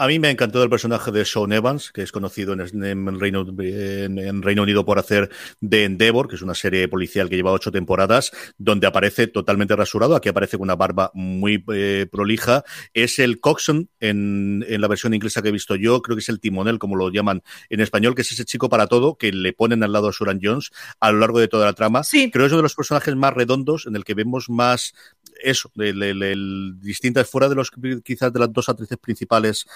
A 0.00 0.06
mí 0.06 0.18
me 0.18 0.28
ha 0.28 0.30
encantado 0.30 0.64
el 0.64 0.70
personaje 0.70 1.12
de 1.12 1.26
Sean 1.26 1.52
Evans, 1.52 1.92
que 1.92 2.00
es 2.00 2.10
conocido 2.10 2.54
en, 2.54 3.20
Reino, 3.20 3.42
Unido 4.62 4.84
por 4.86 4.98
hacer 4.98 5.28
de 5.60 5.84
Endeavor, 5.84 6.26
que 6.26 6.36
es 6.36 6.40
una 6.40 6.54
serie 6.54 6.88
policial 6.88 7.28
que 7.28 7.36
lleva 7.36 7.52
ocho 7.52 7.70
temporadas, 7.70 8.32
donde 8.56 8.86
aparece 8.86 9.26
totalmente 9.26 9.76
rasurado. 9.76 10.16
Aquí 10.16 10.30
aparece 10.30 10.56
con 10.56 10.64
una 10.64 10.74
barba 10.74 11.10
muy 11.12 11.62
eh, 11.74 12.06
prolija. 12.10 12.64
Es 12.94 13.18
el 13.18 13.40
coxon 13.40 13.90
en, 14.00 14.64
la 14.66 14.88
versión 14.88 15.12
inglesa 15.12 15.42
que 15.42 15.50
he 15.50 15.52
visto 15.52 15.76
yo. 15.76 16.00
Creo 16.00 16.16
que 16.16 16.22
es 16.22 16.30
el 16.30 16.40
timonel, 16.40 16.78
como 16.78 16.96
lo 16.96 17.10
llaman 17.10 17.42
en 17.68 17.80
español, 17.80 18.14
que 18.14 18.22
es 18.22 18.32
ese 18.32 18.46
chico 18.46 18.70
para 18.70 18.86
todo 18.86 19.18
que 19.18 19.32
le 19.32 19.52
ponen 19.52 19.82
al 19.82 19.92
lado 19.92 20.08
a 20.08 20.14
Suran 20.14 20.40
Jones 20.42 20.70
a 20.98 21.12
lo 21.12 21.18
largo 21.18 21.40
de 21.40 21.48
toda 21.48 21.66
la 21.66 21.74
trama. 21.74 22.04
Sí. 22.04 22.30
Creo 22.30 22.44
que 22.44 22.46
es 22.46 22.52
uno 22.52 22.60
de 22.60 22.62
los 22.62 22.74
personajes 22.74 23.14
más 23.16 23.34
redondos 23.34 23.84
en 23.84 23.96
el 23.96 24.04
que 24.04 24.14
vemos 24.14 24.48
más 24.48 24.94
eso, 25.42 25.70
el, 25.76 26.78
distintas 26.80 27.28
fuera 27.28 27.48
de 27.48 27.54
los 27.54 27.70
quizás 28.04 28.32
de 28.32 28.40
las 28.40 28.52
dos 28.52 28.68
actrices 28.68 28.98
principales, 28.98 29.66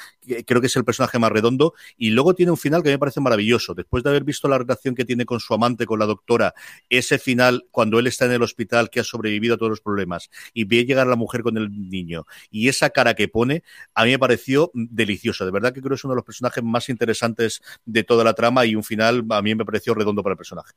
creo 0.46 0.60
que 0.60 0.66
es 0.66 0.76
el 0.76 0.84
personaje 0.84 1.18
más 1.18 1.30
redondo 1.30 1.74
y 1.96 2.10
luego 2.10 2.34
tiene 2.34 2.52
un 2.52 2.58
final 2.58 2.82
que 2.82 2.90
me 2.90 2.98
parece 2.98 3.20
maravilloso. 3.20 3.74
Después 3.74 4.02
de 4.02 4.10
haber 4.10 4.24
visto 4.24 4.48
la 4.48 4.58
relación 4.58 4.94
que 4.94 5.04
tiene 5.04 5.26
con 5.26 5.40
su 5.40 5.54
amante, 5.54 5.86
con 5.86 5.98
la 5.98 6.06
doctora, 6.06 6.54
ese 6.88 7.18
final 7.18 7.66
cuando 7.70 7.98
él 7.98 8.06
está 8.06 8.26
en 8.26 8.32
el 8.32 8.42
hospital 8.42 8.90
que 8.90 9.00
ha 9.00 9.04
sobrevivido 9.04 9.54
a 9.54 9.58
todos 9.58 9.70
los 9.70 9.80
problemas 9.80 10.30
y 10.52 10.64
ve 10.64 10.84
llegar 10.84 11.06
a 11.06 11.10
la 11.10 11.16
mujer 11.16 11.42
con 11.42 11.56
el 11.56 11.70
niño 11.90 12.26
y 12.50 12.68
esa 12.68 12.90
cara 12.90 13.14
que 13.14 13.28
pone, 13.28 13.62
a 13.94 14.04
mí 14.04 14.10
me 14.10 14.18
pareció 14.18 14.70
delicioso. 14.74 15.44
De 15.44 15.50
verdad 15.50 15.72
que 15.72 15.80
creo 15.80 15.90
que 15.90 15.96
es 15.96 16.04
uno 16.04 16.14
de 16.14 16.16
los 16.16 16.24
personajes 16.24 16.62
más 16.62 16.88
interesantes 16.88 17.62
de 17.84 18.04
toda 18.04 18.24
la 18.24 18.34
trama 18.34 18.66
y 18.66 18.74
un 18.74 18.84
final 18.84 19.24
a 19.30 19.42
mí 19.42 19.54
me 19.54 19.64
pareció 19.64 19.94
redondo 19.94 20.22
para 20.22 20.32
el 20.34 20.38
personaje. 20.38 20.72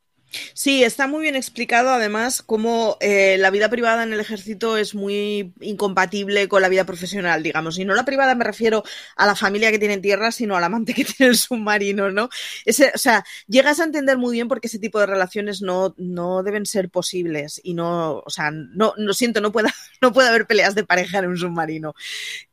Sí, 0.53 0.83
está 0.83 1.07
muy 1.07 1.21
bien 1.21 1.35
explicado 1.35 1.89
además 1.89 2.41
cómo 2.41 2.97
eh, 2.99 3.37
la 3.37 3.49
vida 3.49 3.69
privada 3.69 4.03
en 4.03 4.11
el 4.11 4.19
ejército 4.19 4.77
es 4.77 4.93
muy 4.93 5.53
incompatible 5.61 6.47
con 6.47 6.61
la 6.61 6.69
vida 6.69 6.85
profesional, 6.85 7.43
digamos. 7.43 7.79
Y 7.79 7.85
no 7.85 7.95
la 7.95 8.05
privada 8.05 8.35
me 8.35 8.43
refiero 8.43 8.83
a 9.17 9.25
la 9.25 9.35
familia 9.35 9.71
que 9.71 9.79
tiene 9.79 9.95
en 9.95 10.01
tierra, 10.01 10.31
sino 10.31 10.55
al 10.55 10.63
amante 10.63 10.93
que 10.93 11.03
tiene 11.17 11.31
el 11.31 11.37
submarino, 11.37 12.11
¿no? 12.11 12.29
Ese, 12.65 12.91
o 12.93 12.97
sea, 12.97 13.25
llegas 13.47 13.79
a 13.79 13.83
entender 13.83 14.17
muy 14.17 14.33
bien 14.33 14.47
por 14.47 14.61
qué 14.61 14.67
ese 14.67 14.79
tipo 14.79 14.99
de 14.99 15.07
relaciones 15.07 15.61
no, 15.61 15.93
no 15.97 16.43
deben 16.43 16.65
ser 16.65 16.89
posibles 16.89 17.59
y 17.63 17.73
no, 17.73 18.19
o 18.25 18.29
sea, 18.29 18.51
no, 18.51 18.93
lo 18.97 19.13
siento, 19.13 19.41
no 19.41 19.51
puede, 19.51 19.69
no 20.01 20.13
puede 20.13 20.29
haber 20.29 20.47
peleas 20.47 20.75
de 20.75 20.85
pareja 20.85 21.19
en 21.19 21.27
un 21.27 21.37
submarino. 21.37 21.93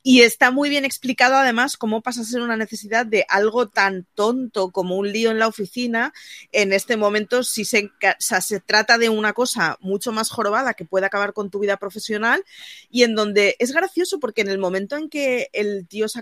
Y 0.02 0.22
está 0.22 0.50
muy 0.50 0.68
bien 0.68 0.84
explicado 0.84 1.36
además 1.36 1.76
cómo 1.76 2.02
pasa 2.02 2.22
a 2.22 2.24
ser 2.24 2.42
una 2.42 2.56
necesidad 2.56 3.06
de 3.06 3.24
algo 3.28 3.68
tan 3.68 4.06
tonto 4.14 4.70
como 4.70 4.96
un 4.96 5.10
lío 5.10 5.30
en 5.30 5.38
la 5.38 5.48
oficina 5.48 6.12
en 6.52 6.72
este 6.72 6.96
momento 6.96 7.42
si 7.42 7.64
se, 7.64 7.90
se 8.18 8.60
trata 8.60 8.98
de 8.98 9.08
una 9.08 9.32
cosa 9.32 9.78
mucho 9.80 10.12
más 10.12 10.30
jorobada 10.30 10.74
que 10.74 10.84
puede 10.84 11.06
acabar 11.06 11.32
con 11.32 11.50
tu 11.50 11.58
vida 11.58 11.78
profesional 11.78 12.44
y 12.90 13.02
en 13.02 13.14
donde 13.14 13.56
es 13.58 13.72
gracioso 13.72 14.20
porque 14.20 14.42
en 14.42 14.48
el 14.48 14.58
momento 14.58 14.96
en 14.96 15.08
que 15.08 15.48
el 15.52 15.86
tío 15.88 16.06
es 16.06 16.16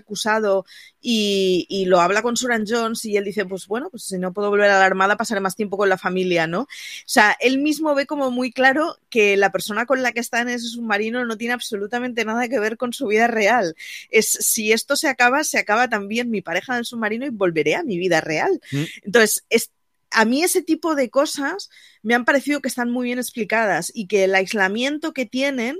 y, 1.01 1.85
lo 1.87 1.99
habla 1.99 2.21
con 2.21 2.37
Suran 2.37 2.65
Jones 2.67 3.03
y 3.05 3.17
él 3.17 3.25
dice, 3.25 3.45
pues 3.45 3.67
bueno, 3.67 3.89
pues 3.89 4.03
si 4.03 4.17
no 4.17 4.33
puedo 4.33 4.49
volver 4.49 4.69
a 4.69 4.79
la 4.79 4.85
armada 4.85 5.17
pasaré 5.17 5.41
más 5.41 5.55
tiempo 5.55 5.77
con 5.77 5.89
la 5.89 5.97
familia, 5.97 6.47
¿no? 6.47 6.61
O 6.61 6.67
sea, 7.05 7.35
él 7.39 7.57
mismo 7.57 7.93
ve 7.93 8.05
como 8.05 8.31
muy 8.31 8.51
claro 8.51 8.97
que 9.09 9.35
la 9.37 9.51
persona 9.51 9.85
con 9.85 10.01
la 10.01 10.13
que 10.13 10.21
está 10.21 10.41
en 10.41 10.49
ese 10.49 10.67
submarino 10.67 11.25
no 11.25 11.37
tiene 11.37 11.53
absolutamente 11.53 12.25
nada 12.25 12.47
que 12.47 12.59
ver 12.59 12.77
con 12.77 12.93
su 12.93 13.07
vida 13.07 13.27
real. 13.27 13.75
Es 14.09 14.27
si 14.27 14.71
esto 14.71 14.95
se 14.95 15.09
acaba, 15.09 15.43
se 15.43 15.59
acaba 15.59 15.89
también 15.89 16.29
mi 16.29 16.41
pareja 16.41 16.75
del 16.75 16.85
submarino 16.85 17.25
y 17.25 17.29
volveré 17.29 17.75
a 17.75 17.83
mi 17.83 17.97
vida 17.97 18.21
real. 18.21 18.61
Mm. 18.71 18.83
Entonces, 19.03 19.45
es 19.49 19.71
a 20.13 20.25
mí 20.25 20.43
ese 20.43 20.61
tipo 20.61 20.95
de 20.95 21.09
cosas 21.09 21.69
me 22.01 22.13
han 22.15 22.25
parecido 22.25 22.61
que 22.61 22.67
están 22.67 22.91
muy 22.91 23.05
bien 23.05 23.19
explicadas 23.19 23.91
y 23.93 24.07
que 24.07 24.25
el 24.25 24.35
aislamiento 24.35 25.13
que 25.13 25.25
tienen 25.25 25.79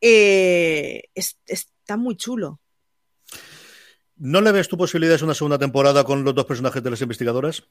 eh, 0.00 1.04
está 1.14 1.96
muy 1.96 2.16
chulo. 2.16 2.60
¿No 4.18 4.40
le 4.40 4.50
ves 4.50 4.68
tu 4.68 4.76
posibilidades 4.76 5.22
una 5.22 5.34
segunda 5.34 5.58
temporada 5.58 6.02
con 6.02 6.24
los 6.24 6.34
dos 6.34 6.44
personajes 6.44 6.82
de 6.82 6.90
las 6.90 7.00
investigadoras? 7.00 7.62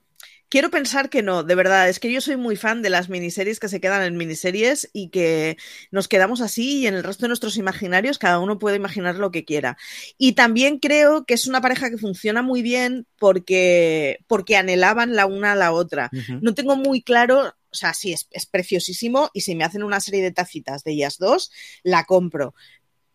Quiero 0.49 0.69
pensar 0.69 1.09
que 1.09 1.21
no, 1.21 1.43
de 1.43 1.55
verdad. 1.55 1.89
Es 1.89 1.99
que 1.99 2.11
yo 2.11 2.21
soy 2.21 2.37
muy 2.37 2.55
fan 2.55 2.81
de 2.81 2.89
las 2.89 3.09
miniseries 3.09 3.59
que 3.59 3.67
se 3.67 3.81
quedan 3.81 4.03
en 4.03 4.15
miniseries 4.15 4.89
y 4.93 5.09
que 5.09 5.57
nos 5.91 6.07
quedamos 6.07 6.39
así 6.39 6.79
y 6.79 6.87
en 6.87 6.93
el 6.93 7.03
resto 7.03 7.25
de 7.25 7.27
nuestros 7.27 7.57
imaginarios 7.57 8.17
cada 8.17 8.39
uno 8.39 8.59
puede 8.59 8.77
imaginar 8.77 9.15
lo 9.15 9.29
que 9.29 9.43
quiera. 9.43 9.77
Y 10.17 10.33
también 10.33 10.79
creo 10.79 11.25
que 11.25 11.33
es 11.33 11.47
una 11.47 11.59
pareja 11.59 11.89
que 11.89 11.97
funciona 11.97 12.41
muy 12.41 12.61
bien 12.61 13.05
porque, 13.19 14.19
porque 14.27 14.55
anhelaban 14.55 15.15
la 15.15 15.25
una 15.25 15.51
a 15.51 15.55
la 15.55 15.73
otra. 15.73 16.09
Uh 16.13 16.15
-huh. 16.15 16.39
No 16.41 16.53
tengo 16.53 16.77
muy 16.77 17.01
claro 17.01 17.53
o 17.69 17.75
sea, 17.75 17.93
sí, 17.93 18.13
es, 18.13 18.27
es, 18.31 18.45
preciosísimo 18.45 19.29
y 19.33 19.41
si 19.41 19.53
me 19.53 19.65
hacen 19.65 19.83
una 19.83 19.99
serie 19.99 20.23
de 20.23 20.31
tacitas 20.31 20.83
de 20.83 20.93
ellas 20.93 21.17
dos, 21.19 21.51
la 21.83 22.05
compro 22.05 22.55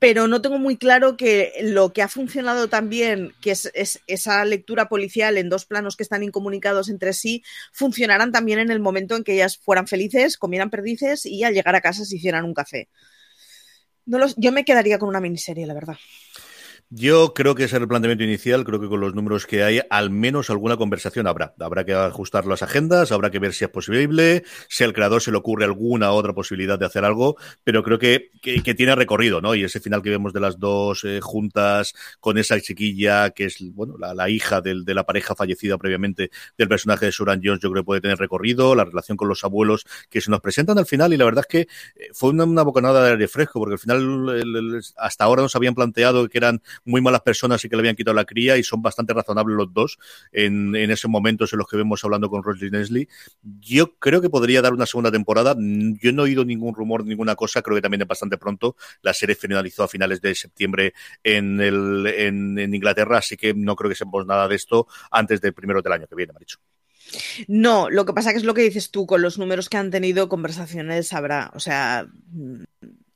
pero 0.03 0.27
no 0.27 0.43
tengo 0.43 0.59
muy 0.59 0.77
claro 0.77 1.17
que 1.17 1.53
lo 1.63 1.93
que 1.93 2.03
ha 2.03 2.09
funcionado 2.09 2.67
también, 2.67 3.33
que 3.41 3.53
es, 3.53 3.71
es, 3.73 4.01
esa 4.09 4.45
lectura 4.45 4.89
policial 4.89 5.39
en 5.39 5.49
dos 5.49 5.65
planos 5.65 5.95
que 5.95 6.03
están 6.03 6.25
incomunicados 6.25 6.89
entre 6.89 7.13
sí, 7.13 7.45
funcionaran 7.71 8.33
también 8.33 8.59
en 8.59 8.73
el 8.73 8.81
momento 8.81 9.15
en 9.15 9.23
que 9.23 9.35
ellas 9.35 9.59
fueran 9.59 9.87
felices, 9.87 10.39
comieran 10.39 10.71
perdices 10.71 11.25
y 11.25 11.45
al 11.45 11.55
llegar 11.55 11.77
a 11.77 11.81
casa 11.81 12.05
se 12.05 12.17
hicieran 12.17 12.45
un 12.45 12.53
café. 12.53 12.89
Yo 14.05 14.51
me 14.51 14.65
quedaría 14.65 14.99
con 14.99 15.09
una 15.09 15.21
miniserie, 15.21 15.69
la 15.69 15.75
verdad. 15.75 15.99
Yo 16.95 17.33
creo 17.33 17.55
que 17.55 17.65
ese 17.65 17.77
era 17.77 17.85
el 17.85 17.89
planteamiento 17.89 18.23
inicial, 18.23 18.65
creo 18.65 18.79
que 18.79 18.87
con 18.87 19.01
los 19.01 19.15
números 19.15 19.47
que 19.47 19.63
hay, 19.63 19.81
al 19.89 20.11
menos 20.11 20.51
alguna 20.51 20.77
conversación 20.77 21.27
habrá. 21.27 21.55
Habrá 21.59 21.87
que 21.87 21.95
ajustar 21.95 22.45
las 22.45 22.63
agendas, 22.63 23.13
habrá 23.13 23.31
que 23.31 23.39
ver 23.39 23.55
si 23.55 23.65
es 23.65 23.71
posible, 23.71 24.45
si 24.69 24.85
al 24.85 24.93
creador 24.93 25.23
se 25.23 25.31
le 25.31 25.39
ocurre 25.39 25.65
alguna 25.65 26.13
otra 26.13 26.35
posibilidad 26.35 26.79
de 26.79 26.85
hacer 26.85 27.07
algo, 27.07 27.39
pero 27.65 27.83
creo 27.83 27.99
que, 27.99 28.29
que, 28.43 28.63
que 28.63 28.75
tiene 28.75 28.95
recorrido, 28.95 29.41
¿no? 29.41 29.55
Y 29.55 29.65
ese 29.65 29.81
final 29.81 30.03
que 30.03 30.11
vemos 30.11 30.35
de 30.35 30.41
las 30.41 30.59
dos 30.59 31.03
eh, 31.05 31.21
juntas 31.23 31.95
con 32.21 32.37
esa 32.37 32.61
chiquilla 32.61 33.31
que 33.31 33.47
es, 33.47 33.57
bueno, 33.73 33.97
la, 33.97 34.13
la 34.13 34.29
hija 34.29 34.61
del, 34.61 34.85
de 34.85 34.93
la 34.93 35.07
pareja 35.07 35.35
fallecida 35.35 35.79
previamente 35.79 36.31
del 36.59 36.69
personaje 36.69 37.07
de 37.07 37.13
Suran 37.13 37.41
Jones, 37.43 37.61
yo 37.63 37.71
creo 37.71 37.85
que 37.85 37.87
puede 37.87 38.01
tener 38.03 38.19
recorrido, 38.19 38.75
la 38.75 38.85
relación 38.85 39.17
con 39.17 39.31
los 39.31 39.45
abuelos 39.45 39.87
que 40.11 40.21
se 40.21 40.31
nos 40.31 40.41
presentan 40.41 40.77
al 40.77 40.85
final 40.85 41.15
y 41.15 41.17
la 41.17 41.25
verdad 41.25 41.47
es 41.49 41.51
que 41.51 41.61
eh, 41.97 42.11
fue 42.13 42.29
una, 42.29 42.45
una 42.45 42.65
bocanada 42.65 43.03
de 43.03 43.13
aire 43.13 43.29
fresco, 43.29 43.61
porque 43.61 43.77
al 43.77 43.79
final 43.79 44.29
el, 44.29 44.57
el, 44.57 44.83
hasta 44.99 45.25
ahora 45.25 45.41
nos 45.41 45.57
habían 45.57 45.75
planteado 45.75 46.29
que 46.29 46.37
eran 46.37 46.61
muy 46.85 47.01
malas 47.01 47.23
personas 47.23 47.65
y 47.65 47.69
que 47.69 47.77
le 47.77 47.81
habían 47.81 47.97
quitado 47.97 48.15
la 48.15 48.25
cría 48.25 48.57
y 48.57 48.63
son 48.63 48.83
bastante 48.83 49.13
razonables 49.13 49.57
los 49.57 49.73
dos 49.73 49.99
en, 50.33 50.75
en 50.77 50.91
esos 50.91 51.11
momentos 51.11 51.53
en 51.53 51.59
los 51.59 51.69
que 51.69 51.77
vemos 51.77 52.05
hablando 52.05 52.29
con 52.29 52.43
Roger 52.43 52.71
Nestley. 52.73 53.09
Yo 53.43 53.97
creo 53.99 54.21
que 54.21 54.31
podría 54.31 54.63
dar 54.63 54.73
una 54.73 54.87
segunda 54.87 55.11
temporada. 55.11 55.55
Yo 55.59 56.13
no 56.13 56.23
he 56.23 56.25
oído 56.25 56.45
ningún 56.45 56.75
rumor, 56.75 57.05
ninguna 57.05 57.35
cosa. 57.35 57.63
Creo 57.63 57.77
que 57.77 57.83
también 57.83 58.03
es 58.03 58.09
bastante 58.09 58.39
pronto. 58.39 58.77
La 59.03 59.15
serie 59.15 59.35
finalizó 59.35 59.85
a 59.85 59.89
finales 59.89 60.21
de 60.21 60.35
septiembre 60.35 60.95
en, 61.23 61.61
el, 61.61 62.07
en, 62.07 62.75
Inglaterra, 62.75 63.19
así 63.19 63.37
que 63.37 63.55
no 63.55 63.77
creo 63.77 63.89
que 63.89 63.97
sepamos 63.97 64.27
nada 64.27 64.49
de 64.49 64.57
esto 64.57 64.87
antes 65.11 65.41
del 65.41 65.55
primero 65.55 65.83
del 65.83 65.93
año 65.93 66.07
que 66.07 66.15
viene, 66.15 66.33
Maricho. 66.33 66.59
No, 67.47 67.91
lo 67.91 68.07
que 68.07 68.15
pasa 68.15 68.31
que 68.31 68.39
es 68.39 68.45
lo 68.45 68.55
que 68.55 68.63
dices 68.63 68.91
tú, 68.91 69.07
con 69.07 69.21
los 69.21 69.39
números 69.39 69.69
que 69.69 69.77
han 69.77 69.91
tenido 69.91 70.29
conversaciones 70.29 71.13
habrá, 71.13 71.51
o 71.55 71.61
sea, 71.61 72.07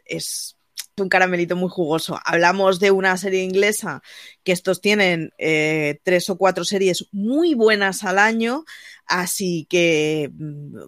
es 0.05 0.56
un 1.03 1.09
caramelito 1.09 1.57
muy 1.57 1.69
jugoso. 1.69 2.19
Hablamos 2.25 2.81
de 2.81 2.91
una 2.91 3.17
serie 3.17 3.43
inglesa 3.43 4.03
que 4.45 4.53
estos 4.53 4.81
tienen 4.81 5.33
eh, 5.39 6.01
tres 6.05 6.31
o 6.31 6.39
cuatro 6.39 6.65
series 6.65 7.09
muy 7.13 7.55
buenas 7.55 8.05
al 8.05 8.19
año, 8.19 8.65
así 9.07 9.67
que, 9.69 10.31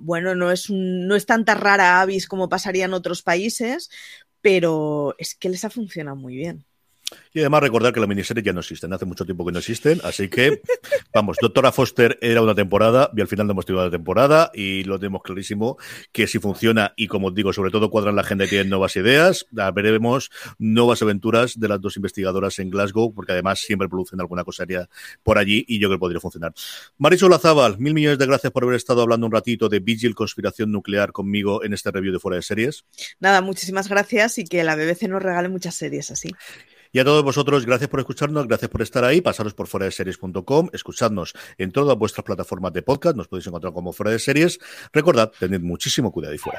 bueno, 0.00 0.34
no 0.34 0.50
es, 0.50 0.70
un, 0.70 1.06
no 1.06 1.14
es 1.14 1.26
tanta 1.26 1.54
rara 1.54 2.00
avis 2.00 2.26
como 2.26 2.48
pasaría 2.48 2.86
en 2.86 2.94
otros 2.94 3.22
países, 3.22 3.90
pero 4.40 5.14
es 5.18 5.34
que 5.34 5.50
les 5.50 5.64
ha 5.64 5.70
funcionado 5.70 6.16
muy 6.16 6.36
bien. 6.36 6.67
Y 7.32 7.40
además 7.40 7.62
recordar 7.62 7.92
que 7.92 8.00
las 8.00 8.08
miniseries 8.08 8.44
ya 8.44 8.52
no 8.52 8.60
existen, 8.60 8.92
hace 8.92 9.04
mucho 9.04 9.24
tiempo 9.24 9.44
que 9.44 9.52
no 9.52 9.58
existen, 9.58 10.00
así 10.04 10.28
que, 10.28 10.60
vamos, 11.14 11.36
Doctora 11.40 11.72
Foster 11.72 12.18
era 12.20 12.42
una 12.42 12.54
temporada 12.54 13.10
y 13.16 13.20
al 13.20 13.28
final 13.28 13.46
no 13.46 13.52
hemos 13.52 13.66
tenido 13.66 13.82
una 13.82 13.90
temporada 13.90 14.50
y 14.54 14.84
lo 14.84 14.98
tenemos 14.98 15.22
clarísimo 15.22 15.76
que 16.12 16.26
si 16.26 16.38
funciona 16.38 16.92
y 16.96 17.06
como 17.06 17.30
digo, 17.30 17.52
sobre 17.52 17.70
todo 17.70 17.90
cuadran 17.90 18.16
la 18.16 18.22
agenda 18.22 18.44
y 18.44 18.48
tienen 18.48 18.68
nuevas 18.68 18.96
ideas, 18.96 19.46
veremos 19.74 20.30
nuevas 20.58 21.02
aventuras 21.02 21.58
de 21.58 21.68
las 21.68 21.80
dos 21.80 21.96
investigadoras 21.96 22.58
en 22.58 22.70
Glasgow, 22.70 23.12
porque 23.14 23.32
además 23.32 23.60
siempre 23.60 23.88
producen 23.88 24.20
alguna 24.20 24.44
cosería 24.44 24.88
por 25.22 25.38
allí 25.38 25.64
y 25.68 25.78
yo 25.78 25.88
creo 25.88 25.98
que 25.98 26.00
podría 26.00 26.20
funcionar. 26.20 26.52
Marisol 26.96 27.30
Lazábal, 27.30 27.78
mil 27.78 27.94
millones 27.94 28.18
de 28.18 28.26
gracias 28.26 28.52
por 28.52 28.64
haber 28.64 28.76
estado 28.76 29.02
hablando 29.02 29.26
un 29.26 29.32
ratito 29.32 29.68
de 29.68 29.80
Vigil 29.80 30.14
Conspiración 30.14 30.72
Nuclear 30.72 31.12
conmigo 31.12 31.64
en 31.64 31.72
este 31.72 31.90
review 31.90 32.12
de 32.12 32.18
Fuera 32.18 32.36
de 32.36 32.42
Series. 32.42 32.84
Nada, 33.20 33.40
muchísimas 33.40 33.88
gracias 33.88 34.38
y 34.38 34.44
que 34.44 34.64
la 34.64 34.76
BBC 34.76 35.08
nos 35.08 35.22
regale 35.22 35.48
muchas 35.48 35.74
series 35.74 36.10
así. 36.10 36.30
Y 36.92 36.98
a 36.98 37.04
todos 37.04 37.22
vosotros, 37.22 37.66
gracias 37.66 37.90
por 37.90 38.00
escucharnos, 38.00 38.46
gracias 38.46 38.70
por 38.70 38.82
estar 38.82 39.04
ahí. 39.04 39.20
Pasaros 39.20 39.54
por 39.54 39.66
fuera 39.66 39.86
de 39.86 39.92
series.com, 39.92 40.68
escuchadnos 40.72 41.34
en 41.58 41.72
todas 41.72 41.96
vuestras 41.96 42.24
plataformas 42.24 42.72
de 42.72 42.82
podcast, 42.82 43.16
nos 43.16 43.28
podéis 43.28 43.46
encontrar 43.46 43.72
como 43.72 43.92
fuera 43.92 44.12
de 44.12 44.18
series. 44.18 44.58
Recordad, 44.92 45.32
tened 45.38 45.60
muchísimo 45.60 46.10
cuidado 46.12 46.32
ahí 46.32 46.38
fuera. 46.38 46.58